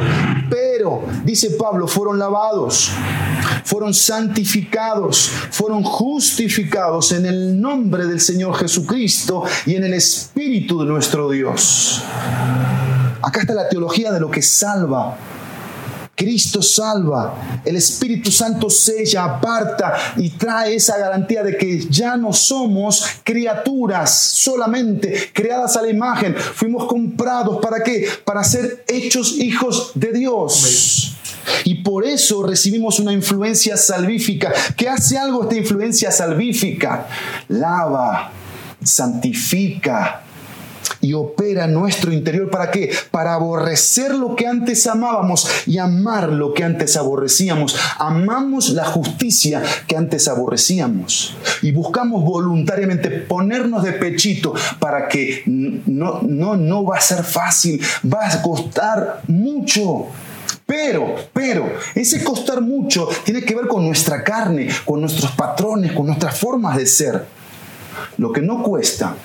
pero, 0.49 1.03
dice 1.23 1.51
Pablo, 1.51 1.87
fueron 1.87 2.17
lavados, 2.17 2.91
fueron 3.63 3.93
santificados, 3.93 5.31
fueron 5.51 5.83
justificados 5.83 7.11
en 7.11 7.25
el 7.25 7.61
nombre 7.61 8.07
del 8.07 8.19
Señor 8.19 8.55
Jesucristo 8.55 9.43
y 9.65 9.75
en 9.75 9.83
el 9.83 9.93
Espíritu 9.93 10.79
de 10.79 10.85
nuestro 10.85 11.29
Dios. 11.29 12.01
Acá 13.21 13.41
está 13.41 13.53
la 13.53 13.69
teología 13.69 14.11
de 14.11 14.19
lo 14.19 14.31
que 14.31 14.41
salva 14.41 15.15
Cristo 16.21 16.61
salva, 16.61 17.61
el 17.65 17.77
Espíritu 17.77 18.29
Santo 18.29 18.69
sella, 18.69 19.23
aparta 19.23 20.13
y 20.17 20.29
trae 20.29 20.75
esa 20.75 20.95
garantía 20.99 21.41
de 21.41 21.57
que 21.57 21.79
ya 21.89 22.15
no 22.15 22.31
somos 22.31 23.03
criaturas 23.23 24.13
solamente 24.19 25.31
creadas 25.33 25.75
a 25.77 25.81
la 25.81 25.89
imagen. 25.89 26.35
Fuimos 26.35 26.85
comprados 26.85 27.57
para 27.59 27.81
qué? 27.81 28.07
Para 28.23 28.43
ser 28.43 28.85
hechos 28.87 29.31
hijos 29.39 29.93
de 29.95 30.13
Dios. 30.13 31.17
Y 31.63 31.81
por 31.81 32.05
eso 32.05 32.43
recibimos 32.43 32.99
una 32.99 33.13
influencia 33.13 33.75
salvífica. 33.75 34.53
¿Qué 34.77 34.87
hace 34.87 35.17
algo 35.17 35.41
esta 35.41 35.55
influencia 35.55 36.11
salvífica? 36.11 37.07
Lava, 37.47 38.31
santifica, 38.83 40.21
y 41.01 41.13
opera 41.13 41.65
en 41.65 41.73
nuestro 41.73 42.13
interior. 42.13 42.49
¿Para 42.49 42.71
qué? 42.71 42.91
Para 43.11 43.33
aborrecer 43.33 44.15
lo 44.15 44.35
que 44.35 44.47
antes 44.47 44.87
amábamos 44.87 45.49
y 45.65 45.77
amar 45.77 46.29
lo 46.29 46.53
que 46.53 46.63
antes 46.63 46.95
aborrecíamos. 46.95 47.75
Amamos 47.97 48.69
la 48.69 48.85
justicia 48.85 49.61
que 49.87 49.97
antes 49.97 50.27
aborrecíamos 50.27 51.35
y 51.61 51.71
buscamos 51.71 52.23
voluntariamente 52.23 53.09
ponernos 53.09 53.83
de 53.83 53.93
pechito 53.93 54.53
para 54.79 55.07
que 55.07 55.43
no, 55.45 56.21
no, 56.21 56.55
no 56.55 56.83
va 56.83 56.97
a 56.97 57.01
ser 57.01 57.23
fácil, 57.23 57.81
va 58.11 58.27
a 58.27 58.41
costar 58.41 59.21
mucho. 59.27 60.07
Pero, 60.65 61.15
pero, 61.33 61.69
ese 61.95 62.23
costar 62.23 62.61
mucho 62.61 63.09
tiene 63.25 63.41
que 63.41 63.55
ver 63.55 63.67
con 63.67 63.85
nuestra 63.85 64.23
carne, 64.23 64.69
con 64.85 65.01
nuestros 65.01 65.31
patrones, 65.31 65.91
con 65.91 66.05
nuestras 66.05 66.39
formas 66.39 66.77
de 66.77 66.85
ser. 66.85 67.25
Lo 68.17 68.31
que 68.31 68.41
no 68.41 68.63
cuesta 68.63 69.15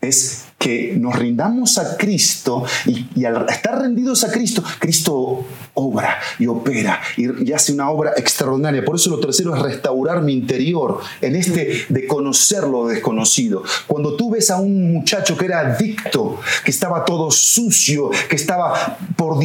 es 0.00 0.44
que 0.58 0.94
nos 0.96 1.14
rindamos 1.16 1.76
a 1.78 1.96
Cristo 1.96 2.64
y, 2.86 3.24
al 3.24 3.46
estar 3.48 3.80
rendidos 3.80 4.24
a 4.24 4.32
Cristo, 4.32 4.62
Cristo 4.78 5.44
obra 5.74 6.18
y 6.38 6.46
opera 6.46 7.00
y, 7.16 7.52
hace 7.52 7.72
una 7.72 7.90
obra 7.90 8.12
extraordinaria. 8.16 8.84
Por 8.84 8.96
eso 8.96 9.10
lo 9.10 9.20
tercero 9.20 9.54
es 9.54 9.62
restaurar 9.62 10.22
mi 10.22 10.32
interior 10.32 10.98
en 11.20 11.36
este 11.36 11.84
de 11.88 12.06
conocer 12.06 12.64
lo 12.64 12.86
desconocido. 12.86 13.62
Cuando 13.86 14.16
tú 14.16 14.30
ves 14.30 14.50
a 14.50 14.56
un 14.56 14.92
muchacho 14.92 15.36
que 15.36 15.44
era 15.44 15.60
adicto, 15.60 16.40
que 16.64 16.70
estaba 16.70 17.04
todo 17.04 17.30
sucio, 17.30 18.10
que 18.28 18.36
estaba 18.36 18.98
por, 19.16 19.38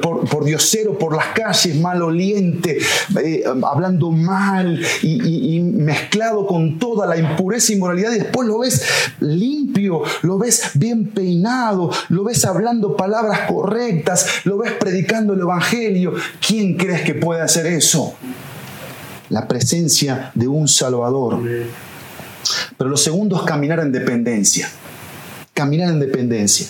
por, 0.00 0.44
diosero 0.44 0.98
por 0.98 1.16
las 1.16 1.28
calles, 1.28 1.76
maloliente, 1.80 2.78
eh, 3.22 3.44
hablando 3.62 4.10
mal 4.10 4.80
y, 5.02 5.56
y 5.56 5.60
mezclado 5.60 6.46
con 6.46 6.78
toda 6.78 7.06
la 7.06 7.16
impureza 7.16 7.72
y 7.72 7.76
moralidad, 7.76 8.12
y 8.12 8.18
después 8.18 8.46
lo 8.46 8.58
ves 8.58 8.82
limpio, 9.20 10.02
lo 10.22 10.33
ves 10.38 10.70
bien 10.74 11.06
peinado, 11.10 11.90
lo 12.08 12.24
ves 12.24 12.44
hablando 12.44 12.96
palabras 12.96 13.40
correctas, 13.48 14.26
lo 14.44 14.58
ves 14.58 14.72
predicando 14.72 15.34
el 15.34 15.40
Evangelio. 15.40 16.14
¿Quién 16.46 16.76
crees 16.76 17.02
que 17.02 17.14
puede 17.14 17.42
hacer 17.42 17.66
eso? 17.66 18.14
La 19.30 19.48
presencia 19.48 20.30
de 20.34 20.48
un 20.48 20.68
Salvador. 20.68 21.40
Pero 22.76 22.90
lo 22.90 22.96
segundo 22.96 23.36
es 23.36 23.42
caminar 23.42 23.80
en 23.80 23.92
dependencia. 23.92 24.68
Caminar 25.52 25.90
en 25.90 26.00
dependencia. 26.00 26.66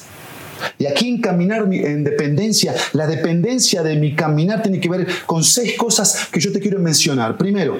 Y 0.78 0.86
aquí 0.86 1.08
en 1.08 1.20
caminar 1.20 1.66
en 1.70 2.04
dependencia, 2.04 2.74
la 2.92 3.06
dependencia 3.06 3.82
de 3.82 3.96
mi 3.96 4.14
caminar 4.14 4.62
tiene 4.62 4.80
que 4.80 4.88
ver 4.88 5.06
con 5.26 5.42
seis 5.42 5.76
cosas 5.76 6.28
que 6.30 6.40
yo 6.40 6.52
te 6.52 6.60
quiero 6.60 6.78
mencionar. 6.78 7.36
Primero, 7.36 7.78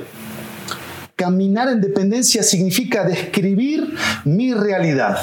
Caminar 1.17 1.69
en 1.69 1.81
dependencia 1.81 2.43
significa 2.43 3.05
describir 3.05 3.95
mi 4.25 4.53
realidad. 4.53 5.17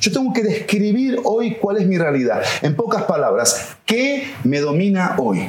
Yo 0.00 0.12
tengo 0.12 0.32
que 0.32 0.42
describir 0.42 1.20
hoy 1.24 1.56
cuál 1.60 1.78
es 1.78 1.86
mi 1.86 1.98
realidad. 1.98 2.42
En 2.62 2.76
pocas 2.76 3.02
palabras, 3.04 3.76
¿qué 3.84 4.28
me 4.44 4.60
domina 4.60 5.16
hoy? 5.18 5.48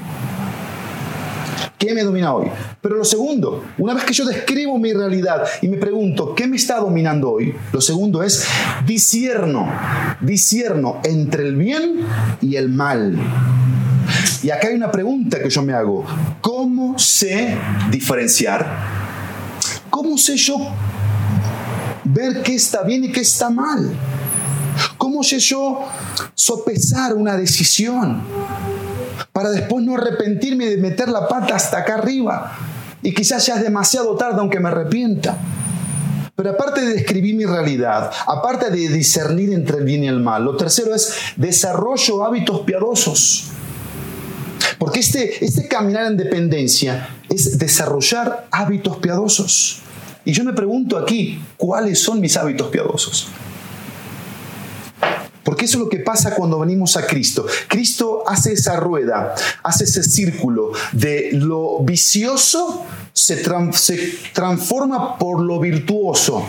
¿Qué 1.77 1.93
me 1.93 2.03
domina 2.03 2.33
hoy? 2.33 2.47
Pero 2.81 2.95
lo 2.95 3.03
segundo, 3.03 3.65
una 3.77 3.93
vez 3.93 4.05
que 4.05 4.13
yo 4.13 4.25
describo 4.25 4.77
mi 4.77 4.93
realidad 4.93 5.43
y 5.61 5.67
me 5.67 5.75
pregunto, 5.75 6.33
¿qué 6.33 6.47
me 6.47 6.55
está 6.55 6.77
dominando 6.77 7.31
hoy? 7.31 7.53
Lo 7.73 7.81
segundo 7.81 8.23
es 8.23 8.47
disierno, 8.85 9.69
disierno 10.21 11.01
entre 11.03 11.43
el 11.43 11.57
bien 11.57 11.99
y 12.41 12.55
el 12.55 12.69
mal. 12.69 13.17
Y 14.43 14.49
acá 14.49 14.69
hay 14.69 14.75
una 14.75 14.91
pregunta 14.91 15.41
que 15.41 15.49
yo 15.49 15.61
me 15.61 15.73
hago. 15.73 16.05
¿Cómo 16.39 16.97
sé 16.97 17.57
diferenciar? 17.91 18.65
¿Cómo 19.89 20.17
sé 20.17 20.37
yo 20.37 20.57
ver 22.05 22.43
qué 22.43 22.55
está 22.55 22.83
bien 22.83 23.03
y 23.03 23.11
qué 23.11 23.21
está 23.21 23.49
mal? 23.49 23.91
¿Cómo 24.97 25.23
sé 25.23 25.39
yo 25.39 25.79
sopesar 26.33 27.13
una 27.13 27.37
decisión 27.37 28.21
para 29.31 29.49
después 29.49 29.83
no 29.83 29.95
arrepentirme 29.95 30.65
de 30.65 30.77
meter 30.77 31.09
la 31.09 31.27
pata 31.27 31.55
hasta 31.55 31.79
acá 31.79 31.95
arriba? 31.95 32.51
Y 33.01 33.13
quizás 33.13 33.45
ya 33.45 33.55
es 33.55 33.63
demasiado 33.63 34.15
tarde 34.15 34.39
aunque 34.39 34.59
me 34.59 34.69
arrepienta. 34.69 35.37
Pero 36.35 36.51
aparte 36.51 36.81
de 36.81 36.93
describir 36.93 37.35
mi 37.35 37.45
realidad, 37.45 38.11
aparte 38.25 38.71
de 38.71 38.89
discernir 38.89 39.53
entre 39.53 39.77
el 39.77 39.83
bien 39.83 40.03
y 40.03 40.07
el 40.07 40.19
mal, 40.19 40.43
lo 40.43 40.57
tercero 40.57 40.95
es 40.95 41.13
desarrollo 41.35 42.25
hábitos 42.25 42.61
piadosos. 42.61 43.45
Porque 44.79 45.01
este, 45.01 45.45
este 45.45 45.67
caminar 45.67 46.07
en 46.07 46.17
dependencia 46.17 47.09
es 47.29 47.59
desarrollar 47.59 48.47
hábitos 48.51 48.97
piadosos. 48.97 49.81
Y 50.25 50.31
yo 50.31 50.43
me 50.43 50.53
pregunto 50.53 50.97
aquí, 50.97 51.39
¿cuáles 51.57 51.99
son 51.99 52.19
mis 52.19 52.35
hábitos 52.35 52.67
piadosos? 52.69 53.27
Porque 55.43 55.65
eso 55.65 55.77
es 55.77 55.83
lo 55.83 55.89
que 55.89 55.99
pasa 55.99 56.35
cuando 56.35 56.59
venimos 56.59 56.95
a 56.97 57.05
Cristo. 57.05 57.45
Cristo 57.67 58.23
hace 58.27 58.53
esa 58.53 58.77
rueda, 58.77 59.35
hace 59.63 59.83
ese 59.83 60.03
círculo 60.03 60.71
de 60.93 61.31
lo 61.33 61.79
vicioso 61.79 62.85
se, 63.13 63.35
transforma 64.33 65.17
por 65.17 65.41
lo 65.41 65.59
virtuoso. 65.59 66.45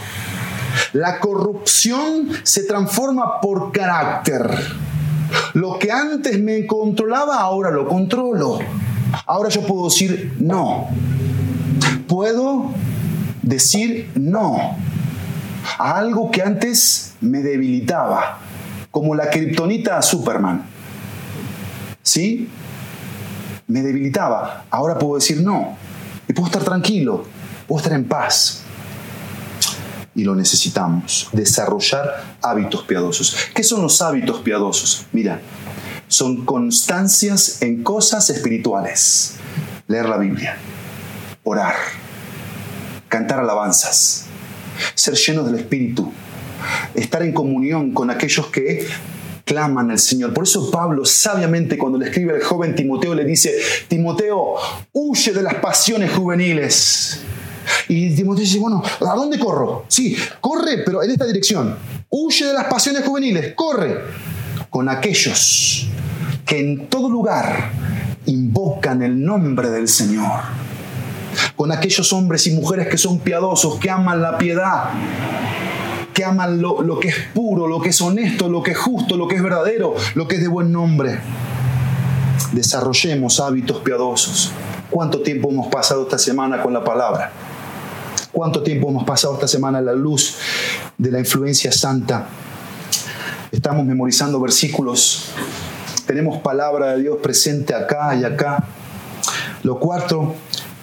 La 0.93 1.21
corrupción 1.21 2.29
se 2.43 2.65
transforma 2.65 3.41
por 3.41 3.73
carácter. 3.73 4.59
Lo 5.55 5.79
que 5.79 5.91
antes 5.91 6.41
me 6.41 6.67
controlaba, 6.67 7.41
ahora 7.41 7.71
lo 7.71 7.89
controlo. 7.89 8.59
Ahora 9.27 9.49
yo 9.49 9.63
puedo 9.67 9.89
decir 9.89 10.35
no. 10.39 10.89
Puedo 12.07 12.73
decir 13.43 14.11
no 14.15 14.77
a 15.79 15.97
algo 15.99 16.31
que 16.31 16.43
antes 16.43 17.15
me 17.21 17.41
debilitaba, 17.43 18.39
como 18.95 19.17
la 19.17 19.29
kriptonita 19.29 19.99
a 19.99 20.03
Superman. 20.03 20.65
¿Sí? 22.01 22.49
Me 23.67 23.83
debilitaba. 23.83 24.67
Ahora 24.71 25.01
puedo 25.01 25.17
decir 25.17 25.41
no. 25.41 25.77
Y 26.29 26.33
puedo 26.33 26.47
estar 26.47 26.63
tranquilo, 26.63 27.25
puedo 27.67 27.83
estar 27.83 27.93
en 27.93 28.05
paz. 28.07 28.63
Y 30.15 30.23
lo 30.23 30.37
necesitamos, 30.37 31.29
desarrollar 31.33 32.37
hábitos 32.41 32.85
piadosos. 32.85 33.37
¿Qué 33.53 33.65
son 33.65 33.83
los 33.83 34.01
hábitos 34.01 34.43
piadosos? 34.43 35.07
Mira, 35.11 35.41
son 36.07 36.45
constancias 36.45 37.63
en 37.63 37.83
cosas 37.83 38.31
espirituales. 38.31 39.35
Leer 39.89 40.09
la 40.09 40.19
Biblia, 40.19 40.57
orar, 41.43 41.75
cantar 43.09 43.41
alabanzas, 43.41 44.27
ser 44.95 45.15
llenos 45.15 45.47
del 45.47 45.57
Espíritu, 45.57 46.13
estar 46.95 47.23
en 47.23 47.33
comunión 47.33 47.93
con 47.93 48.11
aquellos 48.11 48.47
que 48.49 48.87
claman 49.45 49.91
al 49.91 49.99
Señor. 49.99 50.33
Por 50.33 50.45
eso 50.45 50.71
Pablo 50.71 51.05
sabiamente 51.05 51.77
cuando 51.77 51.99
le 51.99 52.07
escribe 52.07 52.35
al 52.35 52.43
joven 52.43 52.75
Timoteo 52.75 53.15
le 53.15 53.25
dice, 53.25 53.55
Timoteo, 53.89 54.55
huye 54.93 55.33
de 55.33 55.43
las 55.43 55.55
pasiones 55.57 56.13
juveniles. 56.13 57.21
Y 57.89 58.15
Timoteo 58.15 58.45
dice, 58.45 58.59
bueno, 58.59 58.83
¿a 59.01 59.15
dónde 59.15 59.39
corro? 59.39 59.85
Sí, 59.89 60.17
corre, 60.41 60.83
pero 60.85 61.03
en 61.03 61.11
esta 61.11 61.27
dirección. 61.27 61.77
Huye 62.11 62.47
de 62.47 62.53
las 62.53 62.65
pasiones 62.65 63.05
juveniles, 63.05 63.55
corre 63.55 64.01
con 64.71 64.89
aquellos 64.89 65.89
que 66.45 66.61
en 66.61 66.89
todo 66.89 67.09
lugar 67.09 67.71
invocan 68.27 69.03
el 69.03 69.23
nombre 69.23 69.71
del 69.71 69.89
Señor 69.89 70.41
con 71.57 71.73
aquellos 71.73 72.13
hombres 72.13 72.47
y 72.47 72.53
mujeres 72.53 72.89
que 72.89 72.99
son 72.99 73.19
piadosos, 73.19 73.79
que 73.79 73.91
aman 73.91 74.23
la 74.23 74.39
piedad, 74.39 74.91
que 76.15 76.25
aman 76.25 76.63
lo, 76.63 76.99
que 77.01 77.09
es 77.09 77.17
puro, 77.35 77.67
lo 77.67 77.81
que 77.81 77.91
es 77.91 78.01
honesto, 78.01 78.49
lo 78.49 78.63
que 78.63 78.71
es 78.71 78.79
justo, 78.79 79.17
lo 79.17 79.27
que 79.27 79.35
es 79.35 79.43
verdadero, 79.43 79.95
lo 80.15 80.29
que 80.29 80.37
es 80.37 80.43
de 80.43 80.49
buen 80.49 80.71
nombre. 80.71 81.19
Desarrollemos 82.53 83.41
hábitos 83.41 83.79
piadosos. 83.81 84.53
¿Cuánto 84.91 85.21
tiempo 85.23 85.51
hemos 85.51 85.67
pasado 85.67 86.05
esta 86.05 86.19
semana 86.19 86.63
con 86.63 86.73
la 86.73 86.85
palabra? 86.85 87.33
¿Cuánto 88.31 88.63
tiempo 88.63 88.89
hemos 88.89 89.05
pasado 89.05 89.35
esta 89.35 89.49
semana 89.49 89.79
a 89.79 89.83
la 89.83 89.93
luz 89.93 90.37
de 90.97 91.11
la 91.11 91.19
influencia 91.19 91.73
santa? 91.73 92.29
Estamos 93.51 93.85
memorizando 93.85 94.41
versículos. 94.41 95.31
Tenemos 96.07 96.39
palabra 96.39 96.93
de 96.93 97.03
Dios 97.03 97.19
presente 97.23 97.75
acá 97.75 98.15
y 98.15 98.25
acá. 98.25 98.65
Lo 99.65 99.81
cuarto, 99.81 100.35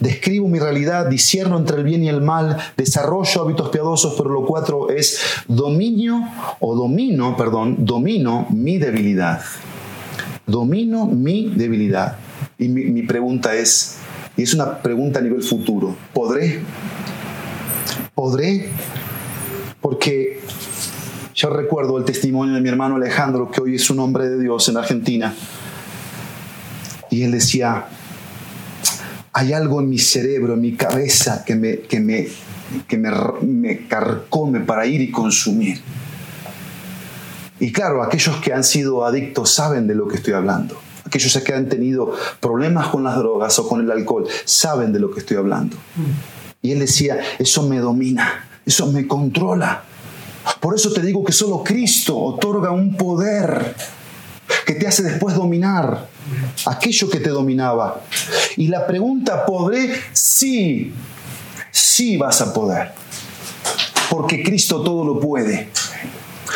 describo 0.02 0.48
mi 0.48 0.58
realidad, 0.58 1.06
discierno 1.06 1.56
entre 1.56 1.78
el 1.78 1.84
bien 1.84 2.02
y 2.02 2.08
el 2.08 2.20
mal, 2.20 2.58
desarrollo 2.76 3.42
hábitos 3.42 3.68
piadosos, 3.70 4.14
pero 4.16 4.30
lo 4.30 4.44
cuatro 4.44 4.90
es 4.90 5.20
dominio 5.46 6.20
o 6.60 6.74
domino, 6.74 7.36
perdón, 7.36 7.84
domino 7.86 8.46
mi 8.50 8.78
debilidad. 8.78 9.40
Domino 10.46 11.06
mi 11.06 11.52
debilidad. 11.54 12.16
Y 12.58 12.68
mi, 12.68 12.84
mi 12.84 13.02
pregunta 13.02 13.54
es, 13.54 13.98
y 14.36 14.42
es 14.42 14.54
una 14.54 14.82
pregunta 14.82 15.20
a 15.20 15.22
nivel 15.22 15.42
futuro, 15.42 15.94
¿podré? 16.12 16.60
¿Podré? 18.14 18.68
Porque 19.80 20.40
yo 21.34 21.50
recuerdo 21.50 21.96
el 21.98 22.04
testimonio 22.04 22.54
de 22.54 22.60
mi 22.60 22.68
hermano 22.68 22.96
Alejandro, 22.96 23.50
que 23.50 23.60
hoy 23.60 23.76
es 23.76 23.88
un 23.90 24.00
hombre 24.00 24.28
de 24.28 24.38
Dios 24.40 24.68
en 24.68 24.76
Argentina. 24.76 25.34
Y 27.10 27.22
él 27.22 27.32
decía, 27.32 27.86
hay 29.32 29.52
algo 29.52 29.80
en 29.80 29.88
mi 29.88 29.98
cerebro, 29.98 30.54
en 30.54 30.60
mi 30.60 30.72
cabeza 30.74 31.44
que 31.44 31.54
me, 31.54 31.80
que 31.80 32.00
me, 32.00 32.28
que 32.86 32.98
me, 32.98 33.10
me 33.42 33.86
carcome 33.86 34.60
para 34.60 34.86
ir 34.86 35.00
y 35.00 35.10
consumir. 35.10 35.80
Y 37.58 37.72
claro, 37.72 38.02
aquellos 38.02 38.36
que 38.38 38.52
han 38.52 38.64
sido 38.64 39.04
adictos 39.06 39.54
saben 39.54 39.86
de 39.86 39.94
lo 39.94 40.08
que 40.08 40.16
estoy 40.16 40.34
hablando. 40.34 40.76
Aquellos 41.04 41.36
que 41.42 41.54
han 41.54 41.68
tenido 41.68 42.12
problemas 42.40 42.88
con 42.88 43.04
las 43.04 43.16
drogas 43.16 43.58
o 43.58 43.68
con 43.68 43.80
el 43.80 43.90
alcohol 43.90 44.26
saben 44.44 44.92
de 44.92 44.98
lo 44.98 45.10
que 45.10 45.20
estoy 45.20 45.36
hablando. 45.36 45.76
Y 46.60 46.72
él 46.72 46.80
decía, 46.80 47.18
eso 47.38 47.68
me 47.68 47.78
domina, 47.78 48.48
eso 48.66 48.90
me 48.90 49.06
controla. 49.06 49.84
Por 50.60 50.74
eso 50.74 50.92
te 50.92 51.02
digo 51.02 51.24
que 51.24 51.32
solo 51.32 51.62
Cristo 51.62 52.18
otorga 52.18 52.70
un 52.70 52.96
poder 52.96 53.74
que 54.66 54.74
te 54.74 54.86
hace 54.86 55.02
después 55.02 55.34
dominar 55.34 56.08
aquello 56.66 57.10
que 57.10 57.20
te 57.20 57.30
dominaba. 57.30 58.02
Y 58.56 58.68
la 58.68 58.86
pregunta, 58.86 59.44
¿podré? 59.44 59.92
Sí, 60.12 60.92
sí 61.70 62.16
vas 62.16 62.40
a 62.40 62.52
poder. 62.52 62.92
Porque 64.10 64.42
Cristo 64.42 64.82
todo 64.82 65.04
lo 65.04 65.20
puede. 65.20 65.70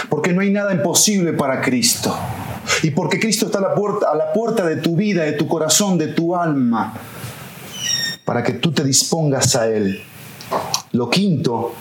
Porque 0.08 0.32
no 0.32 0.42
hay 0.42 0.50
nada 0.50 0.72
imposible 0.72 1.32
para 1.32 1.60
Cristo. 1.60 2.16
Y 2.82 2.90
porque 2.90 3.18
Cristo 3.18 3.46
está 3.46 3.58
a 3.58 3.62
la 3.62 3.74
puerta, 3.74 4.10
a 4.10 4.14
la 4.14 4.32
puerta 4.32 4.66
de 4.66 4.76
tu 4.76 4.96
vida, 4.96 5.22
de 5.22 5.32
tu 5.32 5.46
corazón, 5.48 5.98
de 5.98 6.08
tu 6.08 6.36
alma, 6.36 6.94
para 8.24 8.42
que 8.42 8.54
tú 8.54 8.72
te 8.72 8.84
dispongas 8.84 9.56
a 9.56 9.66
Él. 9.68 10.02
Lo 10.92 11.08
quinto 11.08 11.74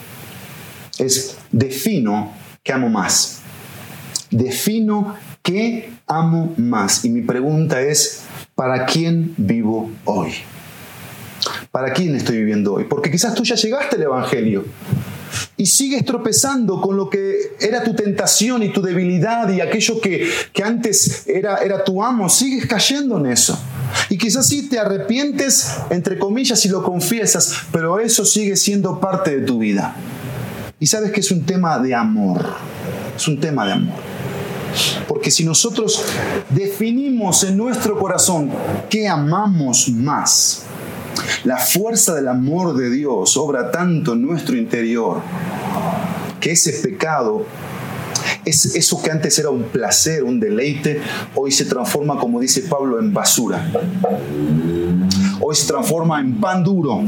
es 0.98 1.38
defino 1.52 2.32
que 2.64 2.72
amo 2.72 2.90
más. 2.90 3.42
Defino 4.32 5.16
¿Qué 5.46 5.94
amo 6.08 6.54
más? 6.58 7.04
Y 7.06 7.10
mi 7.10 7.22
pregunta 7.22 7.82
es, 7.82 8.22
¿para 8.56 8.86
quién 8.86 9.34
vivo 9.38 9.92
hoy? 10.06 10.34
¿Para 11.72 11.94
quién 11.94 12.16
estoy 12.16 12.38
viviendo 12.38 12.74
hoy? 12.74 12.86
Porque 12.86 13.12
quizás 13.12 13.34
tú 13.34 13.44
ya 13.44 13.56
llegaste 13.56 13.96
al 13.96 14.04
Evangelio 14.04 14.66
y 15.58 15.66
sigues 15.66 16.06
tropezando 16.06 16.82
con 16.82 16.98
lo 16.98 17.10
que 17.10 17.56
era 17.60 17.84
tu 17.84 17.94
tentación 17.94 18.64
y 18.64 18.72
tu 18.72 18.82
debilidad 18.82 19.50
y 19.50 19.62
aquello 19.62 20.00
que, 20.00 20.30
que 20.54 20.64
antes 20.64 21.28
era, 21.28 21.58
era 21.58 21.84
tu 21.84 22.04
amo, 22.04 22.30
sigues 22.30 22.66
cayendo 22.66 23.18
en 23.18 23.28
eso. 23.28 23.58
Y 24.10 24.18
quizás 24.18 24.48
sí 24.48 24.68
te 24.68 24.80
arrepientes, 24.80 25.70
entre 25.90 26.18
comillas, 26.20 26.66
y 26.66 26.70
lo 26.70 26.84
confiesas, 26.84 27.54
pero 27.72 28.00
eso 28.00 28.26
sigue 28.26 28.56
siendo 28.56 29.00
parte 29.00 29.40
de 29.40 29.46
tu 29.46 29.60
vida. 29.60 29.96
Y 30.80 30.88
sabes 30.88 31.12
que 31.12 31.22
es 31.22 31.32
un 31.32 31.46
tema 31.46 31.80
de 31.80 31.96
amor, 31.96 32.46
es 33.16 33.28
un 33.28 33.40
tema 33.40 33.66
de 33.66 33.74
amor. 33.74 33.96
Porque 35.26 35.32
si 35.32 35.44
nosotros 35.44 36.06
definimos 36.52 37.44
en 37.46 37.58
nuestro 37.58 37.98
corazón 37.98 38.52
qué 38.92 39.08
amamos 39.08 39.90
más, 39.90 40.62
la 41.44 41.58
fuerza 41.58 42.14
del 42.14 42.28
amor 42.28 42.78
de 42.78 42.92
Dios 42.92 43.36
obra 43.36 43.72
tanto 43.72 44.14
en 44.14 44.22
nuestro 44.22 44.56
interior 44.56 45.22
que 46.40 46.52
ese 46.52 46.74
pecado 46.74 47.44
Es 48.46 48.76
eso 48.76 49.02
que 49.02 49.10
antes 49.10 49.40
era 49.40 49.50
un 49.50 49.64
placer, 49.64 50.24
un 50.24 50.40
deleite, 50.40 51.02
hoy 51.34 51.52
se 51.52 51.66
transforma, 51.66 52.20
como 52.20 52.40
dice 52.40 52.62
Pablo, 52.62 53.00
en 53.00 53.12
basura. 53.12 53.68
Hoy 55.42 55.56
se 55.56 55.66
transforma 55.66 56.20
en 56.20 56.40
pan 56.40 56.64
duro, 56.64 57.02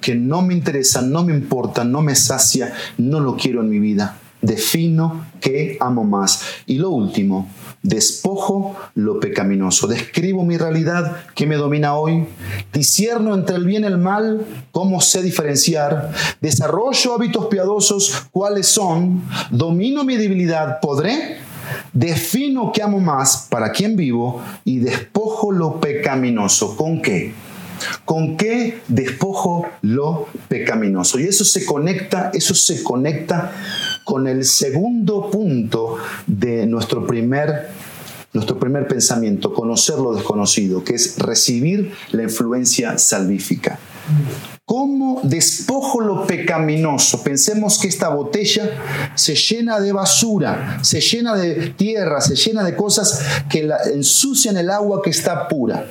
que 0.00 0.14
no 0.14 0.40
me 0.40 0.54
interesa, 0.54 1.02
no 1.02 1.24
me 1.24 1.34
importa, 1.34 1.84
no 1.84 2.00
me 2.00 2.14
sacia, 2.14 2.72
no 2.96 3.20
lo 3.20 3.36
quiero 3.36 3.60
en 3.60 3.68
mi 3.68 3.80
vida. 3.80 4.16
Defino 4.42 5.26
que 5.40 5.76
amo 5.80 6.02
más. 6.02 6.42
Y 6.66 6.78
lo 6.78 6.90
último, 6.90 7.48
despojo 7.82 8.76
lo 8.94 9.20
pecaminoso. 9.20 9.86
Describo 9.86 10.44
mi 10.44 10.56
realidad 10.56 11.24
que 11.34 11.46
me 11.46 11.54
domina 11.54 11.94
hoy. 11.94 12.26
Discierno 12.72 13.34
entre 13.34 13.56
el 13.56 13.64
bien 13.64 13.84
y 13.84 13.86
el 13.86 13.98
mal, 13.98 14.44
cómo 14.72 15.00
sé 15.00 15.22
diferenciar. 15.22 16.12
Desarrollo 16.40 17.14
hábitos 17.14 17.46
piadosos, 17.46 18.26
cuáles 18.32 18.66
son. 18.66 19.22
Domino 19.50 20.02
mi 20.02 20.16
debilidad, 20.16 20.80
podré. 20.80 21.38
Defino 21.92 22.72
que 22.72 22.82
amo 22.82 22.98
más, 22.98 23.46
para 23.48 23.70
quién 23.70 23.94
vivo. 23.96 24.42
Y 24.64 24.78
despojo 24.78 25.52
lo 25.52 25.80
pecaminoso. 25.80 26.76
¿Con 26.76 27.00
qué? 27.00 27.32
¿Con 28.04 28.36
qué 28.36 28.80
despojo 28.88 29.66
lo 29.82 30.28
pecaminoso? 30.48 31.18
Y 31.18 31.24
eso 31.24 31.44
se 31.44 31.64
conecta, 31.64 32.30
eso 32.32 32.54
se 32.54 32.82
conecta 32.82 33.52
con 34.04 34.26
el 34.26 34.44
segundo 34.44 35.30
punto 35.30 35.96
de 36.26 36.66
nuestro 36.66 37.06
primer, 37.06 37.68
nuestro 38.32 38.58
primer 38.58 38.88
pensamiento, 38.88 39.52
conocer 39.52 39.98
lo 39.98 40.14
desconocido, 40.14 40.82
que 40.84 40.94
es 40.94 41.18
recibir 41.18 41.92
la 42.10 42.22
influencia 42.22 42.98
salvífica. 42.98 43.78
¿Cómo 44.64 45.20
despojo 45.24 46.00
lo 46.00 46.26
pecaminoso? 46.26 47.22
Pensemos 47.22 47.78
que 47.78 47.88
esta 47.88 48.08
botella 48.08 48.70
se 49.16 49.34
llena 49.34 49.80
de 49.80 49.92
basura, 49.92 50.78
se 50.82 51.00
llena 51.00 51.36
de 51.36 51.70
tierra, 51.70 52.20
se 52.20 52.36
llena 52.36 52.62
de 52.62 52.76
cosas 52.76 53.20
que 53.50 53.68
ensucian 53.92 54.56
el 54.56 54.70
agua 54.70 55.02
que 55.02 55.10
está 55.10 55.48
pura. 55.48 55.86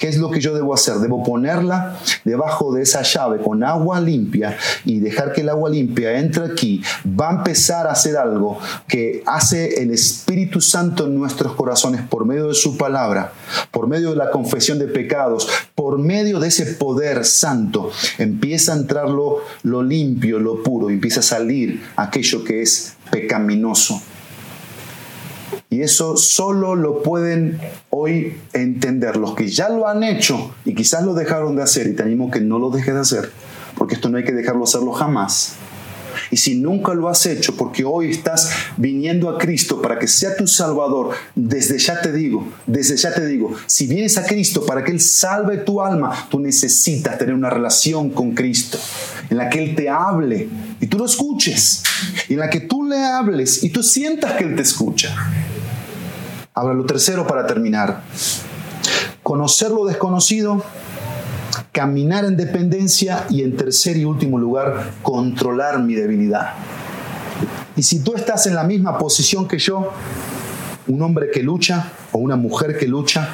¿Qué 0.00 0.08
es 0.08 0.16
lo 0.16 0.30
que 0.30 0.40
yo 0.40 0.54
debo 0.54 0.72
hacer? 0.72 0.94
Debo 0.94 1.22
ponerla 1.22 2.00
debajo 2.24 2.72
de 2.72 2.80
esa 2.82 3.02
llave 3.02 3.36
con 3.36 3.62
agua 3.62 4.00
limpia 4.00 4.56
y 4.86 4.98
dejar 4.98 5.34
que 5.34 5.42
el 5.42 5.50
agua 5.50 5.68
limpia 5.68 6.18
entre 6.18 6.46
aquí. 6.46 6.82
Va 7.06 7.28
a 7.28 7.32
empezar 7.34 7.86
a 7.86 7.92
hacer 7.92 8.16
algo 8.16 8.58
que 8.88 9.22
hace 9.26 9.82
el 9.82 9.90
Espíritu 9.90 10.62
Santo 10.62 11.04
en 11.04 11.18
nuestros 11.18 11.52
corazones 11.52 12.00
por 12.00 12.24
medio 12.24 12.48
de 12.48 12.54
su 12.54 12.78
palabra, 12.78 13.34
por 13.70 13.88
medio 13.88 14.08
de 14.08 14.16
la 14.16 14.30
confesión 14.30 14.78
de 14.78 14.86
pecados, 14.86 15.46
por 15.74 15.98
medio 15.98 16.40
de 16.40 16.48
ese 16.48 16.64
poder 16.64 17.26
santo. 17.26 17.90
Empieza 18.16 18.72
a 18.72 18.76
entrar 18.76 19.10
lo, 19.10 19.40
lo 19.64 19.82
limpio, 19.82 20.38
lo 20.38 20.62
puro, 20.62 20.88
y 20.88 20.94
empieza 20.94 21.20
a 21.20 21.24
salir 21.24 21.82
aquello 21.96 22.42
que 22.42 22.62
es 22.62 22.94
pecaminoso. 23.10 24.00
Y 25.68 25.82
eso 25.82 26.16
solo 26.16 26.74
lo 26.74 27.02
pueden 27.02 27.60
hoy 27.90 28.36
entender 28.52 29.16
los 29.16 29.34
que 29.34 29.48
ya 29.48 29.68
lo 29.68 29.88
han 29.88 30.02
hecho 30.02 30.54
y 30.64 30.74
quizás 30.74 31.04
lo 31.04 31.14
dejaron 31.14 31.56
de 31.56 31.62
hacer 31.62 31.86
y 31.86 31.94
te 31.94 32.02
animo 32.02 32.30
que 32.30 32.40
no 32.40 32.58
lo 32.58 32.70
dejes 32.70 32.94
de 32.94 33.00
hacer, 33.00 33.30
porque 33.76 33.94
esto 33.94 34.08
no 34.08 34.18
hay 34.18 34.24
que 34.24 34.32
dejarlo 34.32 34.64
hacerlo 34.64 34.92
jamás. 34.92 35.56
Y 36.30 36.36
si 36.36 36.54
nunca 36.54 36.94
lo 36.94 37.08
has 37.08 37.26
hecho, 37.26 37.56
porque 37.56 37.84
hoy 37.84 38.10
estás 38.10 38.50
viniendo 38.76 39.28
a 39.28 39.38
Cristo 39.38 39.80
para 39.80 39.98
que 39.98 40.06
sea 40.06 40.36
tu 40.36 40.46
Salvador, 40.46 41.10
desde 41.34 41.78
ya 41.78 42.00
te 42.00 42.12
digo, 42.12 42.46
desde 42.66 42.96
ya 42.96 43.12
te 43.12 43.26
digo, 43.26 43.54
si 43.66 43.86
vienes 43.86 44.16
a 44.18 44.26
Cristo 44.26 44.64
para 44.66 44.84
que 44.84 44.92
Él 44.92 45.00
salve 45.00 45.58
tu 45.58 45.80
alma, 45.80 46.28
tú 46.30 46.38
necesitas 46.38 47.18
tener 47.18 47.34
una 47.34 47.50
relación 47.50 48.10
con 48.10 48.32
Cristo, 48.32 48.78
en 49.28 49.36
la 49.36 49.48
que 49.48 49.62
Él 49.62 49.74
te 49.74 49.88
hable 49.88 50.48
y 50.80 50.86
tú 50.86 50.98
lo 50.98 51.04
escuches, 51.04 51.82
y 52.28 52.34
en 52.34 52.40
la 52.40 52.50
que 52.50 52.60
tú 52.60 52.84
le 52.84 53.04
hables 53.04 53.62
y 53.62 53.70
tú 53.70 53.82
sientas 53.82 54.32
que 54.32 54.44
Él 54.44 54.56
te 54.56 54.62
escucha. 54.62 55.14
Ahora, 56.54 56.74
lo 56.74 56.84
tercero 56.84 57.26
para 57.26 57.46
terminar. 57.46 58.02
Conocer 59.22 59.70
lo 59.70 59.84
desconocido, 59.84 60.64
caminar 61.72 62.24
en 62.24 62.36
dependencia 62.36 63.26
y 63.30 63.42
en 63.42 63.56
tercer 63.56 63.96
y 63.96 64.04
último 64.04 64.38
lugar, 64.38 64.90
controlar 65.02 65.78
mi 65.80 65.94
debilidad. 65.94 66.54
Y 67.76 67.82
si 67.82 68.02
tú 68.02 68.14
estás 68.14 68.46
en 68.46 68.54
la 68.54 68.64
misma 68.64 68.98
posición 68.98 69.46
que 69.46 69.58
yo, 69.58 69.92
un 70.88 71.02
hombre 71.02 71.30
que 71.30 71.42
lucha 71.42 71.92
o 72.12 72.18
una 72.18 72.36
mujer 72.36 72.76
que 72.76 72.86
lucha 72.86 73.28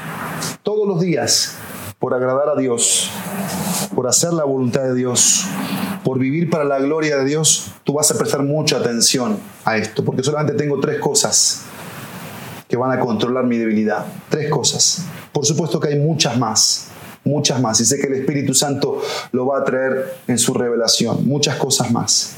todos 0.63 0.87
los 0.87 1.01
días 1.01 1.57
por 1.99 2.15
agradar 2.15 2.49
a 2.49 2.57
Dios, 2.61 3.11
por 3.95 4.07
hacer 4.07 4.33
la 4.33 4.45
voluntad 4.45 4.83
de 4.83 4.95
Dios, 4.95 5.45
por 6.05 6.19
vivir 6.19 6.51
para 6.51 6.65
la 6.65 6.79
gloria 6.79 7.17
de 7.19 7.25
Dios, 7.25 7.73
tú 7.85 7.95
vas 7.95 8.11
a 8.11 8.19
prestar 8.19 8.43
mucha 8.43 8.77
atención 8.77 9.39
a 9.65 9.77
esto, 9.77 10.05
porque 10.05 10.23
solamente 10.23 10.55
tengo 10.55 10.79
tres 10.79 11.01
cosas 11.01 11.63
que 12.69 12.77
van 12.77 12.93
a 12.93 13.01
controlar 13.01 13.45
mi 13.45 13.57
debilidad. 13.59 14.05
Tres 14.29 14.51
cosas. 14.51 15.05
Por 15.33 15.47
supuesto 15.47 15.81
que 15.81 15.89
hay 15.89 15.99
muchas 15.99 16.37
más, 16.39 16.89
muchas 17.25 17.61
más. 17.61 17.81
Y 17.81 17.85
sé 17.85 17.99
que 17.99 18.07
el 18.07 18.15
Espíritu 18.15 18.55
Santo 18.55 19.01
lo 19.33 19.47
va 19.47 19.59
a 19.59 19.65
traer 19.65 20.17
en 20.27 20.39
su 20.39 20.55
revelación, 20.55 21.27
muchas 21.27 21.57
cosas 21.57 21.91
más. 21.91 22.35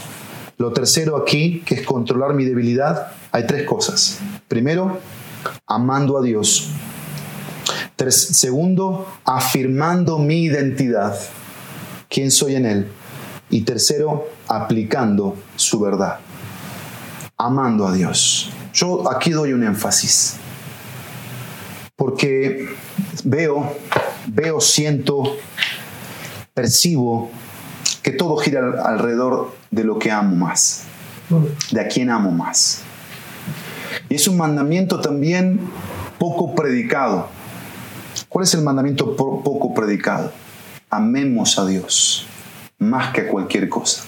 Lo 0.59 0.73
tercero 0.73 1.17
aquí, 1.17 1.63
que 1.65 1.77
es 1.77 1.87
controlar 1.87 2.35
mi 2.35 2.45
debilidad, 2.45 3.13
hay 3.31 3.47
tres 3.47 3.65
cosas. 3.65 4.19
Primero, 4.49 4.99
amando 5.67 6.19
a 6.19 6.23
Dios. 6.23 6.71
Segundo, 8.11 9.07
afirmando 9.25 10.19
mi 10.19 10.45
identidad, 10.45 11.19
quién 12.09 12.31
soy 12.31 12.55
en 12.57 12.67
Él. 12.67 12.89
Y 13.51 13.63
tercero, 13.63 14.29
aplicando 14.47 15.37
su 15.57 15.81
verdad, 15.81 16.19
amando 17.37 17.87
a 17.87 17.93
Dios. 17.93 18.51
Yo 18.75 19.11
aquí 19.11 19.31
doy 19.31 19.53
un 19.53 19.65
énfasis, 19.65 20.37
porque 21.97 22.69
veo, 23.25 23.75
veo, 24.27 24.61
siento, 24.61 25.23
percibo 26.55 27.31
que 28.03 28.11
todo 28.13 28.37
gira 28.37 28.83
alrededor 28.85 29.55
de 29.71 29.85
lo 29.85 29.99
que 29.99 30.11
amo 30.11 30.37
más, 30.37 30.85
de 31.71 31.81
a 31.81 31.89
quién 31.89 32.11
amo 32.11 32.31
más. 32.31 32.83
Y 34.09 34.15
es 34.15 34.29
un 34.29 34.37
mandamiento 34.37 35.01
también 35.01 35.61
poco 36.19 36.55
predicado. 36.55 37.29
¿Cuál 38.29 38.45
es 38.45 38.53
el 38.53 38.63
mandamiento 38.63 39.17
poco 39.17 39.73
predicado? 39.73 40.31
Amemos 40.91 41.59
a 41.59 41.65
Dios 41.65 42.27
más 42.79 43.13
que 43.13 43.23
a 43.23 43.29
cualquier 43.29 43.71
cosa. 43.71 44.03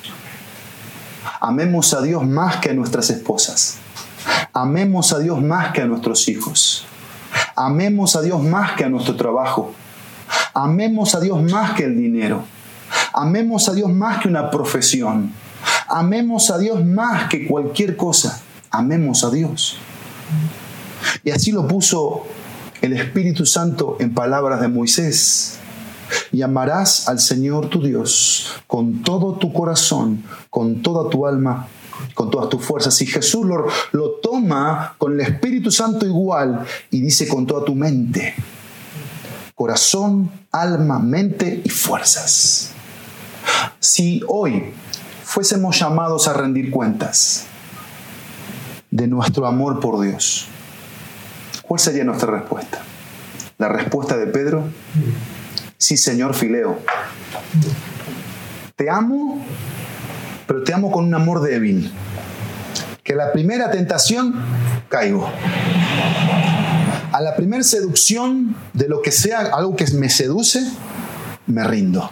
Amemos 1.40 1.94
a 1.94 2.02
Dios 2.02 2.26
más 2.26 2.56
que 2.56 2.70
a 2.70 2.74
nuestras 2.74 3.08
esposas. 3.08 3.78
Amemos 4.52 5.14
a 5.14 5.18
Dios 5.18 5.40
más 5.40 5.72
que 5.72 5.80
a 5.80 5.86
nuestros 5.86 6.28
hijos. 6.28 6.84
Amemos 7.56 8.14
a 8.14 8.20
Dios 8.20 8.42
más 8.42 8.72
que 8.72 8.84
a 8.84 8.90
nuestro 8.90 9.16
trabajo. 9.16 9.72
Amemos 10.52 11.14
a 11.14 11.20
Dios 11.20 11.42
más 11.50 11.72
que 11.72 11.84
el 11.84 11.96
dinero. 11.96 12.44
Amemos 13.14 13.70
a 13.70 13.72
Dios 13.72 13.90
más 13.90 14.20
que 14.20 14.28
una 14.28 14.50
profesión. 14.50 15.32
Amemos 15.88 16.50
a 16.50 16.58
Dios 16.58 16.84
más 16.84 17.28
que 17.30 17.46
cualquier 17.46 17.96
cosa. 17.96 18.42
Amemos 18.70 19.24
a 19.24 19.30
Dios. 19.30 19.78
Y 21.24 21.30
así 21.30 21.52
lo 21.52 21.66
puso 21.66 22.26
el 22.82 22.92
Espíritu 22.94 23.46
Santo 23.46 23.96
en 24.00 24.14
palabras 24.14 24.60
de 24.60 24.68
Moisés. 24.68 25.58
Y 26.32 26.42
amarás 26.42 27.08
al 27.08 27.20
Señor 27.20 27.68
tu 27.68 27.82
Dios 27.82 28.54
con 28.66 29.02
todo 29.02 29.34
tu 29.34 29.52
corazón, 29.52 30.24
con 30.50 30.82
toda 30.82 31.08
tu 31.08 31.26
alma 31.26 31.68
con 32.14 32.30
todas 32.30 32.48
tus 32.48 32.64
fuerzas. 32.64 33.00
Y 33.02 33.06
Jesús 33.06 33.44
lo, 33.46 33.66
lo 33.92 34.10
toma 34.22 34.94
con 34.98 35.12
el 35.12 35.20
Espíritu 35.20 35.70
Santo 35.70 36.06
igual 36.06 36.64
y 36.90 37.00
dice 37.00 37.28
con 37.28 37.46
toda 37.46 37.64
tu 37.64 37.74
mente. 37.74 38.34
Corazón, 39.54 40.30
alma, 40.50 40.98
mente 40.98 41.60
y 41.64 41.68
fuerzas. 41.68 42.72
Si 43.78 44.22
hoy 44.26 44.72
fuésemos 45.24 45.78
llamados 45.78 46.28
a 46.28 46.32
rendir 46.32 46.70
cuentas 46.70 47.46
de 48.90 49.06
nuestro 49.06 49.46
amor 49.46 49.80
por 49.80 50.00
Dios, 50.00 50.48
¿cuál 51.70 51.78
sería 51.78 52.02
nuestra 52.02 52.32
respuesta? 52.32 52.80
La 53.56 53.68
respuesta 53.68 54.16
de 54.16 54.26
Pedro, 54.26 54.64
sí 55.78 55.96
Señor 55.96 56.34
Fileo, 56.34 56.80
te 58.74 58.90
amo 58.90 59.40
pero 60.48 60.64
te 60.64 60.74
amo 60.74 60.90
con 60.90 61.04
un 61.04 61.14
amor 61.14 61.42
débil. 61.42 61.92
Que 63.04 63.14
la 63.14 63.30
primera 63.30 63.70
tentación 63.70 64.34
caigo. 64.88 65.30
A 67.12 67.20
la 67.20 67.36
primera 67.36 67.62
seducción 67.62 68.56
de 68.72 68.88
lo 68.88 69.00
que 69.00 69.12
sea, 69.12 69.50
algo 69.52 69.76
que 69.76 69.86
me 69.92 70.08
seduce, 70.10 70.68
me 71.46 71.62
rindo. 71.62 72.10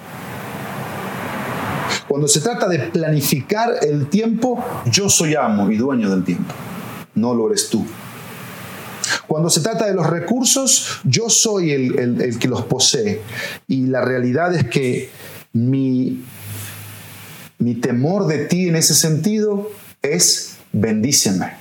Cuando 2.07 2.29
se 2.29 2.41
trata 2.41 2.69
de 2.69 2.79
planificar 2.79 3.71
el 3.83 4.07
tiempo, 4.07 4.65
yo 4.87 5.09
soy 5.09 5.35
amo 5.35 5.69
y 5.73 5.77
dueño 5.77 6.09
del 6.09 6.23
tiempo. 6.23 6.55
No 7.17 7.35
lo 7.35 7.49
eres 7.49 7.69
tú. 7.69 7.85
Cuando 9.27 9.51
se 9.51 9.61
trata 9.61 9.87
de 9.87 9.95
los 9.95 10.07
recursos, 10.07 11.01
yo 11.05 11.29
soy 11.29 11.73
el, 11.73 12.21
el 12.21 12.39
que 12.39 12.49
los 12.49 12.63
posee. 12.65 13.21
Y 13.67 13.87
la 13.87 14.01
realidad 14.03 14.55
es 14.55 14.69
que 14.69 15.11
mi 15.53 16.23
mi 17.59 17.75
temor 17.75 18.27
de 18.27 18.47
ti 18.47 18.69
en 18.69 18.77
ese 18.77 18.95
sentido 18.95 19.71
es 20.03 20.57
bendíceme. 20.73 21.57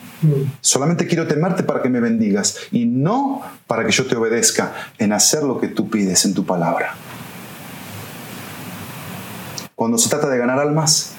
Solamente 0.61 1.05
quiero 1.05 1.27
temerte 1.27 1.63
para 1.63 1.81
que 1.81 1.89
me 1.89 1.99
bendigas 1.99 2.57
y 2.71 2.85
no 2.85 3.41
para 3.67 3.85
que 3.85 3.91
yo 3.91 4.05
te 4.07 4.15
obedezca 4.15 4.73
en 4.97 5.13
hacer 5.13 5.43
lo 5.43 5.59
que 5.59 5.67
tú 5.67 5.89
pides 5.89 6.25
en 6.25 6.33
tu 6.33 6.45
palabra. 6.45 6.95
Cuando 9.75 9.97
se 9.97 10.09
trata 10.09 10.27
de 10.29 10.37
ganar 10.39 10.59
almas, 10.59 11.13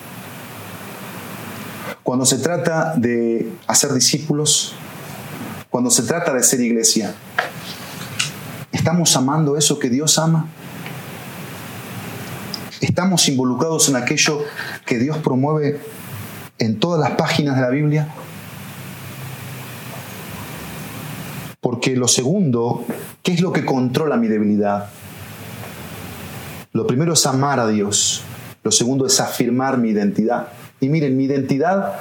cuando 2.03 2.25
se 2.25 2.39
trata 2.39 2.95
de 2.97 3.49
hacer 3.69 3.93
discípulos, 3.93 4.75
cuando 5.71 5.91
se 5.91 6.03
trata 6.03 6.33
de 6.33 6.43
ser 6.43 6.61
iglesia, 6.61 7.15
¿estamos 8.73 9.15
amando 9.17 9.57
eso 9.57 9.79
que 9.79 9.91
Dios 9.91 10.19
ama? 10.19 10.47
¿Estamos 12.81 13.29
involucrados 13.29 13.89
en 13.89 13.97
aquello 13.97 14.41
que 14.87 14.99
Dios 14.99 15.19
promueve 15.19 15.81
en 16.59 16.79
todas 16.79 17.01
las 17.01 17.19
páginas 17.19 17.57
de 17.57 17.63
la 17.63 17.71
Biblia? 17.71 18.09
Porque 21.61 21.97
lo 21.97 22.09
segundo, 22.09 22.85
¿qué 23.23 23.33
es 23.33 23.41
lo 23.41 23.53
que 23.53 23.65
controla 23.65 24.17
mi 24.17 24.29
debilidad? 24.29 24.89
Lo 26.73 26.87
primero 26.87 27.13
es 27.13 27.27
amar 27.27 27.61
a 27.61 27.67
Dios. 27.67 28.23
Lo 28.63 28.71
segundo 28.71 29.07
es 29.07 29.21
afirmar 29.21 29.77
mi 29.79 29.91
identidad. 29.91 30.49
Y 30.81 30.89
miren, 30.89 31.17
mi 31.17 31.25
identidad 31.25 31.95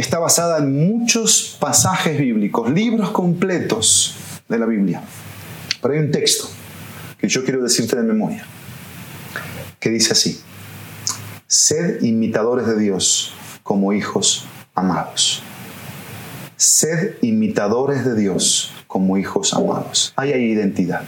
está 0.00 0.18
basada 0.18 0.58
en 0.58 0.72
muchos 0.72 1.56
pasajes 1.58 2.18
bíblicos, 2.18 2.70
libros 2.70 3.10
completos 3.10 4.14
de 4.48 4.58
la 4.58 4.66
Biblia. 4.66 5.02
Pero 5.82 5.94
hay 5.94 6.00
un 6.00 6.10
texto 6.10 6.48
que 7.18 7.28
yo 7.28 7.44
quiero 7.44 7.62
decirte 7.62 7.96
de 7.96 8.02
memoria, 8.02 8.44
que 9.80 9.90
dice 9.90 10.12
así, 10.12 10.40
sed 11.46 12.02
imitadores 12.02 12.66
de 12.66 12.78
Dios 12.78 13.32
como 13.62 13.92
hijos 13.92 14.44
amados. 14.74 15.42
Sed 16.56 17.16
imitadores 17.22 18.04
de 18.04 18.14
Dios 18.14 18.72
como 18.86 19.16
hijos 19.16 19.52
amados. 19.52 20.12
Ahí 20.16 20.32
hay 20.32 20.44
identidad. 20.44 21.02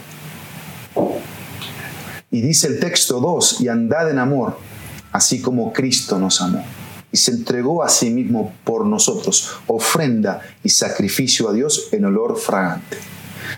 Y 2.30 2.40
dice 2.40 2.68
el 2.68 2.78
texto 2.78 3.20
2, 3.20 3.60
y 3.60 3.68
andad 3.68 4.10
en 4.10 4.18
amor, 4.18 4.58
así 5.12 5.40
como 5.40 5.72
Cristo 5.72 6.18
nos 6.18 6.40
amó. 6.40 6.64
Y 7.12 7.16
se 7.16 7.32
entregó 7.32 7.82
a 7.82 7.88
sí 7.88 8.10
mismo 8.10 8.54
por 8.64 8.86
nosotros, 8.86 9.50
ofrenda 9.66 10.40
y 10.62 10.68
sacrificio 10.68 11.48
a 11.48 11.52
Dios 11.52 11.88
en 11.92 12.04
olor 12.04 12.38
fragante. 12.38 12.98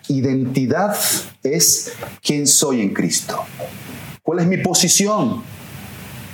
Identidad 0.08 0.96
es 1.42 1.92
quién 2.22 2.46
soy 2.46 2.80
en 2.80 2.94
Cristo. 2.94 3.44
¿Cuál 4.22 4.40
es 4.40 4.46
mi 4.46 4.56
posición? 4.56 5.42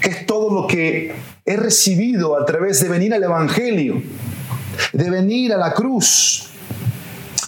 ¿Qué 0.01 0.11
es 0.11 0.27
todo 0.27 0.55
lo 0.55 0.67
que 0.69 1.15
he 1.45 1.57
recibido 1.57 2.41
a 2.41 2.45
través 2.45 2.81
de 2.81 2.89
venir 2.89 3.13
al 3.15 3.25
Evangelio? 3.25 4.01
de 4.93 5.11
venir 5.11 5.53
a 5.53 5.57
la 5.57 5.73
cruz, 5.73 6.49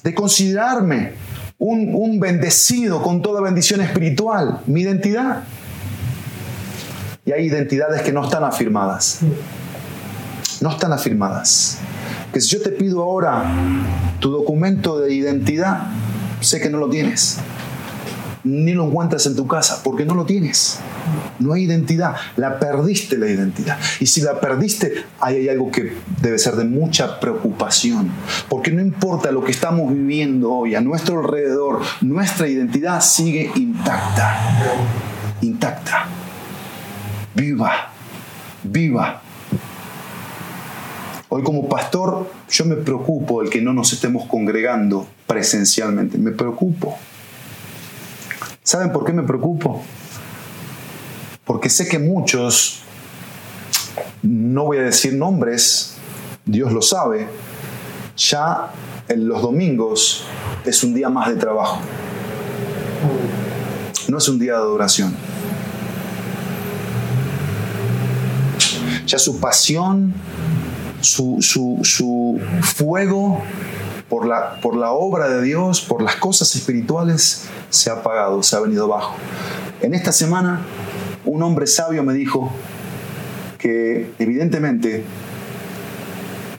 de 0.03 0.15
considerarme 0.15 1.13
un, 1.59 2.19
bendecido 2.19 3.03
con 3.03 3.23
toda 3.23 3.41
bendición 3.41 3.81
espiritual, 3.81 4.61
mi 4.67 4.83
identidad. 4.83 5.45
Y 7.25 7.33
hay 7.33 7.47
identidades 7.47 8.03
que 8.03 8.13
no 8.13 8.25
están 8.25 8.45
afirmadas. 8.45 9.21
No 10.61 10.71
están 10.71 10.93
afirmadas. 10.93 11.79
Que 12.33 12.41
si 12.41 12.49
yo 12.51 12.63
te 12.63 12.71
pido 12.71 13.03
ahora 13.03 13.45
tu 14.21 14.31
documento 14.31 15.01
de 15.01 15.15
identidad, 15.15 15.87
sé 16.41 16.61
que 16.61 16.69
no 16.69 16.79
lo 16.79 16.91
tienes. 16.91 17.39
Ni 18.45 18.73
lo 18.73 18.87
encuentras 18.87 19.27
en 19.27 19.37
tu 19.37 19.47
casa 19.47 19.83
porque 19.83 20.05
no 20.05 20.15
lo 20.15 20.25
tienes. 20.27 20.79
No 21.39 21.55
hay 21.55 21.65
identidad. 21.65 22.15
La 22.37 22.59
perdiste 22.59 23.17
la 23.17 23.27
identidad. 23.27 23.79
Y 24.01 24.07
si 24.07 24.21
la 24.21 24.39
perdiste, 24.39 25.05
ahí 25.21 25.37
hay 25.37 25.49
algo 25.49 25.71
que 25.71 25.95
debe 26.21 26.39
ser 26.39 26.57
de 26.57 26.65
mucha 26.65 27.21
preocupación. 27.21 28.11
Porque 28.49 28.71
no 28.71 28.83
importa 28.83 29.33
lo 29.33 29.43
que 29.43 29.53
estamos 29.53 29.93
viviendo 29.93 30.53
hoy 30.53 30.75
a 30.75 30.81
nuestro 30.81 31.21
alrededor, 31.21 31.81
nuestra 32.03 32.49
identidad 32.49 33.01
sigue 33.01 33.51
intacta. 33.57 34.39
Intacta. 35.41 36.07
Viva. 37.35 37.73
Viva. 38.63 39.23
Hoy 41.31 41.43
como 41.43 41.69
pastor 41.69 42.31
yo 42.51 42.65
me 42.67 42.77
preocupo 42.77 43.41
el 43.41 43.49
que 43.49 43.63
no 43.63 43.73
nos 43.73 43.93
estemos 43.95 44.27
congregando 44.27 45.07
presencialmente. 45.27 46.19
Me 46.19 46.33
preocupo. 46.33 46.99
¿Saben 48.63 48.93
por 48.93 49.05
qué 49.05 49.13
me 49.13 49.23
preocupo? 49.23 49.83
porque 51.51 51.69
sé 51.69 51.89
que 51.89 51.99
muchos, 51.99 52.79
no 54.23 54.67
voy 54.67 54.79
a 54.79 54.83
decir 54.83 55.15
nombres, 55.15 55.97
Dios 56.45 56.73
lo 56.73 56.81
sabe, 56.81 57.27
ya 58.17 58.71
en 59.09 59.27
los 59.27 59.43
domingos 59.43 60.27
es 60.65 60.85
un 60.85 60.95
día 60.95 61.09
más 61.09 61.29
de 61.29 61.35
trabajo. 61.35 61.81
No 64.07 64.19
es 64.19 64.29
un 64.29 64.39
día 64.39 64.53
de 64.53 64.59
adoración. 64.59 65.13
Ya 69.09 69.19
su 69.19 69.41
pasión, 69.41 70.15
su, 71.01 71.39
su, 71.41 72.41
fuego 72.63 73.43
por 74.09 74.27
la, 74.27 74.61
por 74.61 74.77
la 74.77 74.91
obra 74.93 75.29
de 75.29 75.43
Dios, 75.43 75.81
por 75.81 76.03
las 76.03 76.17
cosas 76.17 76.55
espirituales, 76.57 77.47
se 77.71 77.91
ha 77.91 77.95
apagado, 77.95 78.43
se 78.43 78.57
ha 78.57 78.61
venido 78.61 78.85
abajo. 78.85 79.15
En 79.83 79.95
esta 79.95 80.13
semana 80.13 80.61
un 81.25 81.43
hombre 81.43 81.67
sabio 81.67 82.03
me 82.03 82.15
dijo 82.15 82.51
que 83.59 84.13
evidentemente 84.19 85.05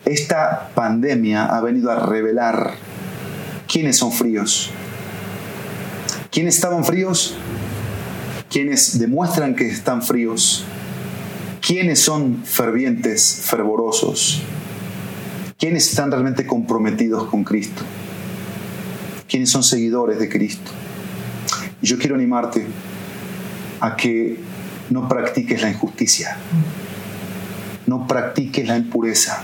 esta 0.06 0.70
pandemia 0.76 1.46
ha 1.46 1.62
venido 1.62 1.92
a 1.92 1.96
revelar 1.96 2.76
quiénes 3.68 3.98
son 3.98 4.12
fríos. 4.12 4.72
¿Quiénes 6.30 6.56
estaban 6.56 6.86
fríos? 6.86 7.36
¿Quiénes 8.50 9.00
demuestran 9.00 9.56
que 9.56 9.68
están 9.68 10.02
fríos? 10.02 10.66
¿Quiénes 11.72 12.02
son 12.02 12.44
fervientes, 12.44 13.44
fervorosos? 13.46 14.42
¿Quiénes 15.58 15.88
están 15.88 16.12
realmente 16.12 16.46
comprometidos 16.46 17.28
con 17.28 17.46
Cristo? 17.46 17.84
¿Quiénes 19.26 19.52
son 19.52 19.64
seguidores 19.64 20.20
de 20.20 20.28
Cristo? 20.28 20.70
Y 21.82 21.88
yo 21.88 21.98
quiero 21.98 22.16
animarte 22.16 22.68
a 23.80 23.96
que 23.96 24.38
no 24.90 25.08
practiques 25.08 25.62
la 25.62 25.70
injusticia, 25.70 26.36
no 27.88 28.06
practiques 28.06 28.68
la 28.68 28.76
impureza. 28.76 29.42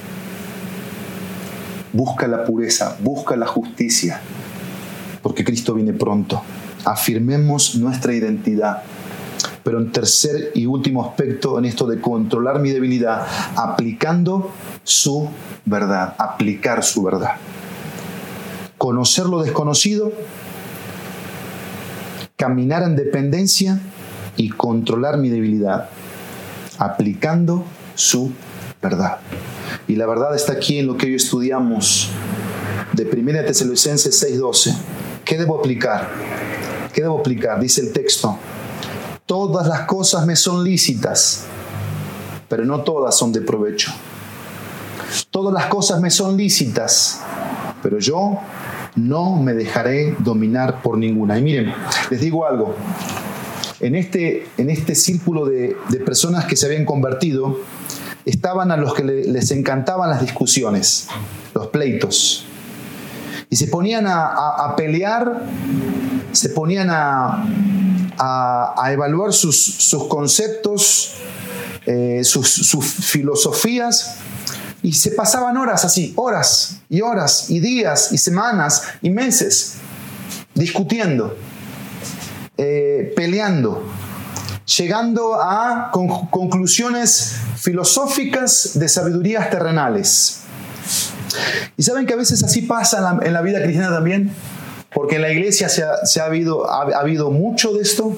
Busca 1.93 2.28
la 2.28 2.43
pureza, 2.43 2.97
busca 2.99 3.38
la 3.38 3.47
justicia, 3.47 4.19
porque 5.23 5.45
Cristo 5.45 5.75
viene 5.75 5.93
pronto. 5.93 6.43
Afirmemos 6.84 7.75
nuestra 7.75 8.13
identidad. 8.13 8.84
Pero 9.68 9.80
en 9.80 9.91
tercer 9.91 10.53
y 10.55 10.65
último 10.65 11.03
aspecto, 11.03 11.59
en 11.59 11.65
esto 11.65 11.88
de 11.88 11.99
controlar 11.99 12.59
mi 12.59 12.72
debilidad, 12.72 13.28
aplicando 13.57 14.53
su 14.86 15.28
verdad, 15.65 16.15
aplicar 16.18 16.86
su 16.86 17.03
verdad. 17.03 17.32
Conocer 18.78 19.26
lo 19.26 19.43
desconocido, 19.43 20.13
caminar 22.38 22.84
en 22.84 22.95
dependencia 22.95 23.82
y 24.38 24.51
controlar 24.51 25.18
mi 25.18 25.28
debilidad, 25.28 25.89
aplicando 26.78 27.65
su 27.93 28.32
verdad. 28.82 29.18
Y 29.89 29.97
la 29.97 30.05
verdad 30.07 30.34
está 30.34 30.53
aquí 30.53 30.80
en 30.80 30.88
lo 30.88 30.95
que 30.95 31.07
hoy 31.07 31.15
estudiamos 31.15 32.07
de 32.93 33.03
1 33.03 33.43
Tesalonicenses 33.45 34.18
6:12. 34.24 34.78
¿Qué 35.26 35.38
debo 35.38 35.59
aplicar? 35.59 36.07
¿Qué 36.93 37.01
debo 37.01 37.20
aplicar? 37.20 37.59
Dice 37.59 37.82
el 37.82 37.91
texto. 37.91 38.39
Todas 39.28 39.67
las 39.67 39.82
cosas 39.82 40.25
me 40.25 40.38
son 40.38 40.63
lícitas, 40.63 41.43
pero 42.47 42.63
no 42.63 42.80
todas 42.80 43.17
son 43.17 43.34
de 43.34 43.41
provecho. 43.41 43.91
Todas 45.32 45.53
las 45.53 45.65
cosas 45.65 45.99
me 45.99 46.09
son 46.09 46.38
lícitas, 46.38 47.19
pero 47.84 47.99
yo 47.99 48.39
no 48.95 49.36
me 49.36 49.53
dejaré 49.53 50.15
dominar 50.19 50.82
por 50.82 50.97
ninguna. 50.97 51.38
Y 51.38 51.41
miren, 51.41 51.73
les 52.09 52.21
digo 52.21 52.47
algo, 52.47 52.73
en 53.82 53.95
este, 53.95 54.47
en 54.57 54.69
este 54.69 54.95
círculo 54.95 55.45
de, 55.45 55.75
personas 56.05 56.45
que 56.45 56.55
se 56.55 56.65
habían 56.65 56.86
convertido, 56.86 57.59
estaban 58.23 58.71
a 58.71 58.78
los 58.78 58.93
que 58.93 59.03
les 59.03 59.51
encantaban 59.51 60.09
las 60.09 60.21
discusiones, 60.21 61.09
los 61.53 61.67
pleitos. 61.67 62.45
Y 63.49 63.57
se 63.57 63.67
ponían 63.67 64.05
a, 64.07 64.73
pelear, 64.78 65.43
se 66.32 66.47
ponían 66.47 66.89
a, 66.91 67.45
evaluar 68.89 69.34
sus, 69.34 69.95
conceptos, 70.09 71.13
eh, 71.86 72.22
sus, 72.24 72.49
sus 72.49 72.86
filosofías, 72.86 74.18
y 74.84 74.93
se 74.93 75.11
pasaban 75.11 75.57
horas 75.57 75.84
así, 75.86 76.13
horas 76.15 76.78
y 76.89 77.01
horas 77.01 77.49
y 77.49 77.59
días 77.59 78.11
y 78.11 78.18
semanas 78.18 78.84
y 79.01 79.09
meses 79.09 79.78
discutiendo. 80.53 81.36
Eh, 82.59 83.13
peleando. 83.15 83.84
llegando 84.65 85.39
a 85.39 85.91
conclusiones 85.91 87.36
filosóficas 87.55 88.72
de 88.74 88.89
sabidurías 88.89 89.49
terrenales. 89.51 90.39
Y 91.78 91.84
saben 91.84 92.07
que 92.07 92.13
a 92.13 92.15
veces 92.15 92.43
así 92.43 92.63
pasa 92.63 93.20
en 93.22 93.34
la, 93.34 93.41
vida 93.41 93.61
cristiana 93.61 93.89
también, 93.89 94.32
porque 94.97 95.17
en 95.17 95.21
la 95.21 95.31
iglesia 95.31 95.69
se 95.69 95.83
ha, 95.83 96.25
habido, 96.25 96.67
ha 96.67 96.81
habido 96.99 97.29
mucho 97.29 97.71
de 97.71 97.83
esto, 97.83 98.17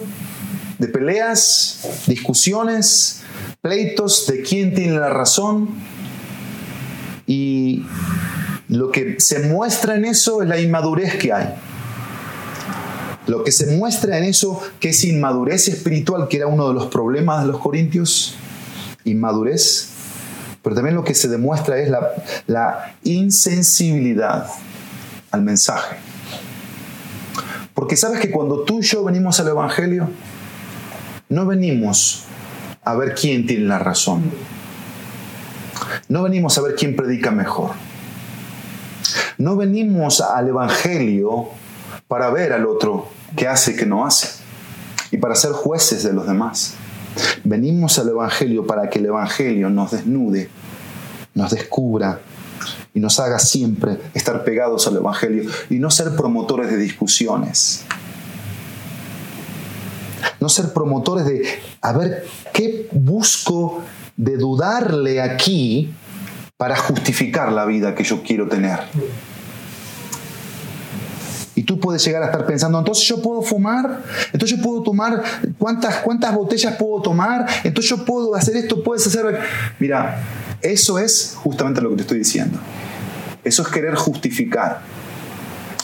de 0.78 0.88
peleas, 0.88 1.82
discusiones, 2.08 3.20
pleitos 3.60 4.28
de 4.28 4.44
quién 4.44 4.74
tiene 4.74 4.98
la 4.98 5.10
razón. 5.10 5.72
Y 7.28 7.86
lo 8.70 8.92
que 8.92 9.20
se 9.20 9.40
muestra 9.40 9.98
en 9.98 10.06
eso 10.06 10.42
es 10.42 10.48
la 10.48 10.58
inmadurez 10.58 11.18
que 11.18 11.34
hay. 11.34 11.54
Lo 13.28 13.44
que 13.44 13.52
se 13.52 13.76
muestra 13.76 14.18
en 14.18 14.24
eso, 14.24 14.62
que 14.80 14.92
es 14.92 15.04
inmadurez 15.04 15.68
espiritual, 15.68 16.30
que 16.30 16.38
era 16.38 16.48
uno 16.48 16.70
de 16.70 16.76
los 16.76 16.86
problemas 16.86 17.42
de 17.42 17.52
los 17.52 17.60
corintios, 17.60 18.36
inmadurez, 19.04 19.90
pero 20.64 20.76
también 20.76 20.96
lo 20.96 21.04
que 21.04 21.14
se 21.14 21.28
demuestra 21.28 21.78
es 21.78 21.90
la, 21.90 22.10
la 22.48 22.96
insensibilidad 23.04 24.48
al 25.30 25.42
mensaje. 25.42 26.09
Porque 27.80 27.96
sabes 27.96 28.20
que 28.20 28.30
cuando 28.30 28.64
tú 28.64 28.80
y 28.80 28.82
yo 28.82 29.06
venimos 29.06 29.40
al 29.40 29.48
Evangelio, 29.48 30.10
no 31.30 31.46
venimos 31.46 32.26
a 32.84 32.94
ver 32.94 33.16
quién 33.16 33.48
tiene 33.48 33.68
la 33.68 33.80
razón. 33.80 34.30
No 36.10 36.24
venimos 36.24 36.58
a 36.58 36.62
ver 36.62 36.76
quién 36.76 36.98
predica 36.98 37.32
mejor. 37.32 37.72
No 39.38 39.56
venimos 39.56 40.20
al 40.20 40.50
Evangelio 40.50 41.52
para 42.10 42.30
ver 42.32 42.52
al 42.52 42.66
otro 42.66 43.08
qué 43.38 43.48
hace 43.48 43.72
y 43.72 43.76
qué 43.78 43.86
no 43.86 44.06
hace. 44.06 44.28
Y 45.12 45.18
para 45.18 45.36
ser 45.36 45.54
jueces 45.54 46.04
de 46.04 46.12
los 46.12 46.28
demás. 46.28 46.74
Venimos 47.46 47.98
al 47.98 48.10
Evangelio 48.10 48.68
para 48.68 48.90
que 48.90 49.00
el 49.00 49.06
Evangelio 49.06 49.70
nos 49.70 49.92
desnude, 49.92 50.50
nos 51.34 51.52
descubra 51.52 52.20
y 52.94 53.00
nos 53.00 53.20
haga 53.20 53.40
siempre 53.40 53.98
estar 54.14 54.44
pegados 54.44 54.88
al 54.88 54.98
Evangelio 54.98 55.50
y 55.70 55.76
no 55.76 55.92
ser 55.92 56.16
promotores 56.16 56.72
de 56.72 56.78
discusiones. 56.78 57.86
No 60.40 60.50
ser 60.50 60.74
promotores 60.74 61.26
de, 61.26 61.44
a 61.82 61.92
ver, 61.94 62.26
¿qué 62.54 62.88
busco 62.92 63.84
de 64.16 64.38
dudarle 64.38 65.22
aquí 65.22 65.94
para 66.58 66.76
justificar 66.78 67.52
la 67.52 67.66
vida 67.66 67.94
que 67.96 68.04
yo 68.04 68.24
quiero 68.24 68.48
tener? 68.48 68.80
Y 71.56 71.64
tú 71.64 71.78
puedes 71.78 72.06
llegar 72.06 72.24
a 72.24 72.28
estar 72.28 72.46
pensando, 72.46 72.80
entonces 72.80 73.06
yo 73.06 73.22
puedo 73.22 73.42
fumar, 73.42 74.02
entonces 74.32 74.58
yo 74.58 74.64
puedo 74.64 74.82
tomar, 74.82 75.22
¿cuántas, 75.58 75.98
cuántas 75.98 76.34
botellas 76.34 76.76
puedo 76.78 77.02
tomar? 77.02 77.46
Entonces 77.66 77.90
yo 77.90 78.06
puedo 78.06 78.34
hacer 78.34 78.56
esto, 78.56 78.82
puedes 78.82 79.06
hacer... 79.06 79.40
Mira, 79.78 80.24
eso 80.62 81.00
es 81.00 81.34
justamente 81.36 81.82
lo 81.82 81.90
que 81.90 81.96
te 81.98 82.02
estoy 82.04 82.20
diciendo. 82.20 82.58
Eso 83.44 83.62
es 83.62 83.68
querer 83.70 83.96
justificar 83.96 84.82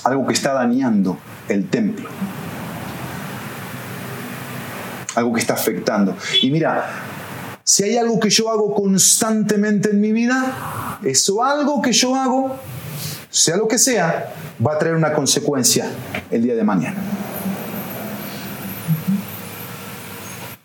algo 0.04 0.28
que 0.28 0.34
está 0.34 0.54
dañando 0.54 1.18
el 1.50 1.70
templo. 1.70 2.10
Algo 5.16 5.34
que 5.34 5.40
está 5.40 5.54
afectando. 5.54 6.16
Y 6.42 6.52
mira, 6.52 6.86
si 7.64 7.84
hay 7.84 7.98
algo 7.98 8.20
que 8.20 8.30
yo 8.30 8.50
hago 8.50 8.76
constantemente 8.76 9.90
en 9.90 10.02
mi 10.02 10.12
vida, 10.12 11.00
eso 11.04 11.44
algo 11.44 11.82
que 11.82 11.94
yo 11.94 12.16
hago, 12.16 12.58
sea 13.30 13.58
lo 13.58 13.68
que 13.68 13.78
sea, 13.78 14.34
va 14.66 14.74
a 14.74 14.78
traer 14.78 14.96
una 14.96 15.14
consecuencia 15.14 15.90
el 16.30 16.44
día 16.44 16.56
de 16.56 16.64
mañana. 16.64 16.98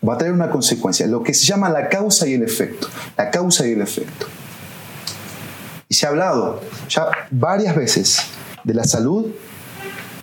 Va 0.07 0.15
a 0.15 0.17
traer 0.17 0.33
una 0.33 0.49
consecuencia, 0.49 1.07
lo 1.07 1.23
que 1.23 1.33
se 1.33 1.45
llama 1.45 1.69
la 1.69 1.87
causa 1.87 2.27
y 2.27 2.33
el 2.33 2.43
efecto. 2.43 2.87
La 3.17 3.31
causa 3.31 3.67
y 3.67 3.71
el 3.71 3.81
efecto. 3.81 4.27
Y 5.91 5.93
se 5.93 6.05
ha 6.05 6.09
hablado 6.09 6.61
ya 6.87 7.07
varias 7.31 7.75
veces 7.75 8.21
de 8.63 8.73
la 8.73 8.85
salud 8.85 9.25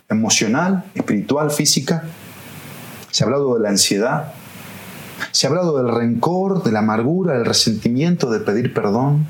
emocional, 0.09 0.83
espiritual, 0.95 1.51
física. 1.51 2.05
Se 3.11 3.23
ha 3.23 3.27
hablado 3.27 3.53
de 3.53 3.59
la 3.59 3.69
ansiedad. 3.69 4.33
Se 5.31 5.45
ha 5.45 5.51
hablado 5.51 5.77
del 5.77 5.93
rencor, 5.93 6.63
de 6.63 6.71
la 6.71 6.79
amargura, 6.79 7.35
del 7.35 7.45
resentimiento, 7.45 8.31
de 8.31 8.39
pedir 8.39 8.73
perdón. 8.73 9.27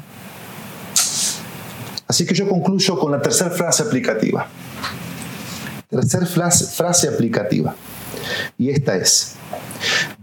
Así 2.07 2.25
que 2.25 2.33
yo 2.33 2.47
concluyo 2.47 2.97
con 2.97 3.11
la 3.11 3.21
tercera 3.21 3.49
frase 3.49 3.83
aplicativa. 3.83 4.47
Tercera 5.89 6.25
frase, 6.25 6.67
frase 6.67 7.09
aplicativa. 7.09 7.75
Y 8.57 8.69
esta 8.69 8.95
es, 8.95 9.35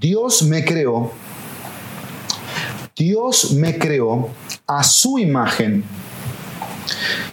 Dios 0.00 0.40
me 0.44 0.64
creó, 0.64 1.12
Dios 2.96 3.52
me 3.52 3.78
creó 3.78 4.30
a 4.66 4.82
su 4.82 5.18
imagen 5.18 5.84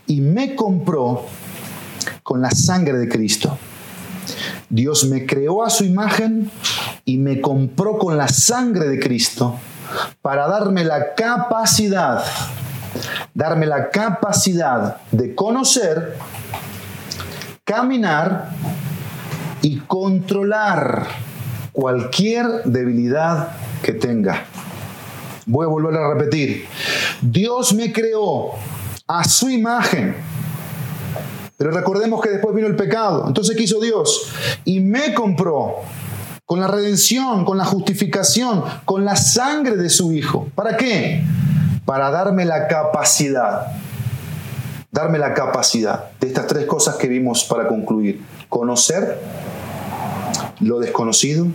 y 0.08 0.22
me 0.22 0.56
compró 0.56 1.26
con 2.24 2.42
la 2.42 2.52
sangre 2.52 2.98
de 2.98 3.08
Cristo. 3.08 3.58
Dios 4.70 5.06
me 5.06 5.26
creó 5.26 5.64
a 5.64 5.70
su 5.70 5.84
imagen 5.84 6.50
y 7.06 7.18
me 7.18 7.42
compró 7.42 7.98
con 7.98 8.18
la 8.18 8.28
sangre 8.28 8.88
de 8.88 9.00
Cristo 9.00 9.60
para 10.22 10.48
darme 10.48 10.84
la 10.84 11.14
capacidad 11.14 12.24
darme 13.34 13.66
la 13.66 13.90
capacidad 13.90 14.98
de 15.12 15.36
conocer, 15.36 16.16
caminar 17.64 18.52
y 19.62 19.80
controlar 19.80 21.08
cualquier 21.72 22.64
debilidad 22.66 23.50
que 23.82 23.94
tenga. 23.94 24.46
Voy 25.46 25.66
a 25.66 25.70
volver 25.70 25.96
a 25.96 26.14
repetir. 26.14 26.66
Dios 27.22 27.74
me 27.74 27.92
creó 27.92 28.52
a 29.20 29.24
su 29.24 29.50
imagen. 29.50 30.16
Pero 31.58 31.72
recordemos 31.72 32.22
que 32.22 32.30
después 32.30 32.56
vino 32.56 32.68
el 32.68 32.76
pecado. 32.76 33.26
Entonces, 33.28 33.56
¿qué 33.56 33.64
hizo 33.64 33.80
Dios? 33.80 34.30
Y 34.66 34.80
me 34.80 35.14
compró 35.14 35.78
con 36.46 36.60
la 36.60 36.68
redención, 36.68 37.46
con 37.46 37.58
la 37.58 37.66
justificación, 37.66 38.64
con 38.86 39.06
la 39.06 39.16
sangre 39.16 39.78
de 39.78 39.90
su 39.90 40.12
Hijo. 40.12 40.48
¿Para 40.56 40.78
qué? 40.78 41.24
para 41.86 42.12
darme 42.12 42.46
la 42.46 42.68
capacidad, 42.68 43.68
darme 44.92 45.20
la 45.20 45.34
capacidad 45.34 46.12
de 46.20 46.28
estas 46.28 46.48
tres 46.48 46.66
cosas 46.66 46.96
que 46.96 47.08
vimos 47.08 47.44
para 47.44 47.68
concluir. 47.68 48.22
Conocer 48.50 49.20
lo 50.60 50.80
desconocido, 50.80 51.48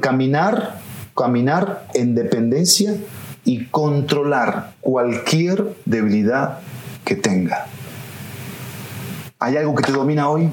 caminar, 0.00 0.80
caminar 1.14 1.86
en 1.94 2.14
dependencia 2.14 2.94
y 3.44 3.66
controlar 3.66 4.74
cualquier 4.80 5.76
debilidad 5.84 6.60
que 7.04 7.16
tenga. 7.16 7.66
¿Hay 9.38 9.56
algo 9.56 9.74
que 9.74 9.82
te 9.82 9.92
domina 9.92 10.28
hoy? 10.28 10.48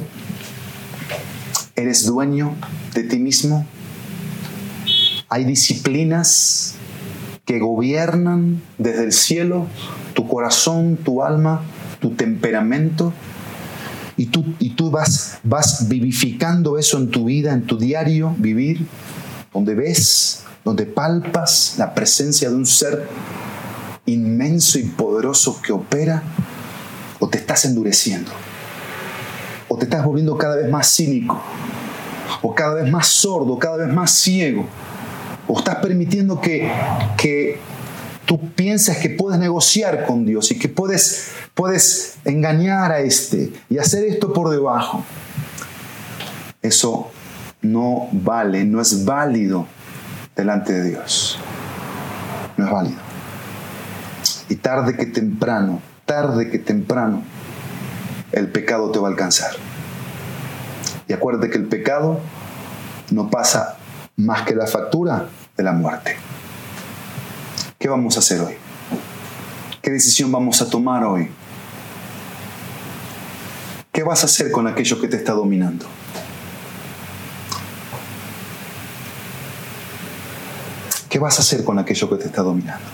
¿Eres 1.75 2.05
dueño 2.05 2.55
de 2.93 3.03
ti 3.03 3.17
mismo? 3.17 3.65
¿Hay 5.29 5.45
disciplinas 5.45 6.75
que 7.45 7.59
gobiernan 7.59 8.61
desde 8.77 9.05
el 9.05 9.11
cielo 9.11 9.67
tu 10.13 10.27
corazón, 10.27 10.97
tu 10.97 11.23
alma, 11.23 11.61
tu 11.99 12.11
temperamento. 12.11 13.13
Y 14.17 14.27
tú, 14.27 14.45
y 14.59 14.71
tú 14.71 14.91
vas, 14.91 15.39
vas 15.43 15.87
vivificando 15.89 16.77
eso 16.77 16.97
en 16.97 17.09
tu 17.09 17.25
vida, 17.25 17.53
en 17.53 17.63
tu 17.63 17.77
diario 17.77 18.35
vivir, 18.37 18.85
donde 19.53 19.73
ves, 19.73 20.43
donde 20.63 20.85
palpas 20.85 21.75
la 21.77 21.93
presencia 21.93 22.49
de 22.49 22.55
un 22.55 22.65
ser 22.65 23.07
inmenso 24.05 24.79
y 24.79 24.83
poderoso 24.83 25.61
que 25.61 25.71
opera, 25.71 26.23
o 27.19 27.27
te 27.27 27.37
estás 27.37 27.65
endureciendo, 27.65 28.31
o 29.67 29.77
te 29.77 29.85
estás 29.85 30.03
volviendo 30.03 30.37
cada 30.37 30.55
vez 30.55 30.69
más 30.69 30.87
cínico, 30.87 31.39
o 32.41 32.55
cada 32.55 32.75
vez 32.75 32.91
más 32.91 33.07
sordo, 33.07 33.57
cada 33.59 33.77
vez 33.77 33.93
más 33.93 34.11
ciego 34.11 34.65
o 35.51 35.59
estás 35.59 35.77
permitiendo 35.77 36.39
que, 36.39 36.71
que 37.17 37.59
tú 38.25 38.39
piensas 38.51 38.97
que 38.97 39.09
puedes 39.09 39.39
negociar 39.39 40.05
con 40.05 40.25
Dios 40.25 40.51
y 40.51 40.57
que 40.57 40.69
puedes, 40.69 41.31
puedes 41.53 42.15
engañar 42.23 42.91
a 42.91 43.01
este 43.01 43.51
y 43.69 43.77
hacer 43.77 44.05
esto 44.05 44.31
por 44.33 44.49
debajo. 44.49 45.03
Eso 46.61 47.11
no 47.61 48.07
vale, 48.11 48.63
no 48.63 48.81
es 48.81 49.03
válido 49.03 49.67
delante 50.35 50.73
de 50.73 50.89
Dios. 50.89 51.37
No 52.57 52.65
es 52.65 52.71
válido. 52.71 52.99
Y 54.49 54.55
tarde 54.55 54.95
que 54.95 55.05
temprano, 55.05 55.81
tarde 56.05 56.49
que 56.49 56.59
temprano, 56.59 57.23
el 58.31 58.49
pecado 58.49 58.91
te 58.91 58.99
va 58.99 59.07
a 59.07 59.11
alcanzar. 59.11 59.51
Y 61.07 61.13
acuérdate 61.13 61.49
que 61.49 61.57
el 61.57 61.67
pecado 61.67 62.19
no 63.11 63.29
pasa 63.29 63.77
más 64.15 64.43
que 64.43 64.55
la 64.55 64.67
factura 64.67 65.27
de 65.57 65.63
la 65.63 65.73
muerte. 65.73 66.15
¿Qué 67.77 67.89
vamos 67.89 68.15
a 68.15 68.19
hacer 68.19 68.41
hoy? 68.41 68.55
¿Qué 69.81 69.91
decisión 69.91 70.31
vamos 70.31 70.61
a 70.61 70.69
tomar 70.69 71.03
hoy? 71.03 71.31
¿Qué 73.91 74.03
vas 74.03 74.23
a 74.23 74.27
hacer 74.27 74.51
con 74.51 74.67
aquello 74.67 75.01
que 75.01 75.07
te 75.07 75.17
está 75.17 75.33
dominando? 75.33 75.85
¿Qué 81.11 81.19
vas 81.19 81.39
a 81.39 81.41
hacer 81.41 81.65
con 81.65 81.77
aquello 81.77 82.09
que 82.09 82.15
te 82.15 82.27
está 82.27 82.41
dominando? 82.41 82.85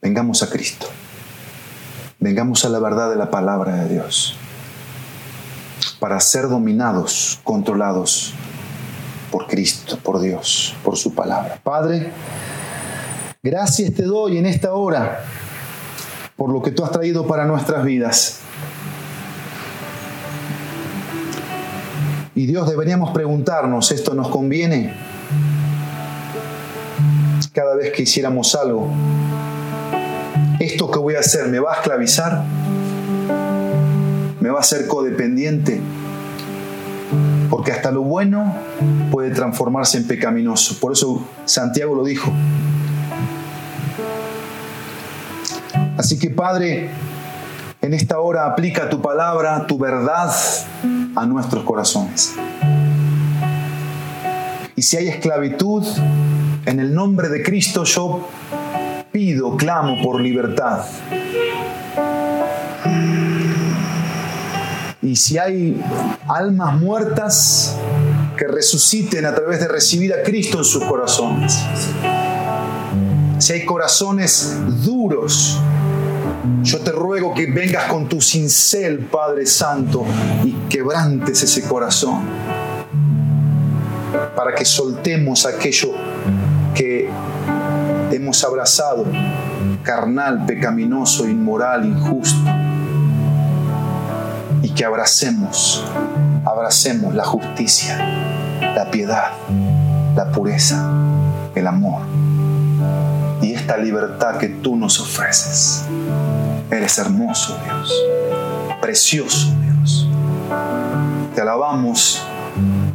Vengamos 0.00 0.44
a 0.44 0.48
Cristo. 0.48 0.86
Vengamos 2.20 2.64
a 2.64 2.68
la 2.68 2.78
verdad 2.78 3.10
de 3.10 3.16
la 3.16 3.28
palabra 3.28 3.74
de 3.74 3.88
Dios 3.88 4.36
para 5.98 6.20
ser 6.20 6.48
dominados, 6.48 7.40
controlados 7.42 8.34
por 9.32 9.48
Cristo, 9.48 9.98
por 9.98 10.20
Dios, 10.20 10.76
por 10.84 10.96
su 10.96 11.12
palabra. 11.12 11.60
Padre, 11.64 12.12
gracias 13.42 13.92
te 13.94 14.04
doy 14.04 14.38
en 14.38 14.46
esta 14.46 14.72
hora 14.72 15.24
por 16.36 16.52
lo 16.52 16.62
que 16.62 16.70
tú 16.70 16.84
has 16.84 16.92
traído 16.92 17.26
para 17.26 17.46
nuestras 17.46 17.84
vidas. 17.84 18.38
Y 22.36 22.46
Dios, 22.46 22.70
deberíamos 22.70 23.10
preguntarnos, 23.10 23.90
¿esto 23.90 24.14
nos 24.14 24.28
conviene? 24.28 25.11
Que 27.90 28.02
hiciéramos 28.02 28.54
algo, 28.54 28.88
¿esto 30.60 30.90
que 30.90 30.98
voy 31.00 31.16
a 31.16 31.20
hacer 31.20 31.48
me 31.48 31.58
va 31.58 31.72
a 31.72 31.76
esclavizar? 31.76 32.44
¿Me 34.40 34.50
va 34.50 34.58
a 34.58 34.60
hacer 34.60 34.86
codependiente? 34.86 35.80
Porque 37.50 37.72
hasta 37.72 37.90
lo 37.90 38.02
bueno 38.02 38.54
puede 39.10 39.30
transformarse 39.30 39.98
en 39.98 40.06
pecaminoso. 40.06 40.76
Por 40.80 40.92
eso 40.92 41.26
Santiago 41.44 41.94
lo 41.94 42.04
dijo. 42.04 42.32
Así 45.96 46.18
que 46.18 46.30
Padre, 46.30 46.90
en 47.80 47.94
esta 47.94 48.20
hora 48.20 48.46
aplica 48.46 48.88
tu 48.88 49.02
palabra, 49.02 49.66
tu 49.66 49.78
verdad 49.78 50.32
a 51.16 51.26
nuestros 51.26 51.64
corazones. 51.64 52.34
Y 54.76 54.82
si 54.82 54.96
hay 54.96 55.08
esclavitud, 55.08 55.84
en 56.66 56.80
el 56.80 56.94
nombre 56.94 57.28
de 57.28 57.42
Cristo 57.42 57.84
yo 57.84 58.28
pido, 59.10 59.56
clamo 59.56 60.02
por 60.02 60.20
libertad. 60.20 60.84
Y 65.02 65.16
si 65.16 65.36
hay 65.36 65.82
almas 66.28 66.80
muertas, 66.80 67.76
que 68.36 68.46
resuciten 68.46 69.26
a 69.26 69.34
través 69.34 69.60
de 69.60 69.68
recibir 69.68 70.14
a 70.14 70.22
Cristo 70.22 70.58
en 70.58 70.64
sus 70.64 70.82
corazones. 70.84 71.58
Si 73.38 73.52
hay 73.52 73.64
corazones 73.64 74.56
duros, 74.84 75.58
yo 76.62 76.78
te 76.80 76.92
ruego 76.92 77.34
que 77.34 77.46
vengas 77.46 77.84
con 77.84 78.08
tu 78.08 78.20
cincel, 78.20 79.00
Padre 79.00 79.46
Santo, 79.46 80.04
y 80.44 80.52
quebrantes 80.68 81.42
ese 81.42 81.62
corazón 81.62 82.22
para 84.36 84.54
que 84.54 84.64
soltemos 84.64 85.46
aquello 85.46 85.92
que 86.74 87.08
hemos 88.10 88.44
abrazado, 88.44 89.04
carnal, 89.82 90.46
pecaminoso, 90.46 91.28
inmoral, 91.28 91.84
injusto, 91.84 92.50
y 94.62 94.70
que 94.70 94.84
abracemos, 94.84 95.84
abracemos 96.44 97.14
la 97.14 97.24
justicia, 97.24 97.98
la 98.74 98.90
piedad, 98.90 99.32
la 100.14 100.30
pureza, 100.30 100.90
el 101.54 101.66
amor 101.66 102.02
y 103.42 103.52
esta 103.52 103.76
libertad 103.76 104.38
que 104.38 104.48
tú 104.48 104.76
nos 104.76 105.00
ofreces. 105.00 105.84
Eres 106.70 106.96
hermoso, 106.98 107.58
Dios. 107.64 107.92
Precioso, 108.80 109.52
Dios. 109.60 110.08
Te 111.34 111.40
alabamos 111.40 112.22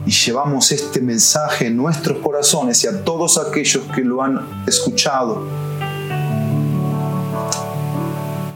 y 0.07 0.11
llevamos 0.11 0.71
este 0.71 1.01
mensaje 1.01 1.67
en 1.67 1.75
nuestros 1.75 2.19
corazones 2.19 2.81
y 2.85 2.87
a 2.87 3.03
todos 3.03 3.37
aquellos 3.37 3.83
que 3.93 4.01
lo 4.01 4.23
han 4.23 4.63
escuchado, 4.65 5.45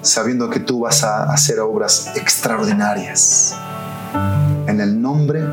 sabiendo 0.02 0.50
que 0.50 0.62
tú 0.62 0.80
vas 0.80 1.04
a 1.04 1.26
hacer 1.26 1.60
obras 1.60 2.14
extraordinarias. 2.16 3.54
En 4.66 4.80
el 4.80 5.02
nombre 5.02 5.44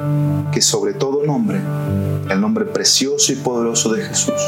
que 0.53 0.62
sobre 0.62 0.94
todo 0.94 1.24
nombre, 1.26 1.61
el 2.30 2.40
nombre 2.40 2.64
precioso 2.64 3.32
y 3.32 3.36
poderoso 3.36 3.92
de 3.92 4.05
Jesús. 4.05 4.40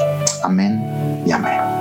Amén 0.44 1.24
y 1.26 1.32
amén. 1.32 1.80